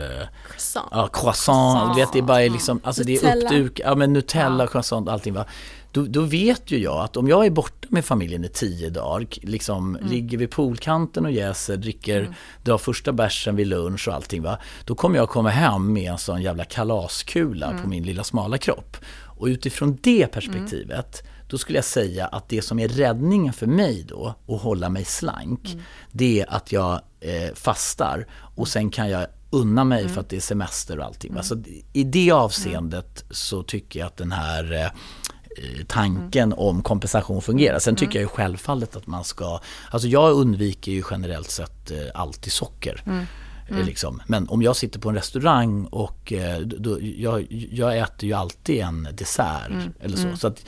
Croissant. 0.48 0.88
Ja, 0.90 1.08
croissant. 1.12 1.14
croissant. 1.14 1.94
Du 1.94 2.00
vet 2.00 2.12
det 2.12 2.18
är 2.18 2.22
bara 2.22 2.38
liksom, 2.38 2.80
alltså 2.84 3.02
Nutella. 3.02 3.50
det 3.50 3.56
är 3.56 3.60
uppdukat, 3.60 3.86
ja 3.86 3.94
men 3.94 4.12
Nutella, 4.12 4.64
ja. 4.64 4.68
croissant, 4.68 5.08
allting 5.08 5.34
va 5.34 5.46
då, 5.94 6.02
då, 6.02 6.20
vet 6.20 6.70
ju 6.70 6.78
jag 6.78 7.04
att 7.04 7.16
om 7.16 7.28
jag 7.28 7.46
är 7.46 7.50
borta 7.50 7.88
med 7.90 8.04
familjen 8.04 8.44
i 8.44 8.48
tio 8.48 8.90
dagar, 8.90 9.26
liksom 9.42 9.96
mm. 9.96 10.10
ligger 10.10 10.38
vid 10.38 10.50
poolkanten 10.50 11.24
och 11.24 11.32
jäser, 11.32 11.76
dricker, 11.76 12.20
mm. 12.20 12.32
drar 12.62 12.78
första 12.78 13.12
bärsen 13.12 13.56
vid 13.56 13.66
lunch 13.66 14.08
och 14.08 14.14
allting 14.14 14.42
va. 14.42 14.58
Då 14.84 14.94
kommer 14.94 15.16
jag 15.16 15.28
komma 15.28 15.50
hem 15.50 15.92
med 15.92 16.12
en 16.12 16.18
sån 16.18 16.42
jävla 16.42 16.64
kalaskula 16.64 17.70
mm. 17.70 17.82
på 17.82 17.88
min 17.88 18.02
lilla 18.02 18.24
smala 18.24 18.58
kropp. 18.58 18.96
Och 19.22 19.46
utifrån 19.46 19.98
det 20.02 20.26
perspektivet 20.26 21.20
mm. 21.20 21.32
då 21.48 21.58
skulle 21.58 21.78
jag 21.78 21.84
säga 21.84 22.26
att 22.26 22.48
det 22.48 22.62
som 22.62 22.78
är 22.78 22.88
räddningen 22.88 23.52
för 23.52 23.66
mig 23.66 24.04
då, 24.08 24.34
att 24.48 24.60
hålla 24.60 24.88
mig 24.88 25.04
slank, 25.04 25.72
mm. 25.72 25.84
det 26.10 26.40
är 26.40 26.54
att 26.54 26.72
jag 26.72 27.00
eh, 27.20 27.54
fastar 27.54 28.26
och 28.56 28.68
sen 28.68 28.90
kan 28.90 29.10
jag 29.10 29.26
unna 29.50 29.84
mig 29.84 30.02
mm. 30.02 30.14
för 30.14 30.20
att 30.20 30.28
det 30.28 30.36
är 30.36 30.40
semester 30.40 30.98
och 30.98 31.04
allting. 31.04 31.30
Mm. 31.30 31.38
Alltså, 31.38 31.56
I 31.92 32.04
det 32.04 32.30
avseendet 32.30 33.24
så 33.30 33.62
tycker 33.62 34.00
jag 34.00 34.06
att 34.06 34.16
den 34.16 34.32
här 34.32 34.72
Eh, 34.72 34.90
tanken 35.86 36.52
mm. 36.52 36.58
om 36.58 36.82
kompensation 36.82 37.42
fungerar. 37.42 37.78
Sen 37.78 37.96
tycker 37.96 38.18
mm. 38.18 38.22
jag 38.22 38.22
ju 38.22 38.28
självfallet 38.28 38.96
att 38.96 39.06
man 39.06 39.24
ska, 39.24 39.60
alltså 39.90 40.08
jag 40.08 40.32
undviker 40.32 40.92
ju 40.92 41.02
generellt 41.10 41.50
sett 41.50 41.90
eh, 41.90 41.98
alltid 42.14 42.52
socker. 42.52 43.02
Mm. 43.06 43.18
Eh, 43.18 43.74
mm. 43.74 43.86
Liksom. 43.86 44.22
Men 44.26 44.48
om 44.48 44.62
jag 44.62 44.76
sitter 44.76 45.00
på 45.00 45.08
en 45.08 45.14
restaurang 45.14 45.84
och 45.84 46.32
då, 46.64 46.98
jag, 47.00 47.46
jag 47.50 47.98
äter 47.98 48.28
ju 48.28 48.32
alltid 48.32 48.80
en 48.80 49.08
dessert 49.12 49.70
mm. 49.70 49.92
eller 50.00 50.16
så. 50.16 50.26
Mm. 50.26 50.36
så 50.36 50.46
att 50.46 50.64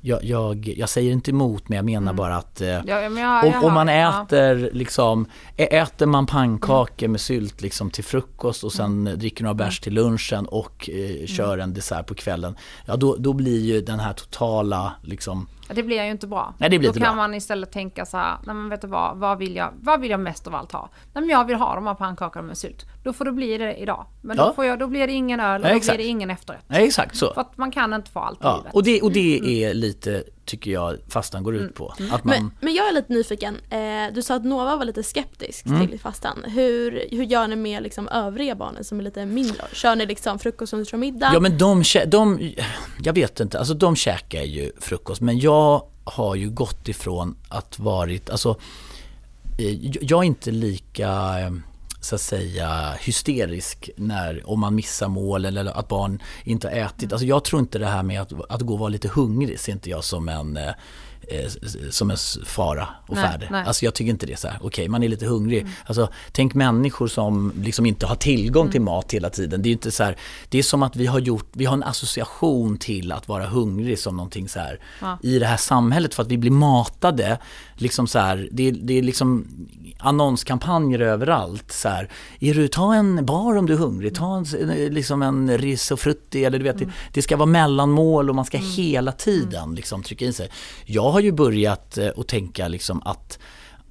jag, 0.00 0.24
jag, 0.24 0.74
jag, 0.76 0.88
säger 0.88 1.12
inte 1.12 1.30
emot 1.30 1.68
men 1.68 1.76
jag 1.76 1.84
menar 1.84 2.12
mm. 2.12 2.16
bara 2.16 2.36
att 2.36 2.60
eh, 2.60 2.68
ja, 2.68 2.82
jag, 2.86 3.44
om, 3.44 3.64
om, 3.64 3.74
man 3.74 3.88
äter 3.88 4.58
ja. 4.58 4.68
liksom, 4.72 5.26
äter 5.56 6.06
man 6.06 6.26
pannkakor 6.26 7.08
med 7.08 7.20
sylt 7.20 7.62
liksom 7.62 7.90
till 7.90 8.04
frukost 8.04 8.64
och 8.64 8.72
sen 8.72 9.06
mm. 9.06 9.18
dricker 9.18 9.42
några 9.42 9.54
bärs 9.54 9.80
till 9.80 9.94
lunchen 9.94 10.46
och 10.46 10.90
eh, 10.92 11.10
mm. 11.10 11.26
kör 11.26 11.58
en 11.58 11.74
dessert 11.74 12.06
på 12.06 12.14
kvällen. 12.14 12.56
Ja 12.86 12.96
då, 12.96 13.16
då 13.16 13.32
blir 13.32 13.60
ju 13.60 13.80
den 13.80 14.00
här 14.00 14.12
totala 14.12 14.92
liksom 15.02 15.48
det 15.74 15.82
blir 15.82 16.04
ju 16.04 16.10
inte 16.10 16.26
bra. 16.26 16.54
Nej, 16.58 16.70
det 16.70 16.78
blir 16.78 16.88
Då 16.88 16.90
inte 16.90 17.00
kan 17.00 17.16
bra. 17.16 17.22
man 17.22 17.34
istället 17.34 17.72
tänka 17.72 18.06
så 18.06 18.16
här, 18.16 18.36
nej 18.46 18.54
men 18.54 18.68
vet 18.68 18.80
du 18.80 18.86
vad, 18.86 19.16
vad 19.16 19.38
vill 19.38 19.56
jag, 19.56 19.70
vad 19.80 20.00
vill 20.00 20.10
jag 20.10 20.20
mest 20.20 20.46
av 20.46 20.54
allt 20.54 20.72
ha? 20.72 20.88
Nej 21.12 21.22
men 21.22 21.28
jag 21.28 21.44
vill 21.44 21.56
ha 21.56 21.74
de 21.74 21.86
här 21.86 21.94
pannkakorna 21.94 22.46
med 22.46 22.58
sylt. 22.58 22.86
Då 23.04 23.12
får 23.12 23.24
det 23.24 23.32
bli 23.32 23.58
det 23.58 23.74
idag. 23.74 24.06
Men 24.20 24.36
ja. 24.36 24.46
då, 24.46 24.52
får 24.52 24.64
jag, 24.64 24.78
då 24.78 24.86
blir 24.86 25.06
det 25.06 25.12
ingen 25.12 25.40
öl 25.40 25.60
och 25.60 25.68
Nej, 25.68 25.80
då 25.80 25.86
blir 25.86 25.98
det 25.98 26.04
ingen 26.04 26.30
efterrätt. 26.30 26.64
Nej, 26.66 26.84
exakt 26.84 27.16
så. 27.16 27.34
För 27.34 27.40
att 27.40 27.56
man 27.56 27.70
kan 27.70 27.94
inte 27.94 28.10
få 28.10 28.20
allt 28.20 28.38
ja. 28.42 28.54
i 28.54 28.56
livet. 28.56 28.74
Och 28.74 28.82
det, 28.82 29.02
och 29.02 29.12
det 29.12 29.38
mm. 29.38 29.50
är 29.50 29.74
lite, 29.74 30.24
tycker 30.44 30.70
jag, 30.70 30.98
fastan 31.08 31.42
går 31.42 31.54
ut 31.54 31.60
mm. 31.60 31.72
på. 31.72 31.94
Mm. 31.98 32.12
Att 32.12 32.24
man... 32.24 32.36
men, 32.36 32.50
men 32.60 32.74
jag 32.74 32.88
är 32.88 32.92
lite 32.92 33.12
nyfiken. 33.12 33.56
Eh, 33.70 34.14
du 34.14 34.22
sa 34.22 34.34
att 34.34 34.44
Nova 34.44 34.76
var 34.76 34.84
lite 34.84 35.02
skeptisk 35.02 35.66
mm. 35.66 35.88
till 35.88 36.00
fastan. 36.00 36.44
Hur, 36.46 37.04
hur 37.10 37.24
gör 37.24 37.48
ni 37.48 37.56
med 37.56 37.82
liksom 37.82 38.08
övriga 38.08 38.54
barnen 38.54 38.84
som 38.84 38.98
är 38.98 39.02
lite 39.02 39.26
mindre? 39.26 39.64
Kör 39.72 39.96
ni 39.96 40.06
liksom 40.06 40.38
frukost, 40.38 40.72
lunch 40.72 40.94
och 40.94 40.98
middag? 40.98 41.30
Ja 41.34 41.40
men 41.40 41.58
de, 41.58 41.82
de, 42.06 42.52
jag 43.02 43.12
vet 43.12 43.40
inte, 43.40 43.58
alltså 43.58 43.74
de 43.74 43.96
käkar 43.96 44.42
ju 44.42 44.72
frukost 44.80 45.20
men 45.20 45.38
jag 45.38 45.82
har 46.04 46.34
ju 46.34 46.50
gått 46.50 46.88
ifrån 46.88 47.36
att 47.48 47.78
varit, 47.78 48.30
alltså 48.30 48.56
eh, 49.58 49.86
jag 50.00 50.18
är 50.18 50.24
inte 50.24 50.50
lika 50.50 51.08
eh, 51.40 51.50
så 52.00 52.14
att 52.14 52.20
säga 52.20 52.94
hysterisk 53.00 53.90
när, 53.96 54.50
om 54.50 54.60
man 54.60 54.74
missar 54.74 55.08
mål 55.08 55.44
eller 55.44 55.78
att 55.78 55.88
barn 55.88 56.22
inte 56.44 56.68
har 56.68 56.74
ätit. 56.74 57.02
Mm. 57.02 57.12
Alltså 57.12 57.26
jag 57.26 57.44
tror 57.44 57.60
inte 57.60 57.78
det 57.78 57.86
här 57.86 58.02
med 58.02 58.20
att, 58.20 58.32
att 58.48 58.60
gå 58.60 58.72
och 58.72 58.78
vara 58.78 58.88
lite 58.88 59.08
hungrig 59.08 59.60
ser 59.60 59.72
inte 59.72 59.90
jag 59.90 60.04
som 60.04 60.28
en 60.28 60.56
eh, 60.56 60.68
eh, 61.28 61.50
som 61.90 62.10
en 62.10 62.16
fara 62.44 62.88
och 63.06 63.14
nej, 63.14 63.24
färd. 63.24 63.48
Nej. 63.50 63.64
Alltså 63.66 63.84
jag 63.84 63.94
tycker 63.94 64.10
inte 64.10 64.26
det 64.26 64.32
är 64.32 64.36
så 64.36 64.48
här, 64.48 64.56
okej 64.56 64.66
okay, 64.66 64.88
man 64.88 65.02
är 65.02 65.08
lite 65.08 65.26
hungrig. 65.26 65.60
Mm. 65.60 65.72
Alltså 65.86 66.08
tänk 66.32 66.54
människor 66.54 67.08
som 67.08 67.52
liksom 67.56 67.86
inte 67.86 68.06
har 68.06 68.16
tillgång 68.16 68.62
mm. 68.62 68.72
till 68.72 68.80
mat 68.80 69.14
hela 69.14 69.30
tiden. 69.30 69.62
Det 69.62 69.68
är 69.68 69.72
inte 69.72 69.90
så 69.90 70.04
här, 70.04 70.16
det 70.48 70.58
är 70.58 70.62
som 70.62 70.82
att 70.82 70.96
vi 70.96 71.06
har 71.06 71.18
gjort, 71.18 71.48
vi 71.52 71.64
har 71.64 71.74
en 71.74 71.82
association 71.82 72.78
till 72.78 73.12
att 73.12 73.28
vara 73.28 73.46
hungrig 73.46 73.98
som 73.98 74.16
någonting 74.16 74.48
så 74.48 74.58
här 74.58 74.80
ja. 75.00 75.18
i 75.22 75.38
det 75.38 75.46
här 75.46 75.56
samhället 75.56 76.14
för 76.14 76.22
att 76.22 76.28
vi 76.28 76.38
blir 76.38 76.50
matade. 76.50 77.38
Liksom 77.80 78.06
så 78.06 78.18
här, 78.18 78.48
det, 78.52 78.70
det 78.70 78.98
är 78.98 79.02
liksom 79.02 79.46
annonskampanjer 79.98 81.00
överallt. 81.00 81.72
Så 81.72 81.88
här, 81.88 82.08
är 82.40 82.54
du, 82.54 82.68
ta 82.68 82.94
en 82.94 83.26
bar 83.26 83.56
om 83.56 83.66
du 83.66 83.72
är 83.72 83.78
hungrig, 83.78 84.14
ta 84.14 84.36
en, 84.36 84.44
liksom 84.94 85.22
en 85.22 85.58
risofrutti 85.58 86.44
eller 86.44 86.58
du 86.58 86.64
vet, 86.64 86.76
mm. 86.76 86.88
det, 86.88 86.94
det, 87.12 87.22
ska 87.22 87.36
vara 87.36 87.46
mellanmål 87.46 88.28
och 88.28 88.36
man 88.36 88.44
ska 88.44 88.58
mm. 88.58 88.70
hela 88.70 89.12
tiden 89.12 89.74
liksom 89.74 90.02
trycka 90.02 90.24
in 90.24 90.32
sig. 90.32 90.50
Jag 90.84 91.10
har 91.10 91.20
ju 91.20 91.32
börjat 91.32 91.98
eh, 91.98 92.08
att 92.16 92.28
tänka 92.28 92.68
liksom 92.68 93.02
att 93.04 93.38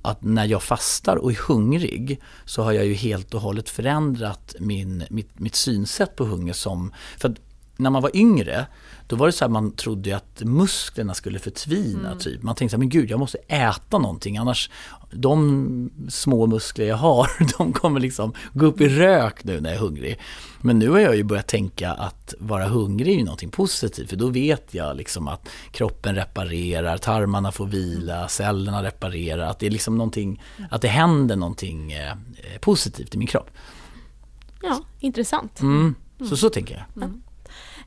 att 0.01 0.23
när 0.23 0.45
jag 0.45 0.63
fastar 0.63 1.15
och 1.15 1.31
är 1.31 1.39
hungrig 1.47 2.21
så 2.45 2.63
har 2.63 2.71
jag 2.71 2.85
ju 2.85 2.93
helt 2.93 3.33
och 3.33 3.41
hållet 3.41 3.69
förändrat 3.69 4.55
min, 4.59 5.03
mitt, 5.09 5.39
mitt 5.39 5.55
synsätt 5.55 6.15
på 6.15 6.25
hunger 6.25 6.53
som, 6.53 6.93
för 7.17 7.29
att 7.29 7.35
när 7.79 7.89
man 7.89 8.01
var 8.01 8.15
yngre 8.15 8.67
då 9.07 9.15
var 9.15 9.25
det 9.25 9.31
så 9.31 9.45
här 9.45 9.49
man 9.49 9.71
trodde 9.71 10.15
att 10.15 10.41
musklerna 10.41 11.13
skulle 11.13 11.39
förtvina. 11.39 12.07
Mm. 12.07 12.19
Typ. 12.19 12.43
Man 12.43 12.55
tänkte 12.55 12.71
så 12.71 12.77
här, 12.77 12.79
men 12.79 12.89
gud 12.89 13.09
jag 13.09 13.19
måste 13.19 13.37
äta 13.47 13.97
någonting 13.97 14.37
annars 14.37 14.69
de 15.11 15.89
små 16.09 16.47
muskler 16.47 16.85
jag 16.85 16.95
har 16.95 17.29
de 17.57 17.73
kommer 17.73 17.99
liksom 17.99 18.33
gå 18.53 18.65
upp 18.65 18.81
i 18.81 18.87
rök 18.87 19.43
nu 19.43 19.61
när 19.61 19.69
jag 19.69 19.77
är 19.77 19.81
hungrig. 19.81 20.19
Men 20.61 20.79
nu 20.79 20.89
har 20.89 20.99
jag 20.99 21.15
ju 21.15 21.23
börjat 21.23 21.47
tänka 21.47 21.91
att 21.91 22.33
vara 22.39 22.67
hungrig 22.67 23.13
är 23.13 23.17
ju 23.17 23.23
någonting 23.23 23.49
positivt 23.49 24.09
för 24.09 24.15
då 24.15 24.27
vet 24.27 24.73
jag 24.73 24.97
liksom 24.97 25.27
att 25.27 25.49
kroppen 25.71 26.15
reparerar, 26.15 26.97
tarmarna 26.97 27.51
får 27.51 27.65
vila, 27.65 28.27
cellerna 28.27 28.83
reparerar, 28.83 29.49
att 29.49 29.59
det 29.59 29.67
är 29.67 29.71
liksom 29.71 29.97
någonting, 29.97 30.41
att 30.69 30.81
det 30.81 30.87
händer 30.87 31.35
någonting 31.35 31.91
eh, 31.91 32.13
positivt 32.59 33.15
i 33.15 33.17
min 33.17 33.27
kropp. 33.27 33.49
Ja, 34.61 34.81
intressant. 34.99 35.61
Mm. 35.61 35.95
Så 36.29 36.37
så 36.37 36.49
tänker 36.49 36.75
jag. 36.75 37.03
Mm. 37.03 37.21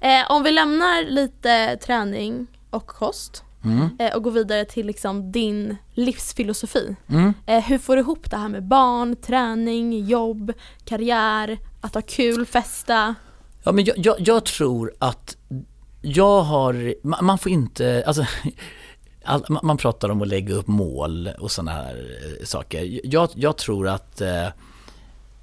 Eh, 0.03 0.31
om 0.31 0.43
vi 0.43 0.51
lämnar 0.51 1.11
lite 1.11 1.77
träning 1.77 2.47
och 2.71 2.87
kost 2.87 3.45
mm. 3.65 3.89
eh, 3.99 4.15
och 4.15 4.23
går 4.23 4.31
vidare 4.31 4.65
till 4.65 4.87
liksom 4.87 5.33
din 5.33 5.77
livsfilosofi. 5.93 6.97
Mm. 7.09 7.35
Eh, 7.47 7.65
hur 7.65 7.79
får 7.79 7.97
du 7.97 8.03
ihop 8.03 8.31
det 8.31 8.37
här 8.37 8.49
med 8.49 8.63
barn, 8.63 9.17
träning, 9.17 10.07
jobb, 10.07 10.53
karriär, 10.85 11.59
att 11.81 11.95
ha 11.95 12.03
kul, 12.03 12.47
festa? 12.47 13.15
Ja 13.63 13.73
men 13.73 13.85
jag, 13.85 13.99
jag, 13.99 14.17
jag 14.19 14.45
tror 14.45 14.93
att 14.99 15.37
jag 16.01 16.43
har, 16.43 16.95
man, 17.03 17.25
man 17.25 17.39
får 17.39 17.53
inte, 17.53 18.05
alltså 18.07 18.25
All, 19.25 19.45
man 19.63 19.77
pratar 19.77 20.09
om 20.09 20.23
att 20.23 20.29
lägga 20.29 20.55
upp 20.55 20.67
mål 20.67 21.31
och 21.39 21.51
sådana 21.51 21.71
här 21.71 22.19
eh, 22.25 22.45
saker. 22.45 23.01
Jag, 23.05 23.29
jag 23.35 23.57
tror 23.57 23.89
att 23.89 24.21
eh, 24.21 24.47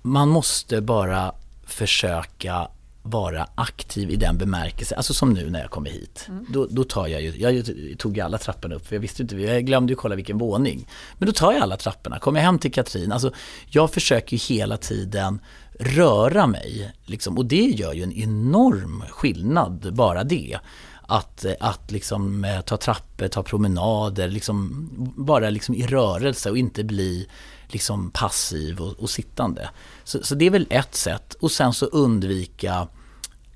man 0.01 0.29
måste 0.29 0.81
bara 0.81 1.31
försöka 1.65 2.67
vara 3.03 3.47
aktiv 3.55 4.11
i 4.11 4.15
den 4.15 4.37
bemärkelsen, 4.37 4.97
alltså 4.97 5.13
som 5.13 5.33
nu 5.33 5.49
när 5.49 5.59
jag 5.61 5.69
kommer 5.69 5.89
hit. 5.89 6.25
Mm. 6.27 6.45
Då, 6.49 6.67
då, 6.69 6.83
tar 6.83 7.07
jag 7.07 7.21
ju, 7.21 7.33
jag 7.37 7.65
tog 7.97 8.17
ju 8.17 8.23
alla 8.23 8.37
trapporna 8.37 8.75
upp 8.75 8.87
för 8.87 8.95
jag 8.95 9.01
visste 9.01 9.21
inte, 9.21 9.35
jag 9.35 9.65
glömde 9.65 9.93
ju 9.93 9.97
kolla 9.97 10.15
vilken 10.15 10.37
våning. 10.37 10.87
Men 11.17 11.25
då 11.25 11.33
tar 11.33 11.51
jag 11.51 11.61
alla 11.61 11.77
trapporna, 11.77 12.19
kommer 12.19 12.39
jag 12.39 12.45
hem 12.45 12.59
till 12.59 12.71
Katrin, 12.71 13.11
alltså 13.11 13.31
jag 13.69 13.93
försöker 13.93 14.37
ju 14.37 14.55
hela 14.55 14.77
tiden 14.77 15.39
röra 15.79 16.47
mig. 16.47 16.91
Liksom, 17.05 17.37
och 17.37 17.45
det 17.45 17.65
gör 17.65 17.93
ju 17.93 18.03
en 18.03 18.13
enorm 18.13 19.03
skillnad, 19.09 19.93
bara 19.93 20.23
det. 20.23 20.57
Att, 21.01 21.45
att 21.59 21.91
liksom 21.91 22.45
eh, 22.45 22.61
ta 22.61 22.77
trappor, 22.77 23.27
ta 23.27 23.43
promenader, 23.43 24.27
liksom, 24.27 24.89
bara 25.17 25.49
liksom 25.49 25.75
i 25.75 25.87
rörelse 25.87 26.49
och 26.49 26.57
inte 26.57 26.83
bli 26.83 27.27
liksom 27.69 28.11
passiv 28.11 28.81
och, 28.81 28.99
och 28.99 29.09
sittande. 29.09 29.69
Så, 30.03 30.23
så, 30.23 30.35
det 30.35 30.45
är 30.45 30.49
väl 30.49 30.67
ett 30.69 30.95
sätt. 30.95 31.33
Och 31.39 31.51
sen 31.51 31.73
så 31.73 31.85
undvika 31.85 32.87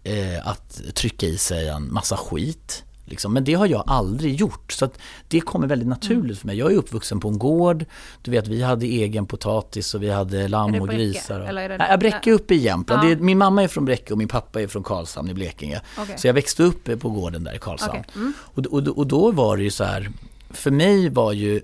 eh, 0.04 0.48
att 0.48 0.82
trycka 0.94 1.26
i 1.26 1.38
sig 1.38 1.68
en 1.68 1.94
massa 1.94 2.18
skit. 2.18 2.84
Liksom. 3.06 3.34
Men 3.34 3.44
det 3.44 3.54
har 3.54 3.68
jag 3.68 3.84
aldrig 3.88 4.36
gjort. 4.36 4.72
Så 4.72 4.90
det 5.28 5.42
kommer 5.42 5.68
väldigt 5.68 5.88
naturligt 5.88 6.40
för 6.40 6.48
mig. 6.48 6.58
Jag 6.58 6.72
är 6.72 6.76
uppvuxen 6.76 7.20
på 7.20 7.28
en 7.28 7.40
gård. 7.40 7.86
Du 8.22 8.32
vet 8.32 8.48
vi 8.48 8.62
hade 8.62 8.86
egen 8.86 9.26
potatis 9.26 9.94
och 9.94 10.04
vi 10.04 10.10
hade 10.10 10.48
lamm 10.48 10.82
och 10.82 10.90
grisar. 10.90 11.40
Och... 11.40 11.48
Eller 11.48 11.62
är 11.62 11.70
det... 11.70 11.78
Nej, 11.78 11.98
Bräcke 11.98 12.32
uppe 12.32 12.56
i 12.56 12.58
Jämtland. 12.58 13.10
Ja. 13.10 13.18
Min 13.20 13.38
mamma 13.38 13.64
är 13.64 13.68
från 13.68 13.86
Bräcke 13.86 14.14
och 14.14 14.18
min 14.18 14.28
pappa 14.28 14.62
är 14.62 14.68
från 14.68 14.84
Karlshamn 14.84 15.30
i 15.30 15.34
Blekinge. 15.34 15.82
Okay. 16.02 16.18
Så 16.18 16.28
jag 16.28 16.34
växte 16.34 16.64
upp 16.64 17.00
på 17.00 17.10
gården 17.10 17.44
där 17.44 17.56
i 17.56 17.60
Karlshamn. 17.60 18.00
Okay. 18.00 18.04
Mm. 18.16 18.34
Och, 18.40 18.66
och, 18.66 18.88
och 18.98 19.08
då 19.08 19.32
var 19.32 19.58
det 19.58 19.64
ju 19.64 19.72
så 19.72 19.84
här. 19.84 20.12
För 20.50 20.72
mig 20.72 21.10
var 21.10 21.32
ju, 21.32 21.62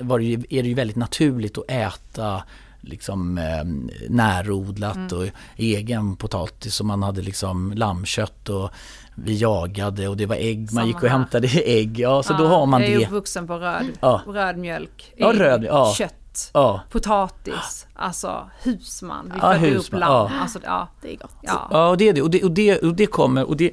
var 0.00 0.18
det 0.18 0.24
ju, 0.24 0.42
är 0.50 0.62
det 0.62 0.68
ju 0.68 0.74
väldigt 0.74 0.96
naturligt 0.96 1.58
att 1.58 1.70
äta 1.70 2.42
liksom 2.80 3.38
eh, 3.38 3.64
närodlat 4.08 4.96
mm. 4.96 5.18
och 5.18 5.26
egen 5.56 6.16
potatis 6.16 6.80
och 6.80 6.86
man 6.86 7.02
hade 7.02 7.22
liksom 7.22 7.72
lammkött 7.76 8.48
och 8.48 8.70
vi 9.14 9.36
jagade 9.36 10.08
och 10.08 10.16
det 10.16 10.26
var 10.26 10.36
ägg, 10.36 10.72
man 10.72 10.86
gick 10.86 11.02
och 11.02 11.08
hämtade 11.08 11.48
ägg. 11.64 11.98
Ja, 11.98 12.22
så 12.22 12.32
ja, 12.32 12.38
då 12.38 12.46
har 12.46 12.66
man 12.66 12.80
det. 12.80 12.88
Jag 12.88 13.02
är 13.02 13.06
uppvuxen 13.06 13.46
på 13.46 13.58
röd, 13.58 13.86
ja. 14.00 14.22
röd 14.26 14.58
mjölk, 14.58 15.12
ägg, 15.16 15.24
ja, 15.24 15.32
röd, 15.32 15.64
ja. 15.64 15.94
kött, 15.98 16.50
ja. 16.54 16.80
potatis, 16.90 17.86
alltså 17.94 18.50
husman. 18.62 19.32
Vi 19.34 19.38
ja, 19.42 19.54
födde 19.54 19.76
upp 19.76 19.92
lamm. 19.92 20.02
Ja. 20.02 20.40
Alltså, 20.40 20.58
ja, 20.64 20.88
det 21.02 21.12
är 21.12 21.16
gott. 21.16 21.36
Ja, 21.42 21.68
ja 21.70 21.96
det 21.98 22.08
är 22.08 22.12
det. 22.12 22.22
Och 22.22 22.30
det, 22.30 22.44
och 22.44 22.50
det, 22.50 22.78
och 22.78 22.94
det 22.94 23.06
kommer, 23.06 23.44
och 23.48 23.56
det, 23.56 23.72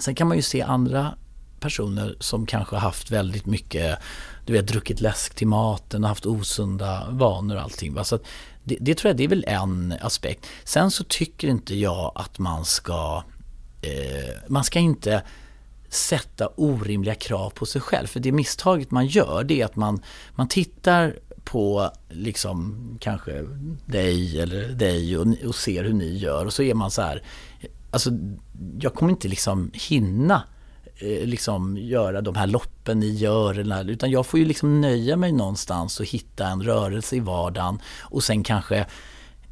sen 0.00 0.14
kan 0.14 0.28
man 0.28 0.36
ju 0.36 0.42
se 0.42 0.62
andra 0.62 1.14
personer 1.60 2.16
som 2.20 2.46
kanske 2.46 2.76
har 2.76 2.80
haft 2.80 3.10
väldigt 3.10 3.46
mycket 3.46 3.98
du 4.44 4.52
vet, 4.52 4.66
druckit 4.66 5.00
läsk 5.00 5.34
till 5.34 5.46
maten 5.46 6.04
och 6.04 6.08
haft 6.08 6.26
osunda 6.26 7.10
vanor 7.10 7.56
och 7.56 7.62
allting. 7.62 7.94
Va? 7.94 8.04
Så 8.04 8.18
det, 8.64 8.76
det, 8.80 8.94
tror 8.94 9.08
jag 9.08 9.16
det 9.16 9.24
är 9.24 9.28
väl 9.28 9.44
en 9.48 9.94
aspekt. 10.00 10.46
Sen 10.64 10.90
så 10.90 11.04
tycker 11.04 11.48
inte 11.48 11.74
jag 11.74 12.12
att 12.14 12.38
man 12.38 12.64
ska, 12.64 13.22
eh, 13.82 14.34
man 14.48 14.64
ska 14.64 14.78
inte 14.78 15.22
sätta 15.88 16.48
orimliga 16.56 17.14
krav 17.14 17.50
på 17.50 17.66
sig 17.66 17.80
själv. 17.80 18.06
För 18.06 18.20
det 18.20 18.32
misstaget 18.32 18.90
man 18.90 19.06
gör 19.06 19.44
det 19.44 19.60
är 19.60 19.64
att 19.64 19.76
man, 19.76 20.02
man 20.34 20.48
tittar 20.48 21.16
på 21.44 21.90
liksom 22.10 22.76
kanske 23.00 23.44
dig 23.86 24.40
eller 24.40 24.68
dig 24.68 25.18
och, 25.18 25.26
och 25.46 25.54
ser 25.54 25.84
hur 25.84 25.92
ni 25.92 26.16
gör 26.16 26.46
och 26.46 26.52
så 26.52 26.62
är 26.62 26.74
man 26.74 26.90
så 26.90 27.02
här, 27.02 27.22
alltså 27.90 28.10
jag 28.80 28.94
kommer 28.94 29.12
inte 29.12 29.28
liksom 29.28 29.70
hinna 29.74 30.42
Eh, 30.98 31.26
liksom 31.26 31.76
göra 31.76 32.20
de 32.20 32.34
här 32.34 32.46
loppen 32.46 33.00
ni 33.00 33.10
gör. 33.10 33.88
Utan 33.90 34.10
jag 34.10 34.26
får 34.26 34.40
ju 34.40 34.46
liksom 34.46 34.80
nöja 34.80 35.16
mig 35.16 35.32
någonstans 35.32 36.00
och 36.00 36.06
hitta 36.06 36.46
en 36.46 36.62
rörelse 36.62 37.16
i 37.16 37.20
vardagen 37.20 37.78
och 38.00 38.24
sen 38.24 38.42
kanske 38.42 38.86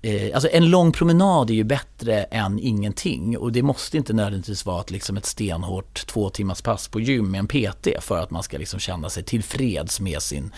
eh, 0.03 0.35
Alltså 0.35 0.49
en 0.53 0.71
lång 0.71 0.93
promenad 0.93 1.51
är 1.51 1.55
ju 1.55 1.65
bättre 1.65 2.23
än 2.23 2.59
ingenting 2.59 3.39
och 3.39 3.53
det 3.53 3.63
måste 3.63 3.97
inte 3.97 4.13
nödvändigtvis 4.13 4.67
vara 4.67 4.81
ett, 4.81 4.91
liksom 4.91 5.17
ett 5.17 5.27
stenhårt 5.27 6.07
två 6.07 6.31
timmars 6.31 6.63
pass 6.63 6.89
på 6.89 7.01
gym 7.01 7.31
med 7.31 7.39
en 7.39 7.47
PT 7.47 7.89
för 8.01 8.19
att 8.19 8.31
man 8.31 8.43
ska 8.43 8.59
liksom 8.59 8.81
känna 8.81 9.11
sig 9.11 9.23
tillfreds 9.23 10.01
med 10.01 10.23
sin, 10.23 10.53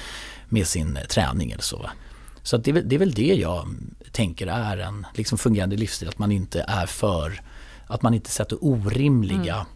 med 0.48 0.66
sin 0.66 0.96
eh, 0.96 1.04
träning 1.04 1.50
eller 1.50 1.62
så. 1.62 1.90
Så 2.42 2.56
det 2.56 2.70
är, 2.70 2.72
väl, 2.72 2.88
det, 2.88 2.94
är 2.94 2.98
väl 2.98 3.12
det 3.12 3.34
jag 3.34 3.76
tänker 4.12 4.46
är 4.46 4.78
en 4.78 5.06
liksom 5.14 5.38
fungerande 5.38 5.76
livsstil, 5.76 6.08
att 6.08 6.18
man 6.18 6.32
inte 6.32 6.64
är 6.68 6.86
för, 6.86 7.42
att 7.86 8.02
man 8.02 8.14
inte 8.14 8.30
sätter 8.30 8.58
orimliga 8.64 9.54
mm 9.54 9.66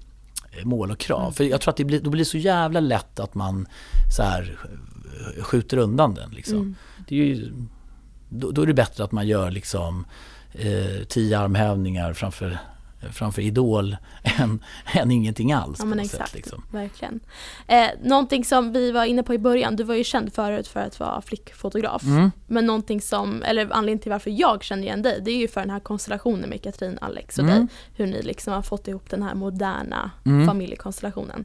mål 0.62 0.90
och 0.90 0.98
krav. 0.98 1.20
Mm. 1.20 1.32
För 1.32 1.44
jag 1.44 1.60
tror 1.60 1.70
att 1.70 1.76
det 1.76 1.84
blir, 1.84 2.00
då 2.00 2.10
blir 2.10 2.24
så 2.24 2.38
jävla 2.38 2.80
lätt 2.80 3.20
att 3.20 3.34
man 3.34 3.66
så 4.16 4.22
här, 4.22 4.58
skjuter 5.40 5.76
undan 5.76 6.14
den. 6.14 6.30
Liksom. 6.30 6.56
Mm. 6.56 6.74
Det 7.08 7.14
är 7.14 7.24
ju, 7.24 7.52
då, 8.28 8.50
då, 8.50 8.62
är 8.62 8.66
det 8.66 8.74
bättre 8.74 9.04
att 9.04 9.12
man 9.12 9.26
gör 9.26 9.50
liksom 9.50 10.06
eh, 10.52 11.04
tio 11.08 11.38
armhävningar 11.38 12.12
framför 12.12 12.58
framför 13.12 13.42
Idol 13.42 13.96
än, 14.22 14.64
än 14.94 15.10
ingenting 15.10 15.52
alls. 15.52 15.78
Ja 15.78 15.84
men 15.84 16.00
exakt, 16.00 16.30
sätt, 16.30 16.34
liksom. 16.34 16.62
verkligen. 16.70 17.20
Eh, 17.66 17.88
någonting 18.02 18.44
som 18.44 18.72
vi 18.72 18.90
var 18.90 19.04
inne 19.04 19.22
på 19.22 19.34
i 19.34 19.38
början, 19.38 19.76
du 19.76 19.84
var 19.84 19.94
ju 19.94 20.04
känd 20.04 20.32
förut 20.32 20.68
för 20.68 20.80
att 20.80 21.00
vara 21.00 21.22
flickfotograf. 21.22 22.02
Mm. 22.02 22.30
Men 22.46 22.66
någonting 22.66 23.00
som, 23.00 23.42
eller 23.42 23.62
anledningen 23.62 23.98
till 23.98 24.12
varför 24.12 24.30
jag 24.30 24.64
känner 24.64 24.82
igen 24.82 25.02
dig, 25.02 25.20
det 25.24 25.30
är 25.30 25.36
ju 25.36 25.48
för 25.48 25.60
den 25.60 25.70
här 25.70 25.80
konstellationen 25.80 26.50
med 26.50 26.62
Katrin, 26.62 26.98
Alex 27.00 27.38
och 27.38 27.44
mm. 27.44 27.56
dig. 27.56 27.66
Hur 27.96 28.06
ni 28.06 28.22
liksom 28.22 28.52
har 28.52 28.62
fått 28.62 28.88
ihop 28.88 29.10
den 29.10 29.22
här 29.22 29.34
moderna 29.34 30.10
mm. 30.26 30.46
familjekonstellationen. 30.46 31.44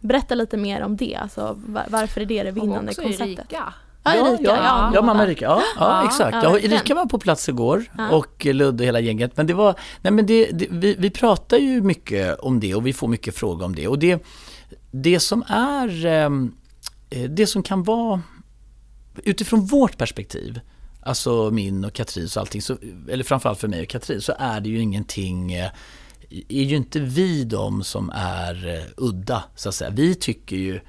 Berätta 0.00 0.34
lite 0.34 0.56
mer 0.56 0.82
om 0.82 0.96
det, 0.96 1.14
alltså 1.14 1.60
varför 1.88 2.20
är 2.20 2.26
det 2.26 2.42
det 2.42 2.50
vinnande 2.50 2.78
och 2.78 2.88
också 2.88 3.02
konceptet? 3.02 3.52
Erika. 3.52 3.74
Ja, 4.16 4.28
Erika, 4.28 4.42
ja, 4.44 4.56
ja, 4.56 4.90
ja 4.94 5.02
mamma 5.02 5.24
Erika, 5.24 5.44
ja, 5.44 5.62
ja, 5.78 6.04
exakt. 6.04 6.36
Ja, 6.42 6.58
Erika 6.58 6.94
var 6.94 7.06
på 7.06 7.18
plats 7.18 7.48
igår 7.48 7.84
och 8.10 8.44
Ludde 8.44 8.82
och 8.82 8.86
hela 8.86 9.00
gänget. 9.00 9.36
Men 9.36 9.46
det 9.46 9.54
var, 9.54 9.74
nej 10.02 10.12
men 10.12 10.26
det, 10.26 10.50
det, 10.52 10.66
vi, 10.70 10.96
vi 10.98 11.10
pratar 11.10 11.56
ju 11.56 11.82
mycket 11.82 12.38
om 12.38 12.60
det 12.60 12.74
och 12.74 12.86
vi 12.86 12.92
får 12.92 13.08
mycket 13.08 13.34
frågor 13.34 13.64
om 13.64 13.74
det. 13.74 13.88
Och 13.88 13.98
det, 13.98 14.22
det 14.90 15.20
som 15.20 15.44
är, 15.48 16.06
ehm, 16.06 16.54
eh, 17.10 17.30
det 17.30 17.46
som 17.46 17.62
kan 17.62 17.82
vara, 17.82 18.22
utifrån 19.24 19.66
vårt 19.66 19.98
perspektiv, 19.98 20.60
alltså 21.02 21.50
min 21.50 21.84
och 21.84 21.92
Katrins 21.92 22.36
och 22.36 22.40
allting, 22.40 22.62
så, 22.62 22.76
eller 23.08 23.24
framförallt 23.24 23.60
för 23.60 23.68
mig 23.68 23.82
och 23.82 23.88
Katrin, 23.88 24.20
så 24.20 24.32
är 24.38 24.60
det 24.60 24.68
ju 24.68 24.80
ingenting 24.80 25.52
eh, 25.52 25.70
är 26.30 26.62
ju 26.62 26.76
inte 26.76 27.00
vi 27.00 27.44
de 27.44 27.84
som 27.84 28.10
är 28.14 28.68
eh, 28.68 28.84
udda, 28.96 29.44
så 29.54 29.68
att 29.68 29.74
säga. 29.74 29.90
Vi 29.90 30.14
tycker 30.14 30.56
ju 30.56 30.80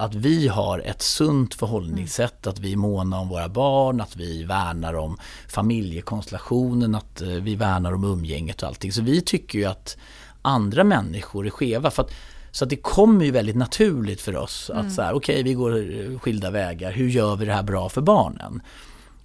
att 0.00 0.14
vi 0.14 0.48
har 0.48 0.78
ett 0.78 1.02
sunt 1.02 1.54
förhållningssätt, 1.54 2.46
att 2.46 2.58
vi 2.58 2.72
är 2.72 2.76
måna 2.76 3.20
om 3.20 3.28
våra 3.28 3.48
barn, 3.48 4.00
att 4.00 4.16
vi 4.16 4.44
värnar 4.44 4.94
om 4.94 5.18
familjekonstellationen, 5.48 6.94
att 6.94 7.20
eh, 7.20 7.28
vi 7.28 7.56
värnar 7.56 7.92
om 7.92 8.04
umgänget 8.04 8.62
och 8.62 8.68
allting. 8.68 8.92
Så 8.92 9.02
vi 9.02 9.20
tycker 9.20 9.58
ju 9.58 9.64
att 9.64 9.96
andra 10.42 10.84
människor 10.84 11.46
är 11.46 11.50
skeva. 11.50 11.90
För 11.90 12.02
att, 12.02 12.10
så 12.50 12.64
att 12.64 12.70
det 12.70 12.76
kommer 12.76 13.24
ju 13.24 13.30
väldigt 13.30 13.56
naturligt 13.56 14.20
för 14.20 14.36
oss 14.36 14.70
att 14.70 14.80
mm. 14.80 14.90
så 14.90 15.02
här, 15.02 15.12
okej 15.12 15.32
okay, 15.32 15.42
vi 15.42 15.54
går 15.54 16.18
skilda 16.18 16.50
vägar, 16.50 16.92
hur 16.92 17.08
gör 17.08 17.36
vi 17.36 17.44
det 17.44 17.52
här 17.52 17.62
bra 17.62 17.88
för 17.88 18.00
barnen? 18.00 18.62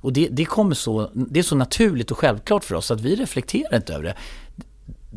Och 0.01 0.13
det, 0.13 0.28
det, 0.32 0.45
kommer 0.45 0.76
så, 0.76 1.11
det 1.13 1.39
är 1.39 1.43
så 1.43 1.55
naturligt 1.55 2.11
och 2.11 2.17
självklart 2.17 2.63
för 2.63 2.76
oss 2.76 2.91
att 2.91 3.01
vi 3.01 3.15
reflekterar 3.15 3.76
inte 3.76 3.93
över 3.93 4.03
det 4.03 4.15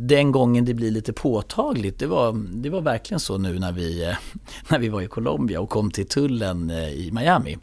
den 0.01 0.33
gången 0.33 0.65
det 0.65 0.75
blir 0.75 0.91
lite 0.91 1.13
påtagligt, 1.13 1.99
det 1.99 2.07
var, 2.07 2.33
det 2.55 2.71
var 2.71 2.81
verkligen 2.81 3.21
så 3.21 3.39
nu 3.39 3.59
när 3.59 3.73
vi, 3.73 4.15
när 4.69 4.79
vi 4.79 4.89
var 4.89 5.03
i 5.03 5.07
Colombia 5.07 5.61
och 5.61 5.71
kom 5.71 5.91
till 5.91 6.09
tullen 6.09 6.71
eh, 6.71 6.89
i 6.89 7.11
Miami. 7.13 7.59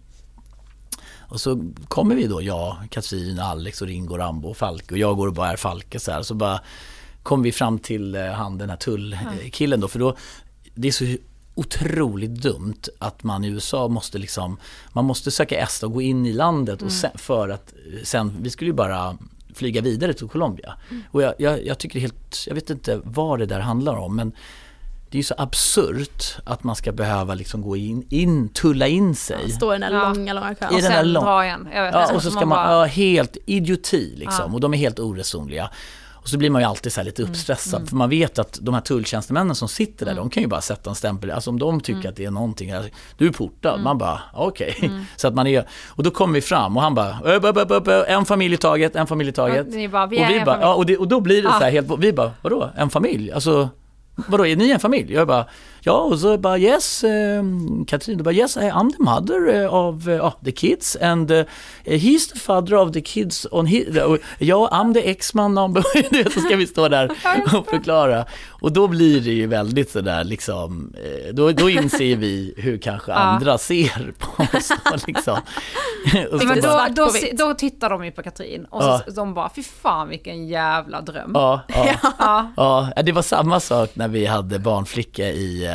Och 1.30 1.42
så 1.42 1.62
kommer 1.88 2.16
vi 2.16 2.28
då, 2.28 2.42
jag, 2.42 2.78
Katrin, 2.90 3.40
Alex 3.40 3.82
och 3.82 3.88
Ringo, 3.88 4.18
Rambo 4.18 4.50
och 4.50 4.58
Falke 4.58 4.94
och 4.94 4.98
jag 4.98 5.18
går 5.18 5.28
och 5.28 5.34
bara 5.34 5.52
är 5.52 5.58
Falke 5.58 6.00
så 6.00 6.12
här. 6.12 6.22
Så 6.22 6.34
bara 6.34 6.60
kom 7.24 7.44
vi 7.44 7.52
fram 7.52 7.80
till 7.80 8.16
eh, 8.16 8.26
han 8.26 8.58
den 8.58 8.70
här 8.70 8.78
tullkillen 8.78 9.80
då 9.80 9.88
för 9.88 10.00
då 10.00 10.16
det 10.76 10.88
är 10.88 10.92
så 10.92 11.06
otroligt 11.56 12.42
dumt 12.42 12.82
att 13.00 13.24
man 13.24 13.44
i 13.44 13.48
USA 13.48 13.88
måste 13.88 14.18
liksom, 14.18 14.58
man 14.94 15.06
måste 15.06 15.32
söka 15.32 15.58
ESTA 15.58 15.86
och 15.86 15.94
gå 15.94 16.02
in 16.02 16.26
i 16.26 16.34
landet 16.34 16.82
och 16.82 16.92
sen, 16.92 17.12
för 17.16 17.50
att 17.50 17.74
sen, 18.04 18.38
vi 18.40 18.50
skulle 18.50 18.70
ju 18.70 18.76
bara 18.76 19.18
flyga 19.56 19.82
vidare 19.82 20.14
till 20.14 20.28
Colombia. 20.28 20.74
Mm. 20.90 21.04
Och 21.12 21.22
jag, 21.22 21.34
jag, 21.38 21.66
jag, 21.66 21.78
tycker 21.78 22.00
helt, 22.00 22.46
jag 22.48 22.56
vet 22.56 22.70
inte 22.70 23.02
vad 23.04 23.40
det 23.40 23.46
där 23.46 23.60
handlar 23.60 23.96
om 23.96 24.16
men 24.16 24.32
det 25.10 25.18
är 25.18 25.20
ju 25.20 25.24
så 25.24 25.36
absurt 25.38 26.38
att 26.44 26.64
man 26.64 26.76
ska 26.76 26.92
behöva 26.92 27.34
liksom 27.34 27.62
gå 27.62 27.76
in, 27.78 28.08
in 28.10 28.50
tulla 28.50 28.88
in 28.88 29.16
sig. 29.16 29.38
Ja, 29.48 29.56
stå 29.56 29.76
i 29.76 29.78
den 29.78 29.92
där 29.92 29.98
ja. 29.98 30.14
långa, 30.14 30.34
långa 30.34 30.56
kön. 30.56 30.76
Och 30.76 30.82
sen 30.82 31.14
dra 31.14 31.46
igen. 31.46 31.68
Ja, 31.74 32.14
och 32.16 32.24
så 32.24 32.32
ska 32.32 32.40
man, 32.40 32.50
bara... 32.50 32.72
ja, 32.72 32.86
helt 32.86 33.38
idioti 33.46 34.14
liksom. 34.16 34.46
Ja. 34.48 34.54
Och 34.54 34.60
de 34.60 34.74
är 34.74 34.78
helt 34.78 35.00
oresonliga. 35.00 35.70
Och 36.26 36.30
så 36.30 36.38
blir 36.38 36.50
man 36.50 36.62
ju 36.62 36.68
alltid 36.68 36.94
så 36.94 37.04
lite 37.04 37.22
mm. 37.22 37.32
uppstressad 37.32 37.80
mm. 37.80 37.88
för 37.88 37.96
man 37.96 38.10
vet 38.10 38.40
att 38.40 38.60
de 38.62 38.74
här 38.74 38.82
tulltjänstemännen 38.82 39.56
som 39.56 39.68
sitter 39.68 40.06
där, 40.06 40.12
mm. 40.12 40.24
de 40.24 40.30
kan 40.30 40.44
ju 40.44 40.50
bara 40.50 40.62
sätta 40.62 40.90
en 40.90 40.96
stämpel, 40.96 41.32
alltså 41.32 41.50
om 41.50 41.60
de 41.60 41.82
tycker 41.82 42.00
mm. 42.00 42.10
att 42.10 42.16
det 42.16 42.26
är 42.26 42.32
någonting, 42.32 42.72
du 43.18 43.28
är 43.28 43.32
portad, 43.32 43.74
mm. 43.74 43.84
man 43.84 43.98
bara 43.98 44.22
okej. 44.34 44.74
Okay. 44.78 44.90
Mm. 44.90 45.06
Så 45.16 45.28
att 45.28 45.34
man 45.34 45.48
är, 45.48 45.68
och 45.88 46.04
då 46.04 46.12
kommer 46.12 46.34
vi 46.34 46.42
fram 46.42 46.78
och 46.78 46.84
han 46.84 46.96
bara, 46.96 47.20
upp, 47.24 47.44
upp, 47.44 47.58
upp, 47.58 47.72
upp, 47.72 47.88
en 47.88 48.26
familj 48.26 48.54
i 48.54 48.58
taget, 48.58 48.96
en 48.96 49.08
familj 49.08 49.30
i 49.30 49.34
taget. 49.34 49.68
Och, 49.68 49.92
bara, 49.92 50.08
vi 50.08 50.26
och, 50.26 50.30
vi 50.30 50.42
bara, 50.46 50.62
ja, 50.62 50.74
och, 50.74 50.86
det, 50.86 50.98
och 50.98 51.08
då 51.08 51.20
blir 51.20 51.44
det 51.44 51.50
så 51.50 51.64
här 51.64 51.72
helt, 51.72 51.92
vi 52.00 52.14
bara, 52.14 52.32
vadå, 52.42 52.70
en 52.78 52.90
familj? 52.90 53.32
Alltså 53.32 53.70
vadå 54.16 54.46
är 54.46 54.56
ni 54.56 54.72
en 54.72 54.80
familj? 54.80 55.14
Jag 55.14 55.28
bara, 55.28 55.46
ja 55.86 55.98
och 55.98 56.20
så 56.20 56.38
bara 56.38 56.58
yes, 56.58 57.04
eh, 57.04 57.44
Katrin, 57.88 58.24
bara 58.24 58.34
yes 58.34 58.58
I'm 58.58 58.92
the 58.92 59.04
mother 59.04 59.68
of 59.68 60.08
uh, 60.08 60.32
the 60.44 60.52
kids 60.52 60.98
and 61.02 61.32
uh, 61.32 61.44
he's 61.84 62.34
the 62.34 62.40
father 62.40 62.76
of 62.76 62.94
the 62.94 63.02
kids 63.02 63.48
on 63.52 63.66
his, 63.66 63.88
uh, 63.88 64.18
ja 64.40 64.70
I'm 64.72 64.94
the 64.94 65.10
ex-man 65.10 65.58
of, 65.58 65.72
så 66.34 66.40
ska 66.40 66.56
vi 66.56 66.68
stå 66.68 66.88
där 66.88 67.12
och 67.58 67.68
förklara. 67.68 68.26
Och 68.50 68.72
då 68.72 68.88
blir 68.88 69.22
det 69.22 69.32
ju 69.32 69.48
väldigt 69.48 69.92
sådär 69.92 70.24
liksom, 70.24 70.94
eh, 70.96 71.34
då, 71.34 71.52
då 71.52 71.70
inser 71.70 72.16
vi 72.16 72.54
hur 72.58 72.78
kanske 72.78 73.14
andra 73.14 73.58
ser 73.58 74.14
på 74.20 74.58
oss. 74.58 75.08
Liksom. 75.08 75.38
Men 76.48 76.62
då, 76.62 76.86
då, 76.90 77.12
då, 77.34 77.54
tittar 77.54 77.90
de 77.90 78.06
ju 78.06 78.12
på 78.12 78.24
Katrin 78.24 78.66
och 78.66 78.84
så, 78.84 79.02
ja. 79.06 79.14
de 79.16 79.34
bara, 79.34 79.50
fy 79.56 79.64
fan 79.64 80.10
vilken 80.10 80.48
jävla 80.48 81.02
dröm. 81.02 81.32
Ja, 81.34 81.62
ja. 81.68 81.96
ja. 82.56 82.92
ja 82.96 83.02
det 83.04 83.12
var 83.12 83.22
samma 83.22 83.60
sak 83.60 83.90
när 83.94 84.08
vi 84.08 84.26
hade 84.26 84.60
barnflicka 84.60 85.28
i, 85.28 85.66
eh, 85.66 85.75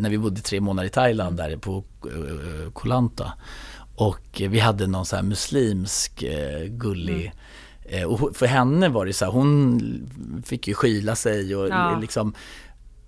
när 0.00 0.10
vi 0.10 0.18
bodde 0.18 0.40
tre 0.40 0.60
månader 0.60 0.86
i 0.88 0.90
Thailand 0.90 1.36
där 1.36 1.56
på 1.56 1.84
eh, 2.04 2.72
Koh 2.72 3.10
Och 3.94 4.42
vi 4.48 4.58
hade 4.58 4.86
någon 4.86 5.06
så 5.06 5.16
här 5.16 5.22
muslimsk 5.22 6.22
eh, 6.22 6.64
gullig 6.66 7.20
mm. 7.20 7.32
Eh, 7.92 8.04
och 8.04 8.36
för 8.36 8.46
henne 8.46 8.88
var 8.88 9.06
det 9.06 9.12
så 9.12 9.24
här, 9.24 9.32
hon 9.32 9.80
fick 10.44 10.68
ju 10.68 10.74
skyla 10.74 11.16
sig 11.16 11.56
och 11.56 11.68
ja. 11.68 11.98
liksom 12.00 12.34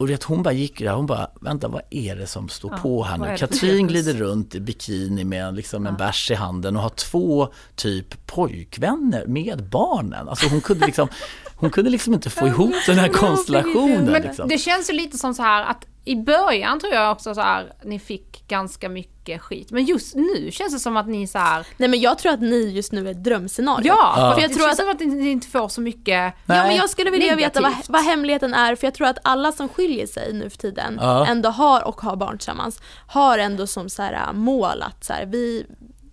och 0.02 0.10
vet, 0.10 0.22
hon 0.22 0.42
bara 0.42 0.54
gick 0.54 0.78
där, 0.78 0.92
hon 0.92 1.06
bara, 1.06 1.30
vänta 1.40 1.68
vad 1.68 1.82
är 1.90 2.16
det 2.16 2.26
som 2.26 2.48
står 2.48 2.70
ja, 2.70 2.78
på 2.82 3.02
här 3.02 3.18
nu? 3.18 3.36
Katrin 3.38 3.86
glider 3.86 4.14
runt 4.14 4.54
i 4.54 4.60
bikini 4.60 5.24
med 5.24 5.54
liksom 5.54 5.86
en 5.86 5.96
bärs 5.96 6.30
i 6.30 6.34
handen 6.34 6.76
och 6.76 6.82
har 6.82 6.88
två 6.90 7.52
typ 7.76 8.26
pojkvänner 8.26 9.26
med 9.26 9.68
barnen. 9.70 10.28
Alltså 10.28 10.48
hon 10.48 10.60
kunde 10.60 10.86
liksom, 10.86 11.08
hon 11.62 11.70
kunde 11.70 11.90
liksom 11.90 12.14
inte 12.14 12.30
få 12.30 12.46
ihop 12.46 12.74
den 12.86 12.98
här 12.98 13.08
konstellationen. 13.08 14.04
Men 14.04 14.22
liksom. 14.22 14.48
det 14.48 14.58
känns 14.58 14.90
ju 14.90 14.94
lite 14.94 15.18
som 15.18 15.34
så 15.34 15.42
här 15.42 15.64
att 15.64 15.86
i 16.04 16.16
början 16.16 16.80
tror 16.80 16.92
jag 16.94 17.12
också 17.12 17.34
så 17.34 17.40
här, 17.40 17.72
ni 17.84 17.98
fick 17.98 18.48
ganska 18.48 18.88
mycket 18.88 19.42
skit. 19.42 19.70
Men 19.70 19.84
just 19.84 20.14
nu 20.14 20.50
känns 20.50 20.72
det 20.72 20.80
som 20.80 20.96
att 20.96 21.08
ni 21.08 21.26
så 21.26 21.38
här... 21.38 21.66
Nej 21.76 21.88
men 21.88 22.00
jag 22.00 22.18
tror 22.18 22.32
att 22.32 22.40
ni 22.40 22.70
just 22.70 22.92
nu 22.92 23.06
är 23.06 23.10
ett 23.10 23.24
drömscenario. 23.24 23.86
Ja, 23.86 24.14
ja. 24.16 24.34
för 24.34 24.42
jag 24.42 24.52
tror 24.52 24.68
att, 24.68 24.76
som 24.76 24.90
att 24.90 25.00
ni 25.00 25.30
inte 25.30 25.46
får 25.46 25.68
så 25.68 25.80
mycket 25.80 26.34
Nej. 26.46 26.58
Ja 26.58 26.62
men 26.62 26.76
jag 26.76 26.90
skulle 26.90 27.10
vilja 27.10 27.34
Negativt. 27.34 27.56
veta 27.56 27.60
vad, 27.60 27.72
vad 27.88 28.04
hemligheten 28.04 28.54
är, 28.54 28.76
för 28.76 28.86
jag 28.86 28.94
tror 28.94 29.06
att 29.06 29.18
alla 29.22 29.52
som 29.52 29.68
skiljer 29.68 30.06
sig 30.06 30.32
nu 30.32 30.50
för 30.50 30.58
tiden 30.58 30.98
ja. 31.00 31.26
ändå 31.26 31.48
har 31.48 31.82
och 31.88 32.00
har 32.00 32.16
barn 32.16 32.38
tillsammans, 32.38 32.80
har 33.06 33.38
ändå 33.38 33.66
som 33.66 33.88
så 33.88 34.02
här, 34.02 34.12
äh, 34.12 34.32
mål 34.32 34.82
att 34.82 35.04
så 35.04 35.12
här, 35.12 35.26
vi, 35.26 35.66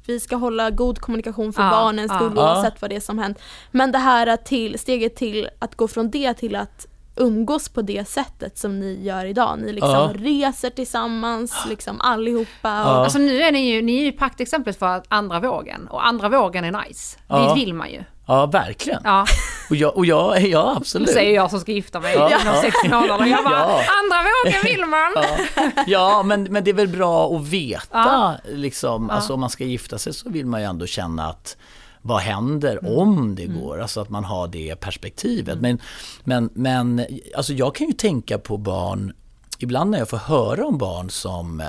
vi 0.09 0.19
ska 0.19 0.35
hålla 0.35 0.69
god 0.69 0.99
kommunikation 0.99 1.53
för 1.53 1.63
ja, 1.63 1.69
barnens 1.69 2.11
skull 2.11 2.33
ja. 2.35 2.41
oavsett 2.41 2.81
vad 2.81 2.89
det 2.89 2.95
är 2.95 2.99
som 2.99 3.19
hänt. 3.19 3.39
Men 3.71 3.91
det 3.91 3.97
här 3.97 4.37
till, 4.37 4.79
steget 4.79 5.15
till 5.15 5.49
att 5.59 5.75
gå 5.75 5.87
från 5.87 6.11
det 6.11 6.33
till 6.33 6.55
att 6.55 6.87
umgås 7.15 7.69
på 7.69 7.81
det 7.81 8.07
sättet 8.07 8.57
som 8.57 8.79
ni 8.79 9.03
gör 9.03 9.25
idag. 9.25 9.59
Ni 9.59 9.73
liksom 9.73 9.91
ja. 9.91 10.11
reser 10.15 10.69
tillsammans, 10.69 11.65
liksom 11.69 12.01
allihopa. 12.01 12.83
Och... 12.83 12.89
Ja. 12.89 13.03
Alltså 13.03 13.19
nu 13.19 13.41
är 13.41 13.51
ni 13.51 13.59
ju, 13.59 13.81
ni 13.81 13.99
är 13.99 14.03
ju 14.03 14.11
praktexemplet 14.11 14.79
för 14.79 15.03
andra 15.07 15.39
vågen 15.39 15.87
och 15.87 16.07
andra 16.07 16.29
vågen 16.29 16.65
är 16.65 16.87
nice. 16.87 17.19
Ja. 17.27 17.39
Det 17.39 17.59
vill 17.59 17.73
man 17.73 17.89
ju. 17.89 18.03
Ja, 18.27 18.45
verkligen. 18.45 19.01
Ja. 19.03 19.25
Och 19.69 19.75
jag, 19.75 19.97
och 19.97 20.05
jag, 20.05 20.41
ja 20.47 20.73
absolut. 20.77 21.09
Säger 21.09 21.35
jag 21.35 21.49
som 21.49 21.59
ska 21.59 21.71
gifta 21.71 21.99
mig 21.99 22.15
ja. 22.15 22.41
inom 22.41 22.55
sex 22.61 22.75
månader. 22.83 23.25
Jag 23.25 23.43
bara, 23.43 23.53
ja. 23.59 23.83
andra 24.03 24.29
vågen 24.45 24.61
vill 24.63 24.85
man. 24.85 25.11
Ja, 25.15 25.83
ja 25.87 26.23
men, 26.23 26.43
men 26.43 26.63
det 26.63 26.71
är 26.71 26.75
väl 26.75 26.87
bra 26.87 27.35
att 27.35 27.47
veta, 27.47 27.87
ja. 27.91 28.35
liksom, 28.45 29.09
alltså 29.09 29.33
om 29.33 29.39
man 29.39 29.49
ska 29.49 29.63
gifta 29.63 29.97
sig 29.97 30.13
så 30.13 30.29
vill 30.29 30.45
man 30.45 30.61
ju 30.61 30.65
ändå 30.67 30.85
känna 30.85 31.29
att 31.29 31.57
vad 32.01 32.19
händer 32.19 32.79
mm. 32.81 32.97
om 32.97 33.35
det 33.35 33.43
mm. 33.43 33.61
går? 33.61 33.81
Alltså 33.81 34.01
att 34.01 34.09
man 34.09 34.23
har 34.23 34.47
det 34.47 34.75
perspektivet. 34.75 35.57
Mm. 35.57 35.61
Men, 35.61 35.79
men, 36.23 36.49
men 36.53 37.07
alltså 37.35 37.53
jag 37.53 37.75
kan 37.75 37.87
ju 37.87 37.93
tänka 37.93 38.37
på 38.37 38.57
barn, 38.57 39.13
ibland 39.59 39.91
när 39.91 39.99
jag 39.99 40.09
får 40.09 40.17
höra 40.17 40.65
om 40.65 40.77
barn 40.77 41.09
som 41.09 41.61
eh, 41.61 41.67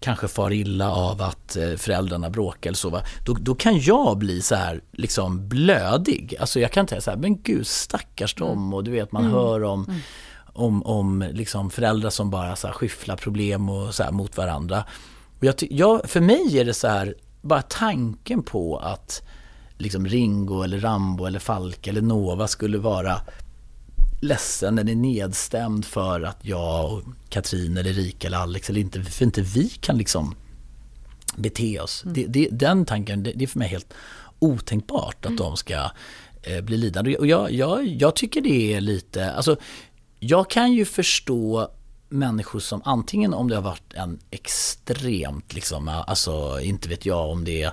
kanske 0.00 0.28
far 0.28 0.52
illa 0.52 0.92
av 0.92 1.22
att 1.22 1.56
eh, 1.56 1.74
föräldrarna 1.74 2.30
bråkar 2.30 2.70
eller 2.70 2.76
så, 2.76 3.00
Då, 3.26 3.32
då 3.40 3.54
kan 3.54 3.80
jag 3.80 4.18
bli 4.18 4.42
så 4.42 4.54
här 4.54 4.80
liksom 4.92 5.48
blödig. 5.48 6.34
Alltså 6.40 6.60
jag 6.60 6.72
kan 6.72 6.88
säga 6.88 7.00
så 7.00 7.10
här, 7.10 7.18
men 7.18 7.42
gud 7.42 7.66
stackars 7.66 8.34
dem 8.34 8.58
mm. 8.58 8.74
och 8.74 8.84
du 8.84 8.90
vet 8.90 9.12
man 9.12 9.24
mm. 9.24 9.34
hör 9.34 9.64
om 9.64 9.84
mm. 9.84 10.00
om, 10.52 10.82
om 10.82 11.24
liksom 11.32 11.70
föräldrar 11.70 12.10
som 12.10 12.30
bara 12.30 12.56
så 12.56 12.66
här 12.66 12.74
skyfflar 12.74 13.16
problem 13.16 13.68
och 13.68 13.94
så 13.94 14.12
mot 14.12 14.36
varandra. 14.36 14.84
Och 15.38 15.44
jag, 15.44 15.54
jag, 15.70 16.10
för 16.10 16.20
mig 16.20 16.58
är 16.58 16.64
det 16.64 16.74
så 16.74 16.88
här, 16.88 17.14
bara 17.42 17.62
tanken 17.62 18.42
på 18.42 18.76
att 18.76 19.22
liksom 19.78 20.06
Ringo 20.06 20.62
eller 20.62 20.80
Rambo 20.80 21.24
eller 21.24 21.38
Falk 21.38 21.86
eller 21.86 22.02
Nova 22.02 22.48
skulle 22.48 22.78
vara 22.78 23.20
ledsen 24.20 24.78
eller 24.78 24.94
nedstämd 24.94 25.84
för 25.84 26.20
att 26.20 26.38
jag 26.42 26.92
och 26.92 27.02
Katrin 27.28 27.76
eller 27.76 27.90
Erika 27.90 28.26
eller 28.26 28.38
Alex 28.38 28.70
eller 28.70 28.80
inte, 28.80 29.02
för 29.02 29.24
inte 29.24 29.42
vi 29.42 29.68
kan 29.68 29.98
liksom 29.98 30.34
bete 31.36 31.80
oss. 31.80 32.04
Mm. 32.04 32.14
Det, 32.14 32.26
det, 32.26 32.48
den 32.52 32.84
tanken, 32.84 33.22
det, 33.22 33.32
det, 33.34 33.44
är 33.44 33.46
för 33.46 33.58
mig 33.58 33.68
helt 33.68 33.94
otänkbart 34.38 35.16
att 35.18 35.26
mm. 35.26 35.36
de 35.36 35.56
ska 35.56 35.90
eh, 36.42 36.60
bli 36.60 36.76
lidande. 36.76 37.16
Och 37.16 37.26
jag, 37.26 37.52
jag, 37.52 37.86
jag 37.86 38.16
tycker 38.16 38.40
det 38.40 38.74
är 38.74 38.80
lite, 38.80 39.32
alltså 39.32 39.56
jag 40.20 40.50
kan 40.50 40.72
ju 40.72 40.84
förstå 40.84 41.70
människor 42.08 42.60
som 42.60 42.82
antingen 42.84 43.34
om 43.34 43.48
det 43.48 43.54
har 43.54 43.62
varit 43.62 43.94
en 43.94 44.18
extremt, 44.30 45.54
liksom, 45.54 45.88
alltså 45.88 46.60
inte 46.60 46.88
vet 46.88 47.06
jag 47.06 47.30
om 47.30 47.44
det 47.44 47.62
är 47.62 47.72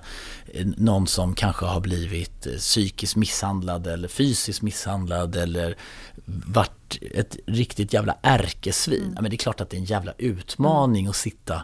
någon 0.78 1.08
som 1.08 1.36
kanske 1.36 1.66
har 1.66 1.80
blivit 1.80 2.48
psykiskt 2.58 3.16
misshandlad 3.16 3.88
eller 3.88 4.08
fysiskt 4.08 4.62
misshandlad 4.62 5.36
eller 5.36 5.78
varit 6.26 6.98
ett 7.12 7.38
riktigt 7.46 7.94
jävla 7.94 8.18
ärkesvin. 8.22 9.04
Mm. 9.04 9.14
men 9.14 9.24
det 9.24 9.36
är 9.36 9.38
klart 9.38 9.62
att 9.62 9.70
det 9.70 9.78
är 9.78 9.80
en 9.80 9.86
jävla 9.86 10.14
utmaning 10.18 11.08
att 11.08 11.16
sitta 11.16 11.64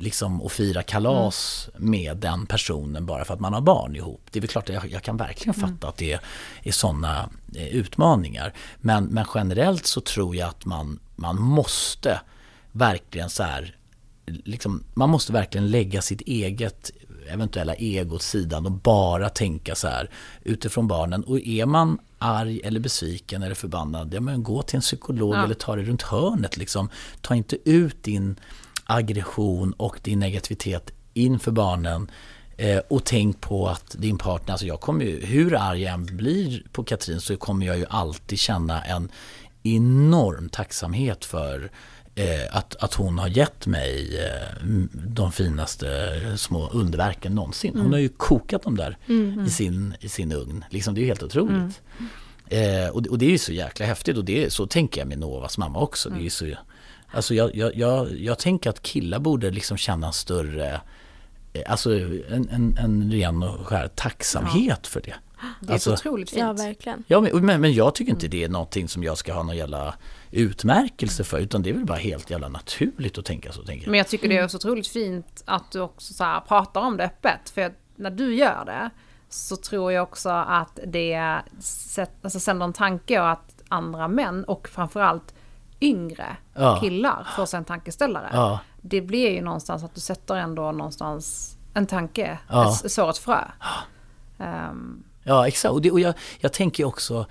liksom 0.00 0.42
och 0.42 0.52
fira 0.52 0.82
kalas 0.82 1.68
mm. 1.76 1.90
med 1.90 2.16
den 2.16 2.46
personen 2.46 3.06
bara 3.06 3.24
för 3.24 3.34
att 3.34 3.40
man 3.40 3.52
har 3.52 3.60
barn 3.60 3.96
ihop. 3.96 4.22
Det 4.30 4.38
är 4.38 4.40
väl 4.40 4.50
klart 4.50 4.68
att 4.68 4.74
jag, 4.74 4.90
jag 4.90 5.02
kan 5.02 5.16
verkligen 5.16 5.54
mm. 5.54 5.60
fatta 5.60 5.86
mm. 5.86 5.88
att 5.88 5.96
det 5.96 6.12
är, 6.12 6.20
är 6.62 6.72
sådana 6.72 7.30
eh, 7.56 7.68
utmaningar. 7.68 8.52
Men, 8.76 9.04
men 9.04 9.26
generellt 9.34 9.86
så 9.86 10.00
tror 10.00 10.36
jag 10.36 10.48
att 10.48 10.64
man, 10.64 10.98
man 11.16 11.40
måste 11.42 12.20
verkligen 12.72 13.30
så 13.30 13.42
här, 13.42 13.76
liksom, 14.26 14.84
man 14.94 15.10
måste 15.10 15.32
verkligen 15.32 15.70
lägga 15.70 16.02
sitt 16.02 16.20
eget 16.20 16.90
eventuella 17.30 17.74
ego 17.74 18.14
åt 18.14 18.22
sidan 18.22 18.66
och 18.66 18.72
bara 18.72 19.28
tänka 19.28 19.74
så 19.74 19.88
här 19.88 20.10
utifrån 20.42 20.88
barnen. 20.88 21.24
Och 21.24 21.40
är 21.40 21.66
man 21.66 21.98
arg 22.18 22.60
eller 22.64 22.80
besviken 22.80 23.42
eller 23.42 23.54
förbannad, 23.54 24.14
ja 24.14 24.20
men 24.20 24.42
gå 24.42 24.62
till 24.62 24.76
en 24.76 24.82
psykolog 24.82 25.34
ja. 25.34 25.44
eller 25.44 25.54
ta 25.54 25.76
det 25.76 25.82
runt 25.82 26.02
hörnet 26.02 26.56
liksom. 26.56 26.90
Ta 27.20 27.34
inte 27.34 27.70
ut 27.70 28.02
din 28.02 28.36
aggression 28.84 29.72
och 29.72 30.00
din 30.02 30.18
negativitet 30.18 30.90
inför 31.14 31.50
barnen. 31.50 32.10
Eh, 32.56 32.78
och 32.88 33.04
tänk 33.04 33.40
på 33.40 33.68
att 33.68 33.94
din 33.98 34.18
partner, 34.18 34.52
alltså 34.52 34.66
jag 34.66 34.80
kommer 34.80 35.04
ju, 35.04 35.24
hur 35.24 35.54
arg 35.54 35.82
jag 35.82 35.94
än 35.94 36.16
blir 36.16 36.62
på 36.72 36.84
Katrin 36.84 37.20
så 37.20 37.36
kommer 37.36 37.66
jag 37.66 37.78
ju 37.78 37.86
alltid 37.88 38.38
känna 38.38 38.82
en 38.82 39.10
enorm 39.62 40.48
tacksamhet 40.48 41.24
för 41.24 41.70
att, 42.50 42.76
att 42.76 42.94
hon 42.94 43.18
har 43.18 43.28
gett 43.28 43.66
mig 43.66 44.18
eh, 44.18 44.66
de 44.92 45.32
finaste 45.32 45.88
små 46.36 46.68
underverken 46.68 47.34
någonsin. 47.34 47.72
Hon 47.72 47.80
mm. 47.80 47.92
har 47.92 47.98
ju 47.98 48.08
kokat 48.08 48.62
dem 48.62 48.76
där 48.76 48.98
mm, 49.08 49.32
mm. 49.32 49.44
i, 49.46 49.50
sin, 49.50 49.94
i 50.00 50.08
sin 50.08 50.32
ugn. 50.32 50.64
Liksom, 50.70 50.94
det 50.94 51.00
är 51.00 51.02
ju 51.02 51.08
helt 51.08 51.22
otroligt. 51.22 51.82
Mm. 51.98 52.84
Eh, 52.84 52.88
och, 52.88 53.06
och, 53.06 53.18
det 53.18 53.26
är 53.26 53.30
ju 53.30 53.38
så 53.38 53.52
jäkla 53.52 53.86
häftigt 53.86 54.16
och 54.16 54.24
det, 54.24 54.52
så 54.52 54.66
tänker 54.66 55.00
jag 55.00 55.08
med 55.08 55.18
Novas 55.18 55.58
mamma 55.58 55.78
också. 55.78 56.10
Det 56.10 56.18
är 56.18 56.22
ju 56.22 56.30
så, 56.30 56.46
alltså 57.10 57.34
jag, 57.34 57.56
jag, 57.56 57.76
jag, 57.76 58.18
jag 58.18 58.38
tänker 58.38 58.70
att 58.70 58.82
killar 58.82 59.18
borde 59.18 59.50
liksom 59.50 59.76
känna 59.76 60.06
en 60.06 60.12
större 60.12 60.80
alltså 61.66 61.90
en, 61.98 62.48
en, 62.50 62.76
en 62.78 63.12
ren 63.12 63.42
och 63.42 63.66
skär 63.66 63.88
tacksamhet 63.88 64.80
ja. 64.82 64.88
för 64.88 65.00
det. 65.00 65.14
Det 65.60 65.68
är 65.68 65.72
alltså, 65.72 65.90
så 65.90 65.94
otroligt 65.94 66.30
fint. 66.30 66.40
Ja, 66.40 66.52
verkligen. 66.52 67.04
Ja, 67.06 67.20
men, 67.20 67.60
men 67.60 67.72
jag 67.72 67.94
tycker 67.94 68.12
inte 68.12 68.28
det 68.28 68.44
är 68.44 68.48
någonting 68.48 68.88
som 68.88 69.02
jag 69.02 69.18
ska 69.18 69.32
ha 69.32 69.42
någon 69.42 69.56
jävla 69.56 69.94
utmärkelse 70.30 71.24
för 71.24 71.38
utan 71.38 71.62
det 71.62 71.70
är 71.70 71.74
väl 71.74 71.84
bara 71.84 71.98
helt 71.98 72.30
jävla 72.30 72.48
naturligt 72.48 73.18
att 73.18 73.24
tänka 73.24 73.52
så. 73.52 73.62
Tänker 73.62 73.84
jag. 73.84 73.90
Men 73.90 73.98
jag 73.98 74.08
tycker 74.08 74.28
det 74.28 74.36
är 74.36 74.48
så 74.48 74.56
otroligt 74.56 74.88
fint 74.88 75.42
att 75.44 75.72
du 75.72 75.80
också 75.80 76.14
så 76.14 76.24
här 76.24 76.40
pratar 76.40 76.80
om 76.80 76.96
det 76.96 77.04
öppet. 77.04 77.50
För 77.50 77.74
när 77.96 78.10
du 78.10 78.34
gör 78.34 78.64
det 78.64 78.90
så 79.28 79.56
tror 79.56 79.92
jag 79.92 80.02
också 80.02 80.28
att 80.30 80.78
det 80.86 81.40
alltså 82.22 82.40
sänder 82.40 82.64
en 82.64 82.72
tanke 82.72 83.20
och 83.20 83.30
att 83.30 83.62
andra 83.68 84.08
män 84.08 84.44
och 84.44 84.68
framförallt 84.68 85.34
yngre 85.80 86.36
ja. 86.54 86.80
killar 86.80 87.26
får 87.36 87.46
sig 87.46 87.58
en 87.58 87.64
tankeställare. 87.64 88.30
Ja. 88.32 88.60
Det 88.80 89.00
blir 89.00 89.30
ju 89.30 89.42
någonstans 89.42 89.84
att 89.84 89.94
du 89.94 90.00
sätter 90.00 90.34
ändå 90.34 90.72
någonstans 90.72 91.56
en 91.74 91.86
tanke, 91.86 92.38
ja. 92.48 92.72
ett, 92.84 92.92
sår 92.92 93.10
ett 93.10 93.18
frö. 93.18 93.44
Um. 94.38 95.04
Ja 95.22 95.48
exakt, 95.48 95.72
och, 95.72 95.82
det, 95.82 95.90
och 95.90 96.00
jag, 96.00 96.14
jag 96.38 96.52
tänker 96.52 96.84
också 96.84 97.26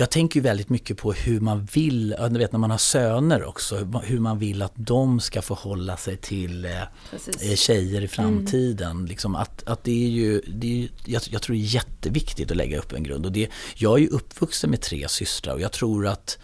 jag 0.00 0.10
tänker 0.10 0.40
väldigt 0.40 0.68
mycket 0.68 0.96
på 0.96 1.12
hur 1.12 1.40
man 1.40 1.68
vill, 1.72 2.16
du 2.30 2.38
vet 2.38 2.52
när 2.52 2.58
man 2.58 2.70
har 2.70 2.78
söner 2.78 3.44
också, 3.44 3.76
hur 4.04 4.20
man 4.20 4.38
vill 4.38 4.62
att 4.62 4.72
de 4.74 5.20
ska 5.20 5.42
förhålla 5.42 5.96
sig 5.96 6.16
till 6.16 6.64
eh, 6.64 6.82
eh 6.82 7.54
tjejer 7.54 7.94
i 7.94 7.96
mm. 7.96 8.08
framtiden. 8.08 8.90
Mm. 8.90 9.06
Liksom 9.06 9.34
att, 9.34 9.68
att 9.68 9.84
det 9.84 10.04
är 10.04 10.08
ju, 10.08 10.40
det 10.40 10.82
är, 10.82 10.88
jag, 11.04 11.22
jag, 11.30 11.42
tror 11.42 11.56
det 11.56 11.62
är 11.62 11.74
jätteviktigt 11.74 12.50
att 12.50 12.56
lägga 12.56 12.78
upp 12.78 12.92
en 12.92 13.02
grund. 13.02 13.26
Och 13.26 13.32
det, 13.32 13.48
jag 13.74 13.98
är 13.98 14.02
ju 14.02 14.08
uppvuxen 14.08 14.70
med 14.70 14.80
tre 14.80 15.08
systrar 15.08 15.54
och 15.54 15.60
jag 15.60 15.72
tror 15.72 16.06
att, 16.06 16.38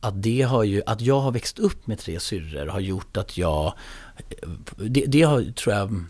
att 0.00 0.22
det 0.22 0.42
har 0.42 0.64
ju, 0.64 0.82
att 0.86 1.00
jag 1.00 1.20
har 1.20 1.32
växt 1.32 1.58
upp 1.58 1.86
med 1.86 1.98
tre 1.98 2.20
syrror 2.20 2.66
har 2.66 2.80
gjort 2.80 3.16
att 3.16 3.38
jag, 3.38 3.74
det, 4.76 5.04
det 5.06 5.22
har, 5.22 5.52
tror 5.52 5.74
jag, 5.74 6.04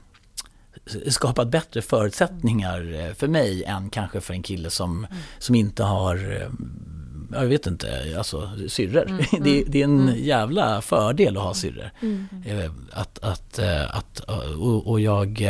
skapat 1.08 1.48
bättre 1.48 1.82
förutsättningar 1.82 2.94
eh, 2.94 3.14
för 3.14 3.28
mig 3.28 3.64
än 3.64 3.90
kanske 3.90 4.20
för 4.20 4.34
en 4.34 4.42
kille 4.42 4.70
som, 4.70 4.98
mm. 5.04 5.18
som 5.38 5.54
inte 5.54 5.82
har 5.82 6.40
eh, 6.40 6.48
jag 7.32 7.46
vet 7.46 7.66
inte, 7.66 8.14
alltså 8.18 8.50
syrror. 8.68 9.06
Mm, 9.08 9.18
det, 9.30 9.36
mm, 9.36 9.64
det, 9.68 9.80
är 9.80 9.84
en 9.84 10.08
mm. 10.08 10.24
jävla 10.24 10.80
fördel 10.80 11.36
att 11.36 11.42
ha 11.42 11.54
syrror. 11.54 11.90
Mm. 12.00 12.26
Eh, 12.44 12.70
att, 12.92 13.18
att, 13.18 13.58
att, 13.90 14.20
och, 14.58 14.86
och 14.86 15.00
jag, 15.00 15.40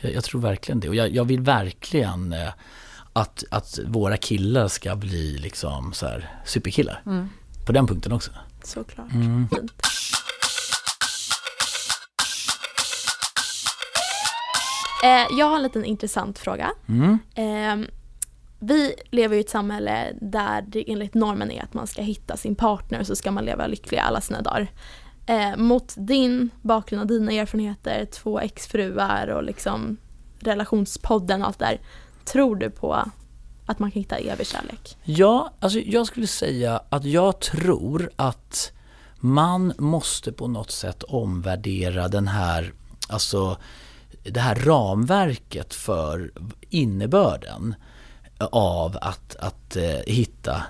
jag, 0.00 0.24
tror 0.24 0.40
verkligen 0.40 0.80
det. 0.80 0.88
Och 0.88 0.94
jag, 0.94 1.14
jag, 1.14 1.24
vill 1.24 1.40
verkligen 1.40 2.34
att, 3.12 3.44
att 3.50 3.78
våra 3.86 4.16
killar 4.16 4.68
ska 4.68 4.96
bli 4.96 5.38
liksom 5.38 5.92
så 5.92 6.06
här 6.06 6.30
superkillar. 6.44 7.02
Mm. 7.06 7.28
På 7.66 7.72
den 7.72 7.86
punkten 7.86 8.12
också. 8.12 8.30
Såklart. 8.64 9.12
Mm. 9.12 9.48
Jag 15.30 15.46
har 15.46 15.56
en 15.56 15.62
liten 15.62 15.84
intressant 15.84 16.38
fråga. 16.38 16.70
Mm. 16.88 17.18
Eh, 17.34 17.88
vi 18.58 18.94
lever 19.10 19.36
i 19.36 19.40
ett 19.40 19.50
samhälle 19.50 20.12
där 20.20 20.64
det 20.68 20.90
enligt 20.92 21.14
normen 21.14 21.50
är 21.50 21.62
att 21.62 21.74
man 21.74 21.86
ska 21.86 22.02
hitta 22.02 22.36
sin 22.36 22.54
partner 22.54 23.04
så 23.04 23.16
ska 23.16 23.30
man 23.30 23.44
leva 23.44 23.66
lycklig 23.66 23.98
alla 23.98 24.20
sina 24.20 24.42
dagar. 24.42 24.68
Eh, 25.26 25.56
mot 25.56 25.94
din 25.96 26.50
bakgrund 26.62 27.00
och 27.00 27.06
dina 27.06 27.32
erfarenheter, 27.32 28.04
två 28.04 28.40
exfruar 28.40 29.28
och 29.28 29.42
liksom 29.42 29.96
relationspodden 30.40 31.42
och 31.42 31.48
allt 31.48 31.58
där. 31.58 31.80
Tror 32.24 32.56
du 32.56 32.70
på 32.70 33.04
att 33.66 33.78
man 33.78 33.90
kan 33.90 34.02
hitta 34.02 34.16
evig 34.16 34.46
kärlek? 34.46 34.96
Ja, 35.04 35.52
alltså 35.60 35.78
jag 35.78 36.06
skulle 36.06 36.26
säga 36.26 36.82
att 36.88 37.04
jag 37.04 37.40
tror 37.40 38.10
att 38.16 38.72
man 39.16 39.72
måste 39.78 40.32
på 40.32 40.48
något 40.48 40.70
sätt 40.70 41.02
omvärdera 41.02 42.08
den 42.08 42.28
här, 42.28 42.72
alltså 43.08 43.56
det 44.22 44.40
här 44.40 44.54
ramverket 44.54 45.74
för 45.74 46.32
innebörden 46.70 47.74
av 48.50 48.98
att, 49.00 49.36
att 49.36 49.76
eh, 49.76 50.00
hitta 50.06 50.62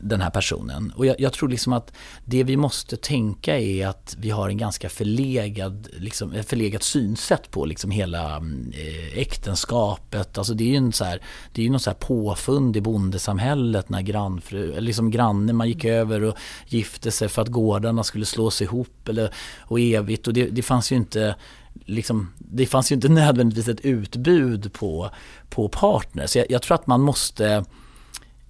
den 0.00 0.20
här 0.20 0.30
personen. 0.30 0.92
Och 0.96 1.06
jag, 1.06 1.20
jag, 1.20 1.32
tror 1.32 1.48
liksom 1.48 1.72
att 1.72 1.92
det 2.24 2.44
vi 2.44 2.56
måste 2.56 2.96
tänka 2.96 3.58
är 3.58 3.86
att 3.86 4.16
vi 4.18 4.30
har 4.30 4.48
en 4.48 4.56
ganska 4.56 4.88
förlegad, 4.88 5.88
liksom, 5.92 6.42
förlegat 6.46 6.82
synsätt 6.82 7.50
på 7.50 7.64
liksom 7.64 7.90
hela 7.90 8.36
eh, 8.72 9.18
äktenskapet. 9.18 10.38
Alltså 10.38 10.54
det 10.54 10.64
är 10.64 10.68
ju 10.68 10.76
en 10.76 10.92
så 10.92 11.04
här, 11.04 11.22
det 11.52 11.66
är 11.66 11.70
något 11.70 11.82
så 11.82 11.90
här 11.90 11.96
påfund 11.96 12.76
i 12.76 12.80
bondesamhället 12.80 13.88
när 13.88 14.02
grannfru, 14.02 14.80
liksom 14.80 15.10
grannen 15.10 15.56
man 15.56 15.68
gick 15.68 15.84
över 15.84 16.22
och 16.22 16.36
gifte 16.66 17.10
sig 17.10 17.28
för 17.28 17.42
att 17.42 17.48
gårdarna 17.48 18.04
skulle 18.04 18.26
slås 18.26 18.62
ihop 18.62 19.08
eller, 19.08 19.34
och 19.58 19.80
evigt. 19.80 20.26
Och 20.26 20.34
det, 20.34 20.46
det 20.46 20.62
fanns 20.62 20.92
ju 20.92 20.96
inte 20.96 21.34
liksom, 21.84 22.32
det 22.38 22.66
fanns 22.66 22.92
ju 22.92 22.94
inte 22.94 23.08
nödvändigtvis 23.12 23.68
ett 23.68 23.80
utbud 23.80 24.72
på, 24.72 25.10
på 25.48 25.68
partner. 25.68 26.26
Så 26.26 26.38
jag, 26.38 26.46
jag, 26.50 26.62
tror 26.62 26.74
att 26.74 26.86
man 26.86 27.00
måste, 27.00 27.64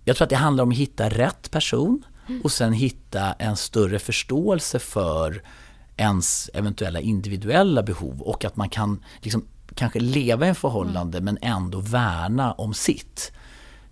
jag 0.04 0.16
tror 0.16 0.24
att 0.24 0.30
det 0.30 0.36
handlar 0.36 0.64
om 0.64 0.70
att 0.70 0.76
hitta 0.76 1.08
rätt 1.08 1.50
person 1.50 2.04
och 2.44 2.52
sen 2.52 2.72
hitta 2.72 3.32
en 3.32 3.56
större 3.56 3.98
förståelse 3.98 4.78
för 4.78 5.42
ens 5.96 6.50
eventuella 6.54 7.00
individuella 7.00 7.82
behov 7.82 8.22
och 8.22 8.44
att 8.44 8.56
man 8.56 8.68
kan 8.68 9.04
liksom, 9.20 9.44
kanske 9.74 10.00
leva 10.00 10.46
i 10.46 10.48
en 10.48 10.54
förhållande 10.54 11.20
men 11.20 11.38
ändå 11.42 11.80
värna 11.80 12.52
om 12.52 12.74
sitt. 12.74 13.32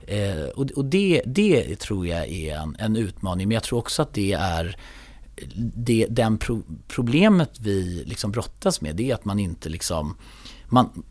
Eh, 0.06 0.44
och 0.56 0.70
och 0.70 0.84
det, 0.84 1.22
det 1.26 1.80
tror 1.80 2.06
jag 2.06 2.28
är 2.28 2.56
en, 2.56 2.76
en 2.78 2.96
utmaning 2.96 3.48
men 3.48 3.54
jag 3.54 3.62
tror 3.62 3.78
också 3.78 4.02
att 4.02 4.14
det 4.14 4.32
är 4.32 4.76
det 5.56 6.06
den 6.10 6.38
pro 6.38 6.62
problemet 6.88 7.50
vi 7.60 8.04
liksom 8.06 8.30
brottas 8.30 8.80
med 8.80 8.96
det 8.96 9.10
är 9.10 9.14
att 9.14 9.24
man 9.24 9.38
inte 9.38 9.68
liksom 9.68 10.16
man, 10.66 11.02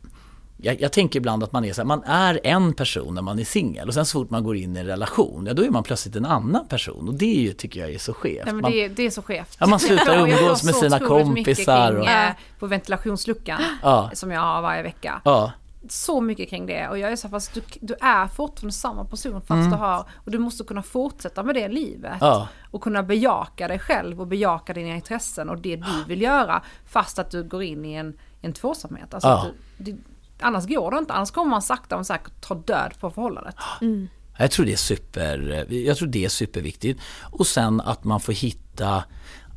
jag, 0.57 0.81
jag, 0.81 0.91
tänker 0.91 1.19
ibland 1.19 1.43
att 1.43 1.51
man 1.51 1.65
är 1.65 1.73
så 1.73 1.81
här, 1.81 1.85
man 1.85 2.03
är 2.03 2.39
en 2.43 2.73
person 2.73 3.15
när 3.15 3.21
man 3.21 3.39
är 3.39 3.43
singel 3.43 3.87
och 3.87 3.93
sen 3.93 4.05
så 4.05 4.19
fort 4.19 4.29
man 4.29 4.43
går 4.43 4.55
in 4.55 4.77
i 4.77 4.79
en 4.79 4.85
relation, 4.85 5.45
ja 5.45 5.53
då 5.53 5.63
är 5.63 5.69
man 5.69 5.83
plötsligt 5.83 6.15
en 6.15 6.25
annan 6.25 6.67
person 6.67 7.07
och 7.07 7.13
det 7.13 7.37
är 7.37 7.41
ju, 7.41 7.53
tycker 7.53 7.79
jag 7.79 7.91
är 7.91 7.99
så 7.99 8.13
skevt. 8.13 8.43
Ja, 8.47 8.53
men 8.53 8.71
det, 8.71 8.85
är, 8.85 8.89
det 8.89 9.05
är 9.05 9.09
så 9.09 9.21
skevt. 9.21 9.57
Ja, 9.59 9.67
man 9.67 9.79
slutar 9.79 10.19
umgås 10.29 10.63
med 10.63 10.75
sina 10.75 10.99
kompisar. 10.99 11.95
Och... 11.95 12.05
Kring, 12.05 12.35
på 12.59 12.67
ventilationsluckan 12.67 13.61
ja. 13.81 14.11
som 14.13 14.31
jag 14.31 14.41
har 14.41 14.61
varje 14.61 14.83
vecka. 14.83 15.21
Ja 15.25 15.51
så 15.89 16.21
mycket 16.21 16.49
kring 16.49 16.65
det 16.65 16.87
och 16.87 16.97
jag 16.97 17.11
är 17.11 17.15
så 17.15 17.29
fast 17.29 17.53
du, 17.53 17.61
du 17.81 17.95
är 18.01 18.27
fortfarande 18.27 18.73
samma 18.73 19.05
person 19.05 19.41
fast 19.41 19.51
mm. 19.51 19.69
du 19.69 19.75
har, 19.75 20.05
och 20.15 20.31
du 20.31 20.37
måste 20.37 20.63
kunna 20.63 20.83
fortsätta 20.83 21.43
med 21.43 21.55
det 21.55 21.67
livet. 21.67 22.17
Ja. 22.21 22.47
Och 22.71 22.81
kunna 22.81 23.03
bejaka 23.03 23.67
dig 23.67 23.79
själv 23.79 24.21
och 24.21 24.27
bejaka 24.27 24.73
dina 24.73 24.95
intressen 24.95 25.49
och 25.49 25.57
det 25.57 25.75
du 25.75 26.03
vill 26.07 26.21
göra 26.21 26.63
fast 26.85 27.19
att 27.19 27.31
du 27.31 27.43
går 27.43 27.63
in 27.63 27.85
i 27.85 27.93
en, 27.93 28.17
en 28.41 28.53
tvåsamhet. 28.53 29.13
Alltså 29.13 29.29
ja. 29.29 29.45
du, 29.77 29.91
det, 29.91 29.97
annars 30.39 30.67
går 30.67 30.91
det 30.91 30.97
inte, 30.97 31.13
annars 31.13 31.31
kommer 31.31 31.49
man 31.49 31.61
sakta 31.61 31.95
men 31.95 32.05
säkert 32.05 32.41
ta 32.41 32.55
död 32.55 32.93
på 32.99 33.11
förhållandet. 33.11 33.55
Mm. 33.81 34.07
Jag 34.37 34.51
tror 34.51 34.65
det 34.65 34.73
är 34.73 34.77
super, 34.77 35.65
jag 35.73 35.97
tror 35.97 36.07
det 36.07 36.25
är 36.25 36.29
superviktigt. 36.29 37.01
Och 37.31 37.47
sen 37.47 37.81
att 37.81 38.03
man 38.03 38.19
får 38.19 38.33
hitta, 38.33 39.03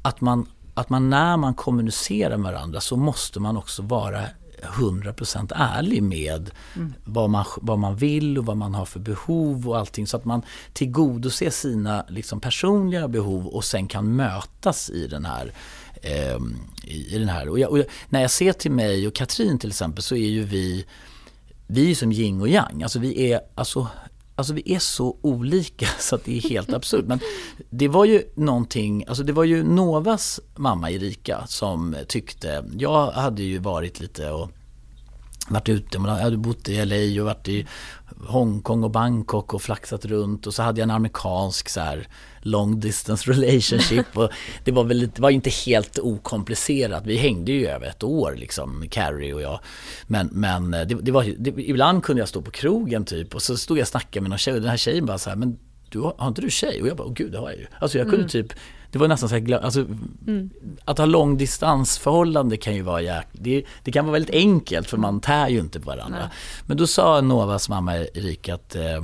att 0.02 0.20
man, 0.20 0.48
att 0.74 0.90
man 0.90 1.10
när 1.10 1.36
man 1.36 1.54
kommunicerar 1.54 2.36
med 2.36 2.52
varandra 2.52 2.80
så 2.80 2.96
måste 2.96 3.40
man 3.40 3.56
också 3.56 3.82
vara 3.82 4.22
100% 4.62 5.52
ärlig 5.54 6.02
med 6.02 6.50
mm. 6.76 6.94
vad, 7.04 7.30
man, 7.30 7.44
vad 7.56 7.78
man 7.78 7.96
vill 7.96 8.38
och 8.38 8.46
vad 8.46 8.56
man 8.56 8.74
har 8.74 8.84
för 8.84 9.00
behov 9.00 9.68
och 9.68 9.78
allting 9.78 10.06
så 10.06 10.16
att 10.16 10.24
man 10.24 10.42
tillgodoser 10.72 11.50
sina 11.50 12.04
liksom, 12.08 12.40
personliga 12.40 13.08
behov 13.08 13.46
och 13.46 13.64
sen 13.64 13.88
kan 13.88 14.16
mötas 14.16 14.90
i 14.90 15.06
den 15.06 15.24
här 15.24 15.52
eh, 16.02 16.38
i 16.84 17.18
den 17.18 17.28
här. 17.28 17.48
Och, 17.48 17.58
jag, 17.58 17.70
och 17.70 17.84
när 18.08 18.20
jag 18.20 18.30
ser 18.30 18.52
till 18.52 18.72
mig 18.72 19.06
och 19.06 19.14
Katrin 19.14 19.58
till 19.58 19.70
exempel 19.70 20.02
så 20.02 20.14
är 20.14 20.28
ju 20.28 20.44
vi 20.44 20.86
vi 21.66 21.90
är 21.90 21.94
som 21.94 22.12
yin 22.12 22.40
och 22.40 22.48
yang, 22.48 22.82
alltså 22.82 22.98
vi 22.98 23.32
är 23.32 23.40
alltså 23.54 23.88
Alltså 24.42 24.54
vi 24.54 24.74
är 24.74 24.78
så 24.78 25.16
olika 25.20 25.86
så 25.98 26.14
att 26.14 26.24
det 26.24 26.36
är 26.36 26.40
helt 26.40 26.72
absurt. 26.72 27.04
Men 27.06 27.20
det 27.70 27.88
var 27.88 28.04
ju 28.04 28.22
någonting, 28.34 29.04
alltså 29.08 29.22
det 29.22 29.32
var 29.32 29.44
ju 29.44 29.62
Novas 29.62 30.40
mamma 30.56 30.90
Erika 30.90 31.46
som 31.46 31.96
tyckte, 32.08 32.64
jag 32.78 33.10
hade 33.10 33.42
ju 33.42 33.58
varit 33.58 34.00
lite 34.00 34.30
och 34.30 34.50
varit 35.52 35.68
ute, 35.68 35.98
jag 35.98 36.00
hade 36.00 36.36
bott 36.36 36.68
i 36.68 36.84
LA 36.84 37.22
och 37.22 37.26
varit 37.26 37.48
i 37.48 37.66
Hongkong 38.26 38.84
och 38.84 38.90
Bangkok 38.90 39.54
och 39.54 39.62
flaxat 39.62 40.04
runt 40.04 40.46
och 40.46 40.54
så 40.54 40.62
hade 40.62 40.80
jag 40.80 40.84
en 40.84 40.90
amerikansk 40.90 41.68
så 41.68 41.80
här 41.80 42.08
long 42.40 42.80
distance 42.80 43.30
relationship 43.32 44.06
och 44.16 44.30
det 44.64 44.72
var 44.72 44.84
väl 44.84 45.00
det 45.00 45.18
var 45.18 45.30
inte 45.30 45.50
helt 45.50 45.98
okomplicerat. 45.98 47.06
Vi 47.06 47.16
hängde 47.16 47.52
ju 47.52 47.66
över 47.66 47.86
ett 47.86 48.02
år 48.02 48.34
liksom, 48.38 48.86
Carrie 48.90 49.34
och 49.34 49.42
jag. 49.42 49.60
Men, 50.06 50.28
men 50.32 50.70
det, 50.70 50.84
det 50.84 51.12
var, 51.12 51.34
det, 51.38 51.50
ibland 51.50 52.04
kunde 52.04 52.22
jag 52.22 52.28
stå 52.28 52.42
på 52.42 52.50
krogen 52.50 53.04
typ 53.04 53.34
och 53.34 53.42
så 53.42 53.56
stod 53.56 53.78
jag 53.78 53.82
och 53.82 53.88
snackade 53.88 54.20
med 54.20 54.30
någon 54.30 54.38
tjej 54.38 54.54
och 54.54 54.60
den 54.60 54.70
här 54.70 54.76
tjejen 54.76 55.06
bara 55.06 55.18
så 55.18 55.30
här, 55.30 55.36
men 55.36 55.58
du, 55.88 56.00
har 56.00 56.28
inte 56.28 56.40
du 56.40 56.50
tjej? 56.50 56.82
Och 56.82 56.88
jag 56.88 56.96
bara, 56.96 57.06
åh 57.06 57.14
gud 57.14 57.32
det 57.32 57.38
har 57.38 57.50
jag 57.50 57.58
ju. 57.58 57.66
Alltså 57.78 57.98
jag 57.98 58.04
kunde 58.04 58.16
mm. 58.16 58.28
typ 58.28 58.52
det 58.92 58.98
var 58.98 59.08
nästan 59.08 59.28
så 59.28 59.34
här, 59.34 59.52
alltså, 59.52 59.80
mm. 60.26 60.50
att 60.84 60.98
ha 60.98 61.06
långdistansförhållande 61.06 62.56
kan 62.56 62.74
ju 62.74 62.82
vara 62.82 63.22
det, 63.32 63.64
det, 63.84 63.92
kan 63.92 64.04
vara 64.04 64.12
väldigt 64.12 64.34
enkelt 64.34 64.90
för 64.90 64.96
man 64.96 65.20
tär 65.20 65.48
ju 65.48 65.60
inte 65.60 65.80
på 65.80 65.86
varandra. 65.86 66.18
Nej. 66.18 66.28
Men 66.66 66.76
då 66.76 66.86
sa 66.86 67.20
Novas 67.20 67.68
mamma 67.68 67.96
Erika 67.96 68.54
att 68.54 68.74
eh, 68.76 69.02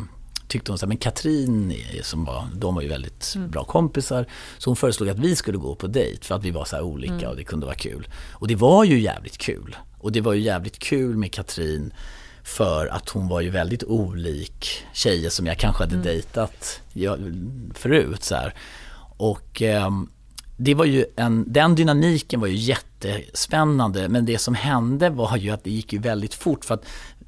tyckte 0.48 0.72
hon 0.72 0.78
så 0.78 0.86
här, 0.86 0.88
men 0.88 0.96
Katrin 0.96 1.74
som 2.02 2.24
var, 2.24 2.46
de 2.54 2.74
var 2.74 2.82
ju 2.82 2.88
väldigt 2.88 3.32
mm. 3.36 3.50
bra 3.50 3.64
kompisar. 3.64 4.26
Så 4.58 4.70
hon 4.70 4.76
föreslog 4.76 5.08
att 5.08 5.18
vi 5.18 5.36
skulle 5.36 5.58
gå 5.58 5.74
på 5.74 5.86
dejt 5.86 6.26
för 6.26 6.34
att 6.34 6.44
vi 6.44 6.50
var 6.50 6.64
så 6.64 6.80
olika 6.80 7.14
mm. 7.14 7.28
och 7.28 7.36
det 7.36 7.44
kunde 7.44 7.66
vara 7.66 7.76
kul. 7.76 8.08
Och 8.32 8.48
det 8.48 8.56
var 8.56 8.84
ju 8.84 9.00
jävligt 9.00 9.38
kul. 9.38 9.76
Och 9.98 10.12
det 10.12 10.20
var 10.20 10.32
ju 10.32 10.40
jävligt 10.40 10.78
kul 10.78 11.16
med 11.16 11.32
Katrin 11.32 11.92
för 12.42 12.86
att 12.86 13.08
hon 13.08 13.28
var 13.28 13.40
ju 13.40 13.50
väldigt 13.50 13.82
olik 13.82 14.84
tjejer 14.92 15.30
som 15.30 15.46
jag 15.46 15.58
kanske 15.58 15.82
hade 15.82 15.94
mm. 15.94 16.06
dejtat 16.06 16.80
förut. 17.74 18.24
Så 18.24 18.34
här. 18.34 18.54
Och 19.18 19.62
eh, 19.62 19.90
det 20.56 20.74
var 20.74 20.84
ju 20.84 21.04
en, 21.16 21.52
den 21.52 21.74
dynamiken 21.74 22.40
var 22.40 22.48
ju 22.48 22.54
jättespännande 22.54 24.08
men 24.08 24.26
det 24.26 24.38
som 24.38 24.54
hände 24.54 25.10
var 25.10 25.36
ju 25.36 25.50
att 25.50 25.64
det 25.64 25.70
gick 25.70 25.92
ju 25.92 25.98
väldigt 25.98 26.34
fort 26.34 26.64
för 26.64 26.74
att 26.74 26.84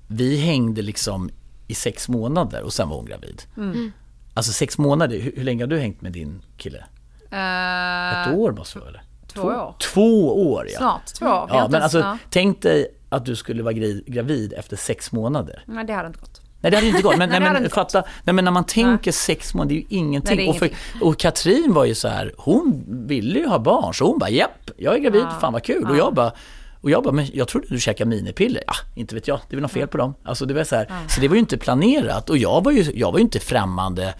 vi 0.06 0.36
hängde 0.36 0.82
liksom 0.82 1.30
i 1.68 1.74
sex 1.74 2.08
månader 2.08 2.62
och 2.62 2.72
sen 2.72 2.88
var 2.88 2.96
hon 2.96 3.06
gravid. 3.06 3.42
Mm. 3.56 3.92
Alltså 4.34 4.52
sex 4.52 4.78
månader, 4.78 5.18
hur, 5.18 5.32
hur, 5.36 5.44
länge 5.44 5.62
har 5.62 5.68
du 5.68 5.78
hängt 5.78 6.02
med 6.02 6.12
din 6.12 6.42
kille? 6.56 6.84
Uh, 7.32 8.28
Ett 8.28 8.38
år 8.38 8.52
måste 8.52 8.78
det 8.78 8.80
vara 8.80 8.90
eller? 8.90 9.02
Två, 9.26 9.42
år. 9.42 9.74
Två 9.78 10.50
år 10.52 10.66
ja. 10.70 10.78
Snart 10.78 11.06
två 11.06 11.26
år. 11.26 11.46
Ja, 11.48 11.68
men 11.70 11.82
alltså 11.82 11.98
ja. 11.98 12.18
tänk 12.30 12.62
dig 12.62 12.86
att 13.08 13.24
du 13.24 13.36
skulle 13.36 13.62
vara 13.62 13.74
gravid 14.06 14.52
efter 14.52 14.76
sex 14.76 15.12
månader. 15.12 15.64
Nej 15.66 15.84
det 15.84 15.92
hade 15.92 16.06
inte 16.06 16.20
gått. 16.20 16.39
Nej 16.60 16.70
det 16.70 16.76
hade 16.76 16.88
inte 16.88 17.02
gått, 17.02 17.18
men, 17.18 17.28
nej, 17.30 17.40
men 17.40 17.70
fatta, 17.70 18.04
nej, 18.24 18.34
men 18.34 18.44
när 18.44 18.52
man 18.52 18.64
tänker 18.64 19.12
sex 19.12 19.54
månader, 19.54 19.74
det 19.74 19.80
är 19.80 19.80
ju 19.80 19.98
ingenting. 19.98 20.36
Nej, 20.36 20.46
är 20.46 20.50
och, 20.50 20.56
för, 20.56 20.70
och 21.00 21.18
Katrin 21.18 21.72
var 21.72 21.84
ju 21.84 21.94
så 21.94 22.08
här, 22.08 22.32
hon 22.36 22.84
ville 22.88 23.38
ju 23.38 23.46
ha 23.46 23.58
barn, 23.58 23.94
så 23.94 24.06
hon 24.06 24.18
bara 24.18 24.30
japp, 24.30 24.70
jag 24.76 24.94
är 24.94 24.98
gravid, 24.98 25.22
ja. 25.22 25.38
fan 25.40 25.52
vad 25.52 25.64
kul. 25.64 25.82
Ja. 25.82 25.90
Och 25.90 25.96
jag 25.96 26.14
bara, 26.14 26.32
och 26.80 26.90
jag 26.90 27.02
bara, 27.02 27.12
men 27.12 27.26
jag 27.32 27.48
trodde 27.48 27.66
du 27.70 27.80
käkade 27.80 28.10
minipiller. 28.10 28.62
Ja, 28.66 28.74
inte 28.94 29.14
vet 29.14 29.28
jag, 29.28 29.40
det 29.48 29.54
är 29.54 29.56
väl 29.56 29.62
något 29.62 29.72
fel 29.72 29.88
på 29.88 29.98
dem. 29.98 30.14
Alltså 30.24 30.46
det 30.46 30.54
var 30.54 30.64
så 30.64 30.76
här, 30.76 30.86
ja. 30.88 31.08
så 31.08 31.20
det 31.20 31.28
var 31.28 31.34
ju 31.34 31.40
inte 31.40 31.58
planerat 31.58 32.30
och 32.30 32.38
jag 32.38 32.64
var 32.64 32.72
ju, 32.72 32.92
jag 32.94 33.12
var 33.12 33.18
ju 33.18 33.24
inte 33.24 33.40
främmande 33.40 34.14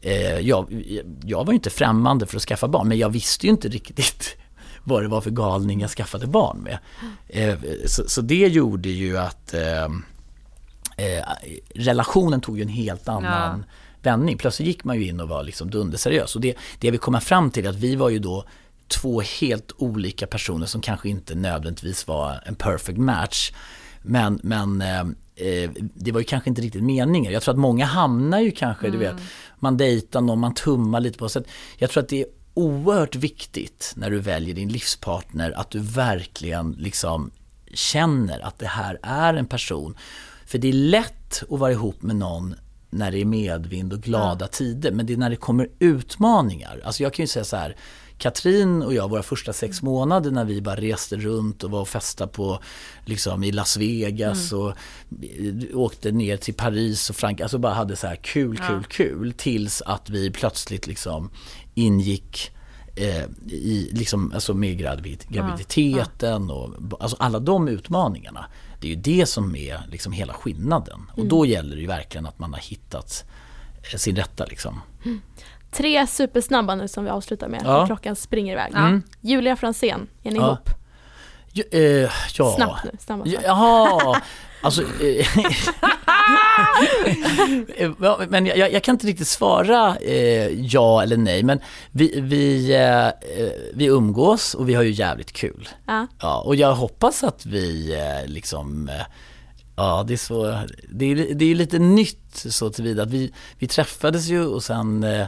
eh, 0.00 0.38
jag, 0.38 0.84
jag 1.24 1.44
var 1.44 1.52
ju 1.52 1.54
inte 1.54 1.70
främmande 1.70 2.26
för 2.26 2.36
att 2.36 2.42
skaffa 2.42 2.68
barn, 2.68 2.88
men 2.88 2.98
jag 2.98 3.08
visste 3.08 3.46
ju 3.46 3.50
inte 3.50 3.68
riktigt 3.68 4.36
vad 4.84 5.02
det 5.02 5.08
var 5.08 5.20
för 5.20 5.30
galning 5.30 5.80
jag 5.80 5.90
skaffade 5.90 6.26
barn 6.26 6.58
med. 6.58 6.78
Eh, 7.28 7.58
så, 7.86 8.08
så, 8.08 8.20
det 8.20 8.48
gjorde 8.48 8.88
ju 8.88 9.18
att 9.18 9.54
eh, 9.54 9.88
eh, 10.96 11.24
relationen 11.74 12.40
tog 12.40 12.56
ju 12.56 12.62
en 12.62 12.68
helt 12.68 13.08
annan 13.08 13.64
ja. 13.66 13.74
vändning. 14.02 14.38
Plötsligt 14.38 14.66
gick 14.66 14.84
man 14.84 14.96
ju 14.96 15.08
in 15.08 15.20
och 15.20 15.28
var 15.28 15.42
liksom 15.42 15.70
dunderseriös. 15.70 16.34
Och 16.34 16.40
det, 16.40 16.56
det 16.78 16.90
vi 16.90 16.98
kommer 16.98 17.20
fram 17.20 17.50
till 17.50 17.66
är 17.66 17.70
att 17.70 17.76
vi 17.76 17.96
var 17.96 18.08
ju 18.08 18.18
då 18.18 18.44
två 18.88 19.20
helt 19.20 19.72
olika 19.76 20.26
personer 20.26 20.66
som 20.66 20.80
kanske 20.80 21.08
inte 21.08 21.34
nödvändigtvis 21.34 22.06
var 22.06 22.40
en 22.46 22.54
perfect 22.54 22.98
match. 22.98 23.52
Men, 24.02 24.40
men 24.42 24.82
eh, 24.82 25.00
eh, 25.46 25.70
det 25.94 26.12
var 26.12 26.20
ju 26.20 26.24
kanske 26.24 26.50
inte 26.50 26.62
riktigt 26.62 26.82
meningen. 26.82 27.32
Jag 27.32 27.42
tror 27.42 27.54
att 27.54 27.60
många 27.60 27.84
hamnar 27.84 28.40
ju 28.40 28.50
kanske, 28.50 28.86
mm. 28.86 28.98
du 28.98 29.06
vet, 29.06 29.16
man 29.58 29.76
dejtar 29.76 30.20
någon, 30.20 30.38
man 30.38 30.54
tummar 30.54 31.00
lite 31.00 31.18
på. 31.18 31.28
Så 31.28 31.42
jag 31.78 31.90
tror 31.90 32.02
att 32.02 32.08
det 32.08 32.20
är 32.20 32.26
oerhört 32.54 33.14
viktigt 33.14 33.92
när 33.96 34.10
du 34.10 34.18
väljer 34.18 34.54
din 34.54 34.68
livspartner 34.68 35.52
att 35.56 35.70
du 35.70 35.78
verkligen 35.80 36.72
liksom 36.72 37.30
känner 37.74 38.40
att 38.40 38.58
det 38.58 38.66
här 38.66 38.98
är 39.02 39.34
en 39.34 39.46
person. 39.46 39.96
För 40.46 40.58
det 40.58 40.68
är 40.68 40.72
lätt 40.72 41.42
att 41.50 41.58
vara 41.58 41.72
ihop 41.72 42.02
med 42.02 42.16
någon 42.16 42.54
när 42.90 43.10
det 43.10 43.20
är 43.20 43.24
medvind 43.24 43.92
och 43.92 44.00
glada 44.00 44.44
ja. 44.44 44.48
tider. 44.48 44.92
Men 44.92 45.06
det 45.06 45.12
är 45.12 45.16
när 45.16 45.30
det 45.30 45.36
kommer 45.36 45.68
utmaningar. 45.78 46.80
Alltså 46.84 47.02
jag 47.02 47.14
kan 47.14 47.22
ju 47.22 47.26
säga 47.26 47.44
så 47.44 47.56
här, 47.56 47.76
Katrin 48.18 48.82
och 48.82 48.94
jag, 48.94 49.10
våra 49.10 49.22
första 49.22 49.52
sex 49.52 49.82
månader 49.82 50.30
när 50.30 50.44
vi 50.44 50.62
bara 50.62 50.76
reste 50.76 51.16
runt 51.16 51.64
och 51.64 51.70
var 51.70 51.80
och 51.80 51.88
festade 51.88 52.32
på, 52.32 52.60
liksom, 53.04 53.44
i 53.44 53.52
Las 53.52 53.76
Vegas 53.76 54.52
mm. 54.52 54.64
och 54.64 54.74
åkte 55.74 56.12
ner 56.12 56.36
till 56.36 56.54
Paris 56.54 57.10
och 57.10 57.16
Frankrike, 57.16 57.44
alltså 57.44 57.58
bara 57.58 57.74
hade 57.74 57.96
så 57.96 58.06
här 58.06 58.16
kul, 58.16 58.56
kul, 58.56 58.66
ja. 58.68 58.82
kul. 58.88 59.32
Tills 59.36 59.82
att 59.82 60.10
vi 60.10 60.30
plötsligt 60.30 60.86
liksom 60.86 61.30
ingick 61.74 62.50
eh, 62.96 63.24
i, 63.50 63.90
liksom, 63.92 64.32
alltså 64.32 64.54
med 64.54 64.78
gravid, 64.78 65.24
graviditeten 65.28 66.50
och 66.50 66.74
alltså 67.00 67.16
alla 67.20 67.38
de 67.38 67.68
utmaningarna. 67.68 68.46
Det 68.80 68.86
är 68.86 68.90
ju 68.90 68.96
det 68.96 69.26
som 69.26 69.56
är 69.56 69.80
liksom 69.90 70.12
hela 70.12 70.32
skillnaden. 70.32 71.06
Och 71.12 71.18
mm. 71.18 71.28
då 71.28 71.46
gäller 71.46 71.76
det 71.76 71.80
ju 71.80 71.88
verkligen 71.88 72.26
att 72.26 72.38
man 72.38 72.52
har 72.52 72.60
hittat 72.60 73.24
eh, 73.92 73.98
sin 73.98 74.16
rätta 74.16 74.44
liksom. 74.44 74.80
Mm. 75.04 75.20
Tre 75.70 76.06
supersnabba 76.06 76.74
nu 76.74 76.88
som 76.88 77.04
vi 77.04 77.10
avslutar 77.10 77.48
med, 77.48 77.62
ja. 77.64 77.86
klockan 77.86 78.16
springer 78.16 78.52
iväg. 78.52 78.74
Mm. 78.74 79.02
Julia 79.20 79.56
Fransén, 79.56 80.08
är 80.22 80.30
ni 80.30 80.38
ja. 80.38 80.46
ihop? 80.46 80.70
Ja, 81.52 81.64
eh, 81.70 82.10
ja. 82.38 82.54
Snabbt 82.56 82.84
nu, 82.84 82.90
snabba 82.98 83.26
Jaha, 83.26 84.22
alltså... 84.60 84.82
Eh, 84.82 85.26
men 88.28 88.46
jag, 88.46 88.72
jag, 88.72 88.82
kan 88.82 88.94
inte 88.94 89.06
riktigt 89.06 89.28
svara 89.28 89.96
eh, 89.96 90.48
ja 90.60 91.02
eller 91.02 91.16
nej, 91.16 91.42
men 91.42 91.60
vi, 91.90 92.20
vi, 92.20 92.74
eh, 92.74 93.08
vi 93.74 93.84
umgås 93.84 94.54
och 94.54 94.68
vi 94.68 94.74
har 94.74 94.82
ju 94.82 94.90
jävligt 94.90 95.32
kul. 95.32 95.68
Ja. 95.86 96.06
ja 96.20 96.40
och 96.40 96.56
jag 96.56 96.74
hoppas 96.74 97.24
att 97.24 97.46
vi 97.46 97.94
eh, 97.94 98.30
liksom 98.30 98.88
eh, 98.88 99.06
Ja, 99.78 100.04
det 100.06 100.12
är 100.12 100.18
så, 100.18 100.58
det 100.88 101.04
är, 101.04 101.34
det 101.34 101.44
är 101.44 101.54
lite 101.54 101.78
nytt 101.78 102.34
så 102.34 102.70
tillvida 102.70 103.02
att 103.02 103.10
vi, 103.10 103.32
vi 103.58 103.66
träffades 103.66 104.26
ju 104.26 104.46
och 104.46 104.62
sen 104.62 105.04
eh, 105.04 105.26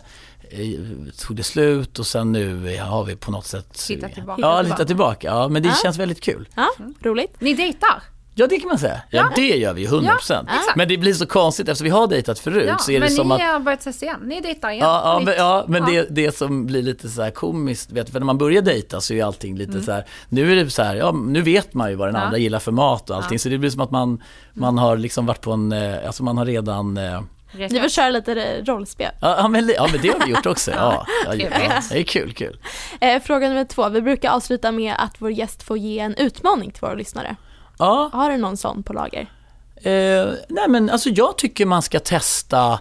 Eh, 0.51 0.81
tog 1.19 1.37
det 1.37 1.43
slut 1.43 1.99
och 1.99 2.07
sen 2.07 2.33
nu 2.33 2.79
har 2.79 3.05
vi 3.05 3.17
på 3.17 3.31
något 3.31 3.47
sätt 3.47 3.87
Hittat 3.89 4.15
tillbaka. 4.15 4.43
Ja, 4.43 4.63
hittat 4.63 4.87
tillbaka. 4.87 5.27
Ja, 5.27 5.49
men 5.49 5.63
det 5.63 5.69
ja. 5.69 5.75
känns 5.83 5.99
väldigt 5.99 6.21
kul. 6.21 6.49
Ja, 6.55 6.69
roligt. 7.03 7.41
Ni 7.41 7.55
dejtar? 7.55 8.03
Ja 8.39 8.47
det 8.47 8.59
kan 8.59 8.69
man 8.69 8.79
säga. 8.79 9.01
Ja, 9.11 9.23
ja. 9.23 9.31
det 9.37 9.57
gör 9.57 9.73
vi 9.73 9.87
100%. 9.87 10.13
Ja, 10.29 10.45
men 10.77 10.89
det 10.89 10.97
blir 10.97 11.13
så 11.13 11.27
konstigt 11.27 11.69
eftersom 11.69 11.85
vi 11.85 11.91
har 11.91 12.07
dejtat 12.07 12.39
förut. 12.39 12.65
Ja, 12.69 12.79
så 12.79 12.93
är 12.93 13.01
det 13.01 13.11
som 13.11 13.29
Men 13.29 13.39
ni 13.39 13.45
har 13.45 13.61
börjat 13.61 13.81
ses 13.81 14.03
igen. 14.03 14.21
Ni 14.25 14.41
dejtar 14.41 14.71
igen. 14.71 14.87
Ja, 14.87 15.03
ja 15.05 15.23
men, 15.25 15.35
ja, 15.37 15.65
men 15.69 15.85
Det, 15.85 16.07
det 16.11 16.37
som 16.37 16.67
blir 16.67 16.83
lite 16.83 17.09
så 17.09 17.23
här 17.23 17.31
komiskt, 17.31 17.93
vet, 17.93 18.11
för 18.11 18.21
när 18.21 18.27
man 18.27 18.39
börjar 18.39 18.63
dejta 18.63 19.01
så 19.01 19.15
är 19.15 19.25
allting 19.25 19.57
lite 19.57 19.73
mm. 19.73 19.85
så 19.85 19.93
här, 19.93 20.05
nu 20.29 20.53
är 20.53 20.57
det 20.65 20.71
så 20.71 20.83
här, 20.83 20.97
ja 20.97 21.13
nu 21.13 21.43
vet 21.43 21.75
man 21.75 21.91
ju 21.91 21.97
vad 21.97 22.09
den 22.09 22.17
andra 22.17 22.39
gillar 22.39 22.59
för 22.59 22.73
mat 22.73 23.11
och 23.11 23.17
allting. 23.17 23.39
Så 23.39 23.49
det 23.49 23.59
blir 23.59 23.71
som 23.71 23.81
att 23.81 23.91
man, 23.91 24.23
man 24.53 24.79
har 24.79 24.97
liksom 24.97 25.27
varit 25.27 25.41
på 25.41 25.53
en, 25.53 25.73
eh, 25.73 26.07
alltså 26.07 26.23
man 26.23 26.39
har 26.39 26.45
redan 26.45 26.97
eh, 26.97 27.21
ni 27.53 27.81
vill 27.81 27.91
köra 27.91 28.11
lite 28.11 28.63
rollspel? 28.65 29.11
Ja 29.21 29.49
men, 29.49 29.73
ja, 29.77 29.89
men 29.93 30.03
det 30.03 30.09
har 30.09 30.27
vi 30.27 30.31
gjort 30.31 30.47
också. 30.47 30.71
Ja, 30.79 31.07
ja, 31.27 31.35
ja, 31.35 31.83
det 31.91 31.99
är 31.99 32.03
kul, 32.03 32.33
kul. 32.33 32.59
Eh, 33.01 33.23
fråga 33.23 33.49
nummer 33.49 33.65
två. 33.65 33.89
Vi 33.89 34.03
brukar 34.03 34.31
avsluta 34.31 34.73
med 34.73 34.95
att 34.99 35.15
vår 35.19 35.31
gäst 35.31 35.63
får 35.63 35.79
ge 35.79 35.99
en 35.99 36.15
utmaning 36.15 36.71
till 36.71 36.81
våra 36.81 36.95
lyssnare. 36.95 37.37
Ja. 37.79 38.11
Har 38.13 38.31
du 38.31 38.37
någon 38.37 38.57
sån 38.57 38.83
på 38.83 38.93
lager? 38.93 39.31
Eh, 39.77 40.27
nej 40.49 40.69
men 40.69 40.91
alltså 40.91 41.09
jag 41.09 41.39
tycker 41.39 41.67
man 41.67 41.83
ska 41.83 42.01
testa 42.01 42.81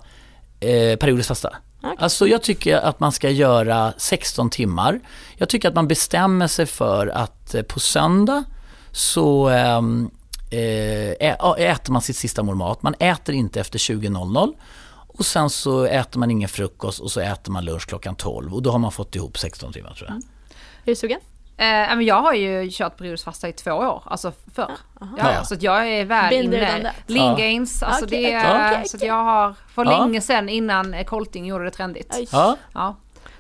eh, 0.59 0.97
periodiskt 0.97 1.27
fasta. 1.27 1.55
Okay. 1.79 1.95
Alltså 1.99 2.27
jag 2.27 2.43
tycker 2.43 2.77
att 2.77 2.99
man 2.99 3.11
ska 3.11 3.29
göra 3.29 3.93
16 3.97 4.49
timmar. 4.49 4.99
Jag 5.35 5.49
tycker 5.49 5.69
att 5.69 5.75
man 5.75 5.87
bestämmer 5.87 6.47
sig 6.47 6.65
för 6.65 7.07
att 7.07 7.55
eh, 7.55 7.61
på 7.61 7.79
söndag 7.79 8.43
så 8.91 9.49
ehm, 9.49 10.09
eh, 10.51 11.11
äter 11.57 11.91
man 11.91 12.01
sitt 12.01 12.15
sista 12.17 12.43
mål 12.43 12.55
mat. 12.55 12.83
Man 12.83 12.95
äter 12.99 13.35
inte 13.35 13.59
efter 13.59 13.79
20.00 13.79 14.53
och 15.07 15.25
sen 15.25 15.49
så 15.49 15.83
äter 15.83 16.19
man 16.19 16.31
ingen 16.31 16.49
frukost 16.49 16.99
och 16.99 17.11
så 17.11 17.19
äter 17.19 17.51
man 17.51 17.65
lunch 17.65 17.87
klockan 17.87 18.15
12 18.15 18.53
och 18.53 18.61
då 18.61 18.71
har 18.71 18.79
man 18.79 18.91
fått 18.91 19.15
ihop 19.15 19.37
16 19.37 19.73
timmar 19.73 19.93
tror 19.93 20.07
jag. 20.07 20.15
Mm. 20.15 20.27
Är 20.85 20.91
du 20.91 20.95
sugen? 20.95 21.19
Eh, 21.57 22.01
jag 22.01 22.21
har 22.21 22.33
ju 22.33 22.69
kört 22.71 22.97
periodisk 22.97 23.23
fasta 23.25 23.49
i 23.49 23.53
två 23.53 23.71
år, 23.71 24.03
alltså 24.05 24.33
förr. 24.53 24.71
Ja, 24.99 25.07
ja, 25.17 25.43
Så 25.43 25.55
jag 25.59 25.87
är 25.89 26.05
väl 26.05 26.33
inne. 26.33 26.93
Lingains, 27.07 27.77
ja. 27.81 27.87
alltså 27.87 28.05
okay, 28.05 28.21
det 28.21 28.33
är, 28.33 28.71
okay, 28.71 28.85
så 28.85 28.97
jag 29.05 29.23
har 29.23 29.55
för 29.75 29.85
länge 29.85 30.21
sedan 30.21 30.49
innan 30.49 31.05
Colting 31.05 31.45
gjorde 31.45 31.63
det 31.63 31.71
trendigt. 31.71 32.17
Ja. 32.31 32.57
ja. 32.73 32.95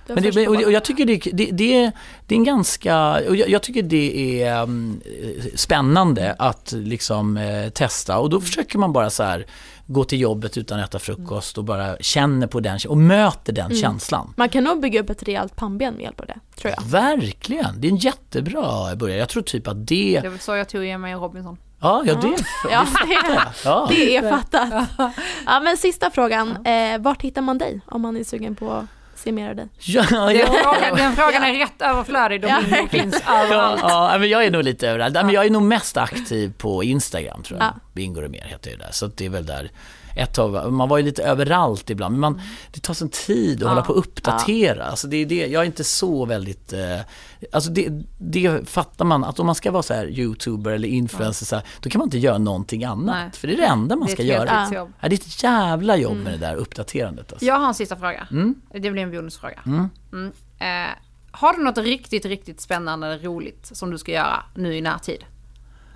Men 0.07 0.23
det, 0.23 0.47
och 0.47 0.71
jag 0.71 0.83
tycker 0.83 1.05
det, 1.05 1.17
det, 1.33 1.51
det, 1.51 1.91
det 2.27 2.35
är 2.35 2.37
en 2.37 2.43
ganska, 2.43 3.13
och 3.29 3.35
jag, 3.35 3.49
jag 3.49 3.63
tycker 3.63 3.81
det 3.83 4.43
är 4.43 4.63
um, 4.63 5.01
spännande 5.55 6.35
att 6.39 6.71
liksom 6.77 7.37
uh, 7.37 7.69
testa 7.69 8.17
och 8.19 8.29
då 8.29 8.41
försöker 8.41 8.77
man 8.77 8.93
bara 8.93 9.09
så 9.09 9.23
här 9.23 9.45
gå 9.87 10.03
till 10.03 10.19
jobbet 10.19 10.57
utan 10.57 10.79
att 10.79 10.89
äta 10.89 10.99
frukost 10.99 11.57
och 11.57 11.63
bara 11.63 11.97
känner 11.97 12.47
på 12.47 12.59
den 12.59 12.79
och 12.87 12.97
möter 12.97 13.53
den 13.53 13.65
mm. 13.65 13.77
känslan. 13.77 14.33
Man 14.37 14.49
kan 14.49 14.63
nog 14.63 14.81
bygga 14.81 15.01
upp 15.01 15.09
ett 15.09 15.23
rejält 15.23 15.55
pannben 15.55 15.93
med 15.93 16.03
hjälp 16.03 16.19
av 16.19 16.25
det, 16.25 16.39
tror 16.55 16.73
jag. 16.77 16.83
Verkligen, 16.83 17.81
det 17.81 17.87
är 17.87 17.91
en 17.91 17.97
jättebra 17.97 18.95
början. 18.95 19.19
Jag 19.19 19.29
tror 19.29 19.43
typ 19.43 19.67
att 19.67 19.87
det... 19.87 20.19
Det 20.21 20.29
var 20.29 20.37
så 20.37 20.55
jag 20.55 20.69
tog 20.69 20.83
igen 20.83 21.01
mig 21.01 21.13
Robinson. 21.13 21.57
Ja, 21.79 22.03
ja 22.05 22.13
det, 22.13 22.27
ja, 22.71 22.85
det, 23.07 23.45
ja. 23.65 23.87
det 23.89 24.15
är 24.15 24.29
fattat. 24.29 24.89
Ja, 25.45 25.59
men 25.59 25.77
sista 25.77 26.11
frågan, 26.11 26.65
eh, 26.65 26.99
vart 26.99 27.21
hittar 27.21 27.41
man 27.41 27.57
dig 27.57 27.81
om 27.85 28.01
man 28.01 28.17
är 28.17 28.23
sugen 28.23 28.55
på 28.55 28.87
se 29.19 29.31
mer 29.31 29.49
av 29.49 29.55
dig? 29.55 29.67
Ja, 29.79 30.05
ja. 30.11 30.27
Den, 30.27 30.47
frågan, 30.47 30.95
den 30.95 31.15
frågan 31.15 31.43
är 31.43 31.53
rätt 31.53 31.81
överflödig, 31.81 32.41
de 32.41 32.47
ja. 32.47 32.87
finns 32.91 33.15
överallt. 33.15 33.81
Ja, 33.83 34.11
ja, 34.11 34.17
men 34.17 34.29
jag 34.29 34.45
är 34.45 34.51
nog 34.51 34.63
lite 34.63 34.89
överallt. 34.89 35.13
Men 35.13 35.29
jag 35.29 35.45
är 35.45 35.49
nog 35.49 35.61
mest 35.61 35.97
aktiv 35.97 36.53
på 36.57 36.83
Instagram 36.83 37.43
tror 37.43 37.59
jag. 37.59 37.67
Ja. 37.67 37.73
Bingo 37.93 38.27
mer 38.29 38.45
heter 38.45 38.71
det 38.71 38.77
där. 38.77 38.91
Så 38.91 39.07
det 39.07 39.25
är 39.25 39.29
väl 39.29 39.45
där 39.45 39.71
ett 40.17 40.33
tag, 40.33 40.73
man 40.73 40.89
var 40.89 40.97
ju 40.97 41.03
lite 41.03 41.23
överallt 41.23 41.89
ibland, 41.89 42.11
men 42.13 42.19
man, 42.19 42.41
det 42.71 42.79
tar 42.79 42.93
sån 42.93 43.09
tid 43.09 43.55
att 43.55 43.61
ja, 43.61 43.67
hålla 43.69 43.81
på 43.81 43.93
och 43.93 43.99
uppdatera. 43.99 44.77
Ja. 44.77 44.83
Alltså 44.83 45.07
det 45.07 45.17
är 45.17 45.25
det, 45.25 45.47
jag 45.47 45.61
är 45.61 45.65
inte 45.65 45.83
så 45.83 46.25
väldigt, 46.25 46.73
eh, 46.73 46.99
alltså 47.51 47.69
det, 47.71 47.89
det 48.17 48.69
fattar 48.69 49.05
man, 49.05 49.23
att 49.23 49.39
om 49.39 49.45
man 49.45 49.55
ska 49.55 49.71
vara 49.71 49.83
så 49.83 49.93
här 49.93 50.07
youtuber 50.07 50.71
eller 50.71 50.87
influencer, 50.87 51.43
ja. 51.43 51.47
så 51.47 51.55
här, 51.55 51.65
då 51.81 51.89
kan 51.89 51.99
man 51.99 52.07
inte 52.07 52.17
göra 52.17 52.37
någonting 52.37 52.83
annat. 52.83 53.15
Nej. 53.15 53.31
För 53.31 53.47
det 53.47 53.53
är 53.53 53.57
det 53.57 53.65
enda 53.65 53.95
man 53.95 54.07
ska 54.07 54.23
göra. 54.23 54.67
Ja. 54.73 54.87
det 55.01 55.07
är 55.07 55.13
ett 55.13 55.43
jävla 55.43 55.97
jobb 55.97 56.11
mm. 56.11 56.23
med 56.23 56.33
det 56.33 56.45
där 56.47 56.55
uppdaterandet. 56.55 57.31
Alltså. 57.31 57.45
Jag 57.45 57.59
har 57.59 57.67
en 57.67 57.73
sista 57.73 57.95
fråga. 57.95 58.27
Mm? 58.31 58.55
Det 58.71 58.91
blir 58.91 59.03
en 59.03 59.11
bonusfråga. 59.11 59.59
Mm. 59.65 59.89
Mm. 60.11 60.31
Eh, 60.59 60.95
har 61.31 61.53
du 61.53 61.63
något 61.63 61.77
riktigt, 61.77 62.25
riktigt 62.25 62.61
spännande 62.61 63.07
eller 63.07 63.19
roligt 63.19 63.69
som 63.73 63.91
du 63.91 63.97
ska 63.97 64.11
göra 64.11 64.43
nu 64.55 64.77
i 64.77 64.81
närtid? 64.81 65.25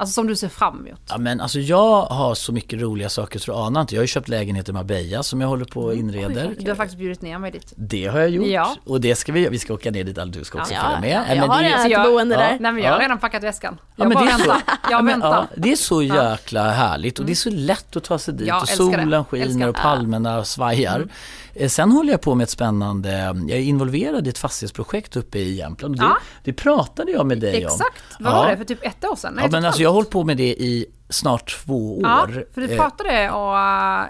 Alltså 0.01 0.13
som 0.13 0.27
du 0.27 0.35
ser 0.35 0.47
fram 0.49 0.87
emot? 0.87 0.99
Ja 1.09 1.17
men 1.17 1.41
alltså 1.41 1.59
jag 1.59 2.01
har 2.05 2.35
så 2.35 2.51
mycket 2.53 2.81
roliga 2.81 3.09
saker 3.09 3.39
så 3.39 3.51
du 3.51 3.57
anar 3.57 3.81
inte. 3.81 3.95
Jag 3.95 3.99
har 3.99 4.03
ju 4.03 4.07
köpt 4.07 4.27
lägenhet 4.27 4.69
i 4.69 4.71
Marbella 4.71 5.23
som 5.23 5.41
jag 5.41 5.47
håller 5.47 5.65
på 5.65 5.81
och 5.83 5.95
inreder. 5.95 6.47
Oj, 6.49 6.55
du 6.59 6.71
har 6.71 6.75
faktiskt 6.75 6.97
bjudit 6.99 7.21
ner 7.21 7.37
mig 7.37 7.51
dit. 7.51 7.73
Det 7.75 8.07
har 8.07 8.19
jag 8.19 8.29
gjort. 8.29 8.47
Ja. 8.47 8.75
Och 8.85 9.01
det 9.01 9.15
ska 9.15 9.31
vi 9.31 9.49
Vi 9.49 9.59
ska 9.59 9.73
åka 9.73 9.91
ner 9.91 10.03
dit, 10.03 10.19
du 10.25 10.43
ska 10.43 10.59
också 10.59 10.73
Ja, 10.73 10.81
följa 10.81 10.99
med. 11.01 11.09
ja, 11.29 11.35
jag 11.35 11.39
men 11.41 11.49
har 11.49 11.61
det 11.63 11.69
är- 11.69 11.85
ett 11.85 11.91
jag- 11.91 12.05
boende 12.11 12.35
ja. 12.35 12.41
där. 12.41 12.57
Nej 12.59 12.71
men 12.71 12.83
jag 12.83 12.91
har 12.91 12.97
Ja. 12.99 13.03
redan 13.05 13.19
packat 13.19 13.43
väskan. 13.43 13.77
Ja, 13.79 13.85
Jag 13.95 14.07
men 14.07 14.15
bara 14.15 14.25
det 14.25 14.31
är 14.31 14.37
så- 14.37 14.49
väntar. 14.49 14.61
Jag 14.89 14.91
Ja, 14.91 15.01
väntar. 15.05 15.29
ja, 15.29 15.47
det 15.57 15.71
är 15.71 15.75
så 15.75 16.03
jäkla 16.03 16.69
härligt 16.71 17.19
och 17.19 17.25
det 17.25 17.33
är 17.33 17.35
så 17.35 17.49
lätt 17.49 17.95
att 17.95 18.03
ta 18.03 18.19
sig 18.19 18.33
dit 18.33 18.47
Ja, 18.47 18.61
och 18.61 18.67
solen 18.69 19.09
det. 19.09 19.23
skiner 19.29 19.45
Älskar. 19.45 19.67
och 19.67 19.75
palmerna 19.75 20.43
svajar. 20.43 21.07
Eh, 21.53 21.69
Sen 21.69 21.91
håller 21.91 22.11
jag 22.11 22.21
på 22.21 22.35
med 22.35 22.43
ett 22.43 22.49
spännande, 22.49 23.11
jag 23.47 23.51
är 23.51 23.61
involverad 23.61 24.27
i 24.27 24.29
ett 24.29 24.37
fastighetsprojekt 24.37 25.15
uppe 25.15 25.39
i 25.39 25.53
Jämtland. 25.55 25.97
Det, 25.99 26.03
Ja. 26.03 26.17
det 26.43 26.53
pratade 26.53 27.11
jag 27.11 27.25
med 27.25 27.39
dig 27.39 27.65
om. 27.65 27.71
Exakt, 27.73 28.03
vad 28.19 28.33
Ja. 28.33 28.37
var 28.37 28.49
det 28.51 28.57
för 28.57 28.63
typ 28.63 28.85
ett 28.85 29.05
år 29.05 29.15
sedan? 29.15 29.33
Nej, 29.35 29.45
Ja 29.45 29.51
men 29.51 29.65
alltså 29.65 29.81
jag 29.81 29.90
har 29.91 29.95
hållit 29.95 30.09
på 30.09 30.23
med 30.23 30.37
det 30.37 30.61
i 30.61 30.85
snart 31.09 31.63
två 31.65 31.97
år. 31.97 32.03
Ja, 32.03 32.27
för 32.53 32.61
du 32.61 32.71
Eh, 32.71 32.77
pratade 32.77 33.31
och 33.31 33.55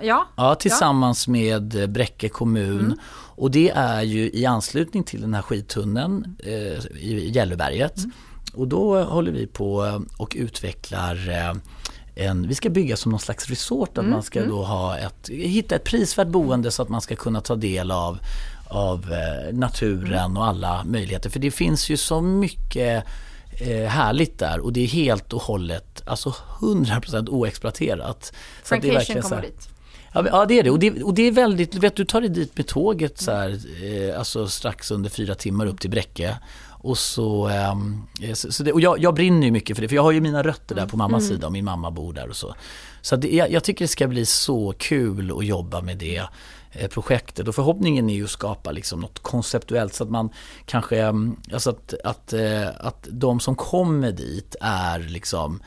ja. 0.08 0.28
Ja, 0.36 0.56
tillsammans 0.56 1.28
med 1.28 1.76
eh, 1.76 1.88
Bräcke 1.88 2.30
kommun. 2.30 2.80
Mm. 2.80 2.98
Och 3.36 3.52
det 3.52 3.70
är 3.70 4.02
ju 4.02 4.32
i 4.34 4.46
anslutning 4.46 5.04
till 5.04 5.22
den 5.22 5.34
här 5.34 5.42
skidtunneln 5.42 6.38
eh, 6.44 6.86
i 7.02 7.32
Gälloberget. 7.34 7.98
Mm. 7.98 8.12
Och 8.54 8.68
då 8.68 9.04
håller 9.04 9.32
vi 9.32 9.48
på 9.48 9.86
eh, 9.86 10.00
och 10.18 10.34
utvecklar 10.40 11.30
eh, 11.30 11.54
en, 12.16 12.48
vi 12.48 12.56
ska 12.56 12.70
bygga 12.70 12.98
som 12.98 13.12
någon 13.12 13.20
slags 13.20 13.50
resort, 13.50 13.90
att 13.90 13.98
Mm, 13.98 14.12
man 14.12 14.24
ska 14.24 14.46
då 14.46 14.64
ha 14.64 14.98
ett, 14.98 15.30
hitta 15.30 15.76
ett 15.76 15.84
prisvärt 15.84 16.28
boende 16.28 16.72
så 16.72 16.82
att 16.82 16.90
man 16.90 17.02
ska 17.02 17.16
kunna 17.16 17.42
ta 17.42 17.56
del 17.56 17.92
av, 17.92 18.20
av 18.70 19.14
eh, 19.14 19.54
naturen 19.54 20.38
och 20.38 20.46
alla 20.46 20.84
möjligheter. 20.86 21.30
För 21.30 21.40
det 21.40 21.52
finns 21.52 21.90
ju 21.90 21.98
så 21.98 22.22
mycket 22.22 23.04
härligt 23.88 24.40
där 24.40 24.60
och 24.60 24.74
det 24.74 24.84
är 24.84 24.88
helt 24.88 25.34
och 25.34 25.42
hållet, 25.42 26.02
alltså 26.06 26.36
100% 26.60 27.30
oexploaterat. 27.30 28.34
Verkligen 28.70 29.24
så 29.24 29.30
kommer 29.30 29.42
dit. 29.42 29.70
Ja, 30.14 30.46
det 30.46 30.60
är 30.60 30.64
det. 30.64 30.70
Och, 30.70 30.80
det. 30.80 31.04
och 31.04 31.14
det 31.14 31.22
är 31.22 31.32
väldigt, 31.32 31.76
vet 31.76 31.96
du 31.96 32.06
tar 32.06 32.22
dig 32.22 32.30
dit 32.30 32.58
med 32.58 32.68
tåget 32.68 33.18
så 33.18 33.32
här, 33.32 33.60
eh, 33.84 34.20
alltså 34.20 34.48
strax 34.48 34.92
under 34.92 35.10
fyra 35.10 35.36
timmar 35.36 35.66
upp 35.66 35.82
till 35.82 35.90
Bräcke. 35.90 36.38
Och 36.84 36.98
så, 36.98 37.48
ehm, 37.48 38.02
eh, 38.22 38.34
så, 38.34 38.52
så 38.52 38.64
det, 38.64 38.74
och 38.74 38.82
jag, 38.82 39.00
jag 39.00 39.14
brinner 39.14 39.46
ju 39.48 39.52
mycket 39.52 39.78
för 39.78 39.82
det, 39.82 39.88
för 39.88 39.96
jag 39.96 40.04
har 40.04 40.12
ju 40.12 40.22
mina 40.22 40.44
rötter 40.44 40.76
där 40.76 40.88
på 40.88 40.98
mammas 40.98 41.28
sida 41.28 41.48
och 41.48 41.54
min 41.54 41.66
mamma 41.66 41.92
bor 41.92 42.14
där 42.14 42.30
och 42.30 42.36
så. 42.36 42.56
Så 43.02 43.16
det, 43.16 43.36
jag, 43.36 43.52
jag 43.52 43.64
tycker 43.64 43.86
det 43.86 43.90
ska 43.90 44.08
bli 44.08 44.26
så 44.26 44.74
kul 44.78 45.32
att 45.38 45.46
jobba 45.46 45.82
med 45.82 45.98
det 45.98 46.18
eh, 46.18 46.26
Eh, 46.74 46.88
projektet. 46.88 47.48
Och 47.48 47.56
förhoppningen 47.56 48.10
är 48.10 48.14
ju 48.14 48.24
att 48.24 48.30
skapa 48.30 48.72
liksom 48.72 49.00
något 49.00 49.20
konceptuellt 49.20 49.94
så 49.94 50.04
att 50.04 50.10
man 50.10 50.30
kanske, 50.66 51.02
mm, 51.02 51.36
alltså 51.54 51.70
att, 51.70 51.94
att, 52.04 52.34
eh, 52.34 52.68
att 52.80 53.08
de 53.12 53.40
som 53.40 53.56
kommer 53.56 54.12
dit 54.12 54.56
är 54.62 55.00
liksom 55.00 55.62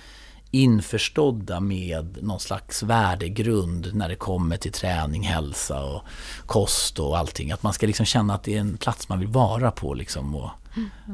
införstådda 0.55 1.61
med 1.61 2.18
någon 2.22 2.40
slags 2.40 2.82
värdegrund 2.82 3.94
när 3.94 4.09
det 4.09 4.16
kommer 4.16 4.57
till 4.57 4.72
träning, 4.72 5.22
hälsa 5.22 5.84
och 5.84 6.02
kost 6.46 6.98
och 6.98 7.18
allting. 7.18 7.52
Att 7.52 7.62
man 7.62 7.72
ska 7.72 7.86
liksom 7.86 8.07
känna 8.07 8.34
att 8.34 8.42
det 8.42 8.55
är 8.55 8.61
en 8.61 8.76
plats 8.76 9.09
man 9.09 9.18
vill 9.20 9.28
vara 9.28 9.70
på 9.70 9.94
liksom. 9.94 10.34
Och 10.34 10.50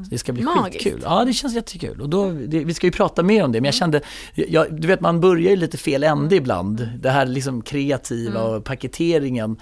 det 0.09 0.17
ska 0.17 0.33
bli 0.33 0.43
Magiskt. 0.43 0.83
skitkul. 0.83 1.01
Ja, 1.03 1.25
det 1.25 1.33
känns 1.33 1.53
jättekul. 1.53 2.01
Och 2.01 2.09
då, 2.09 2.31
det, 2.31 2.63
vi 2.63 2.73
ska 2.73 2.87
ju 2.87 2.91
prata 2.91 3.23
mer 3.23 3.43
om 3.43 3.51
det, 3.51 3.61
men 3.61 3.65
jag 3.65 3.75
kände, 3.75 4.01
jag, 4.33 4.81
du 4.81 4.87
vet 4.87 5.01
man 5.01 5.21
börjar 5.21 5.49
ju 5.49 5.55
lite 5.55 5.77
fel 5.77 6.03
ände 6.03 6.35
ibland. 6.35 6.89
Det 6.99 7.09
här 7.09 7.25
liksom 7.25 7.61
kreativa 7.61 8.43
och 8.43 8.63
paketeringen. 8.63 9.57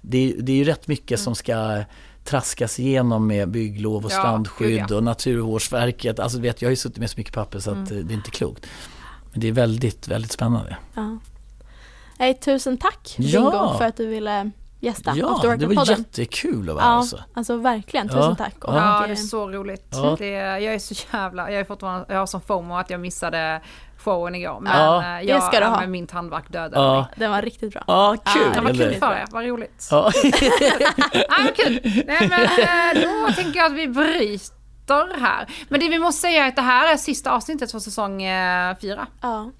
Det, 0.00 0.34
det 0.38 0.52
är 0.52 0.56
ju 0.56 0.64
rätt 0.64 0.88
mycket 0.88 1.20
som 1.20 1.34
ska 1.34 1.84
traskas 2.24 2.80
igenom 2.80 3.26
med 3.26 3.48
bygglov 3.48 4.04
och 4.04 4.12
strandskydd 4.12 4.86
ja. 4.88 4.96
och 4.96 5.04
Naturvårdsverket. 5.04 6.18
Alltså 6.18 6.40
vet, 6.40 6.62
jag 6.62 6.66
har 6.66 6.70
ju 6.72 6.76
suttit 6.76 6.98
med 6.98 7.10
så 7.10 7.20
mycket 7.20 7.34
papper 7.34 7.58
så 7.58 7.70
att 7.70 7.90
eh, 7.90 7.96
det 7.96 8.12
är 8.12 8.16
inte 8.16 8.30
klokt. 8.30 8.66
Men 9.34 9.40
det 9.40 9.48
är 9.48 9.52
väldigt, 9.52 10.08
väldigt 10.08 10.32
spännande. 10.32 10.76
Ja. 10.94 11.18
Nej, 12.18 12.34
tusen 12.34 12.78
tack 12.78 13.14
Ja. 13.18 13.40
Bingo 13.40 13.78
för 13.78 13.84
att 13.84 13.96
du 13.96 14.06
ville 14.06 14.50
gästa 14.80 15.12
Ja, 15.16 15.34
After 15.34 15.56
det 15.56 15.66
var 15.66 15.90
jättekul 15.90 16.68
att 16.68 16.74
vara 16.74 16.84
här 16.84 16.90
Ja, 16.92 16.96
alltså. 16.96 17.18
alltså 17.34 17.56
verkligen. 17.56 18.08
Tusen 18.08 18.22
Ja. 18.22 18.34
tack. 18.34 18.64
Och, 18.64 18.74
Ja. 18.74 19.00
Ja, 19.00 19.06
det 19.06 19.12
är 19.12 19.16
så 19.16 19.48
roligt. 19.50 19.86
Ja. 19.90 20.16
Det, 20.18 20.28
jag 20.30 20.74
är 20.74 20.78
så 20.78 20.94
jävla, 21.12 21.50
jag 21.50 21.60
är 21.60 21.64
fortfarande, 21.64 22.06
jag 22.08 22.18
har 22.18 22.26
sån 22.26 22.40
fomo 22.40 22.76
att 22.76 22.90
jag 22.90 23.00
missade 23.00 23.60
showen 23.98 24.34
igår. 24.34 24.60
Men 24.60 24.72
Ja. 24.80 25.02
eh, 25.18 25.26
jag, 25.28 25.40
Det 25.40 25.46
ska 25.46 25.60
du 25.60 25.66
ha. 25.66 25.80
med 25.80 25.90
min 25.90 26.06
tandvärk 26.06 26.52
dödade 26.52 26.76
Ja. 26.86 26.94
mig. 27.00 27.04
Den 27.16 27.30
var 27.30 27.42
riktigt 27.42 27.72
bra. 27.72 27.84
Ja, 27.86 28.16
kul! 28.24 28.42
Ja, 28.46 28.60
Det 28.60 28.60
var 28.60 28.70
kul 28.74 28.94
för 28.94 29.12
er, 29.12 29.24
vad 29.30 29.44
roligt. 29.44 29.88
Ja. 29.90 30.10
Ja, 31.12 31.36
kul. 31.56 31.80
Nej, 32.06 32.28
men 32.28 32.42
eh, 32.42 33.02
då 33.26 33.32
tänker 33.32 33.58
jag 33.58 33.66
att 33.72 33.78
vi 33.78 33.88
bryter 33.88 34.54
här. 34.92 35.46
Men 35.68 35.80
det 35.80 35.88
vi 35.88 35.98
måste 35.98 36.20
säga 36.20 36.44
är 36.44 36.48
att 36.48 36.56
det 36.56 36.62
här 36.62 36.92
är 36.92 36.96
sista 36.96 37.30
avsnittet 37.30 37.72
för 37.72 37.78
säsong 37.78 38.22
eh, 38.22 38.76
fyra. 38.80 39.06
Ja. 39.20 39.50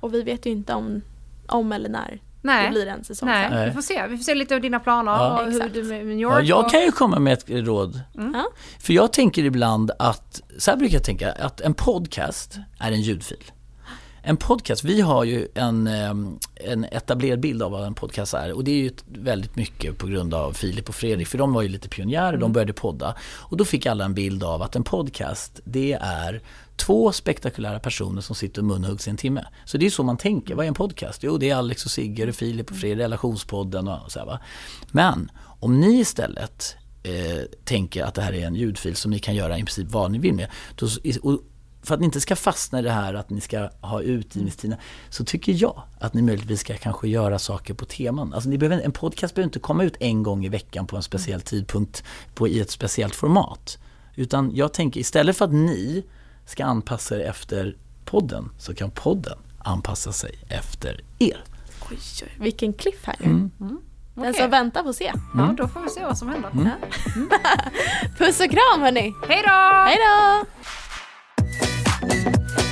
Och 0.00 0.14
vi 0.14 0.22
vet 0.22 0.46
ju 0.46 0.50
inte 0.50 0.74
om, 0.74 1.02
om 1.46 1.72
eller 1.72 1.88
när 1.88 2.20
det 2.42 2.48
Nej. 2.48 2.70
blir 2.70 2.86
en 2.86 3.04
säsong. 3.04 3.28
Nej, 3.28 3.48
sen. 3.48 3.58
Nej. 3.58 3.68
vi 3.68 3.74
får 3.74 3.82
se. 3.82 4.06
Vi 4.06 4.16
får 4.16 4.24
se 4.24 4.34
lite 4.34 4.54
av 4.54 4.60
dina 4.60 4.80
planer 4.80 5.12
Ja. 5.12 5.40
och 5.40 5.52
hur 5.52 5.68
du 5.68 5.84
med 5.84 6.06
New 6.06 6.20
York. 6.20 6.34
Ja, 6.34 6.42
jag 6.42 6.64
och... 6.64 6.70
kan 6.70 6.80
ju 6.80 6.92
komma 6.92 7.18
med 7.18 7.32
ett 7.32 7.44
råd. 7.48 8.00
Ja. 8.12 8.44
För 8.80 8.92
jag 8.92 9.12
tänker 9.12 9.44
ibland 9.44 9.90
att, 9.98 10.42
så 10.58 10.70
här 10.70 10.78
brukar 10.78 10.94
jag 10.94 11.04
tänka, 11.04 11.32
att 11.32 11.60
en 11.60 11.74
podcast 11.74 12.58
är 12.80 12.92
en 12.92 13.00
ljudfil. 13.00 13.44
En 14.22 14.36
podcast, 14.36 14.84
vi 14.84 15.00
har 15.00 15.24
ju 15.24 15.48
en, 15.54 15.86
ehm, 15.86 16.38
en 16.54 16.84
etablerad 16.84 17.40
bild 17.40 17.62
av 17.62 17.70
vad 17.70 17.86
en 17.86 17.94
podcast 17.94 18.34
är 18.34 18.52
och 18.52 18.64
det 18.64 18.70
är 18.70 18.76
ju 18.76 18.90
väldigt 19.06 19.56
mycket 19.56 19.98
på 19.98 20.06
grund 20.06 20.34
av 20.34 20.52
Filip 20.52 20.88
och 20.88 20.94
Fredrik 20.94 21.28
för 21.28 21.38
de 21.38 21.52
var 21.52 21.62
ju 21.62 21.68
lite 21.68 21.88
pionjärer, 21.88 22.36
de 22.36 22.52
började 22.52 22.72
podda 22.72 23.16
och 23.22 23.56
då 23.56 23.64
fick 23.64 23.86
alla 23.86 24.04
en 24.04 24.14
bild 24.14 24.44
av 24.44 24.62
att 24.62 24.76
en 24.76 24.84
podcast 24.84 25.60
det 25.64 25.92
är 26.00 26.42
två 26.76 27.12
spektakulära 27.12 27.80
personer 27.80 28.20
som 28.20 28.36
sitter 28.36 28.60
och 28.60 28.66
munhuggs 28.66 29.06
i 29.06 29.10
en 29.10 29.16
timme. 29.16 29.44
Så 29.64 29.78
det 29.78 29.86
är 29.86 29.90
så 29.90 30.02
man 30.02 30.16
tänker, 30.16 30.54
vad 30.54 30.64
är 30.64 30.68
en 30.68 30.74
podcast? 30.74 31.22
Jo 31.22 31.38
det 31.38 31.50
är 31.50 31.56
Alex 31.56 31.84
och 31.84 31.90
Sigge, 31.90 32.22
är 32.22 32.32
Filip 32.32 32.70
och 32.70 32.76
Fredrik, 32.76 32.98
relationspodden 32.98 33.88
och 33.88 34.12
så 34.12 34.18
här 34.18 34.26
va. 34.26 34.40
Men 34.90 35.30
om 35.60 35.80
ni 35.80 36.00
istället 36.00 36.76
eh, 37.02 37.44
tänker 37.64 38.04
att 38.04 38.14
det 38.14 38.22
här 38.22 38.32
är 38.32 38.46
en 38.46 38.54
ljudfil 38.54 38.96
som 38.96 39.10
ni 39.10 39.18
kan 39.18 39.34
göra 39.34 39.58
i 39.58 39.60
princip 39.60 39.90
vad 39.90 40.10
ni 40.10 40.18
vill 40.18 40.34
med. 40.34 40.48
Då, 40.74 40.86
och 41.22 41.42
för 41.88 41.94
att 41.94 42.00
ni 42.00 42.04
inte 42.04 42.20
ska 42.20 42.36
fastna 42.36 42.78
i 42.78 42.82
det 42.82 42.90
här 42.90 43.14
att 43.14 43.30
ni 43.30 43.40
ska 43.40 43.68
ha 43.80 44.02
utgivningstider 44.02 44.78
så 45.08 45.24
tycker 45.24 45.52
jag 45.56 45.82
att 46.00 46.14
ni 46.14 46.22
möjligtvis 46.22 46.60
ska 46.60 46.76
kanske 46.76 47.08
göra 47.08 47.38
saker 47.38 47.74
på 47.74 47.84
teman. 47.84 48.34
Alltså 48.34 48.48
ni 48.48 48.58
behöver, 48.58 48.84
en 48.84 48.92
podcast 48.92 49.34
behöver 49.34 49.48
inte 49.48 49.58
komma 49.58 49.84
ut 49.84 49.96
en 50.00 50.22
gång 50.22 50.44
i 50.44 50.48
veckan 50.48 50.86
på 50.86 50.96
en 50.96 51.02
speciell 51.02 51.40
tidpunkt 51.40 52.04
på, 52.34 52.48
i 52.48 52.60
ett 52.60 52.70
speciellt 52.70 53.14
format. 53.14 53.78
Utan 54.14 54.50
jag 54.54 54.72
tänker 54.72 55.00
istället 55.00 55.36
för 55.36 55.44
att 55.44 55.52
ni 55.52 56.04
ska 56.46 56.64
anpassa 56.64 57.16
er 57.16 57.20
efter 57.20 57.76
podden 58.04 58.50
så 58.58 58.74
kan 58.74 58.90
podden 58.90 59.38
anpassa 59.58 60.12
sig 60.12 60.38
efter 60.48 61.00
er. 61.18 61.44
Oj, 61.90 61.98
vilken 62.38 62.72
cliffhanger. 62.72 63.24
Mm. 63.24 63.50
Den 64.14 64.28
Okej. 64.28 64.34
som 64.34 64.50
väntar 64.50 64.82
får 64.82 64.92
se. 64.92 65.12
Ja, 65.34 65.54
då 65.58 65.68
får 65.68 65.80
vi 65.80 65.88
se 65.88 66.04
vad 66.04 66.18
som 66.18 66.28
händer. 66.28 66.50
Mm. 66.54 66.70
Puss 68.18 68.40
och 68.40 68.50
kram 68.50 68.80
hörni. 68.80 69.14
Hej 69.28 69.42
då! 69.46 69.84
Hej 69.86 69.96
då! 69.96 70.44
Bye. 72.00 72.67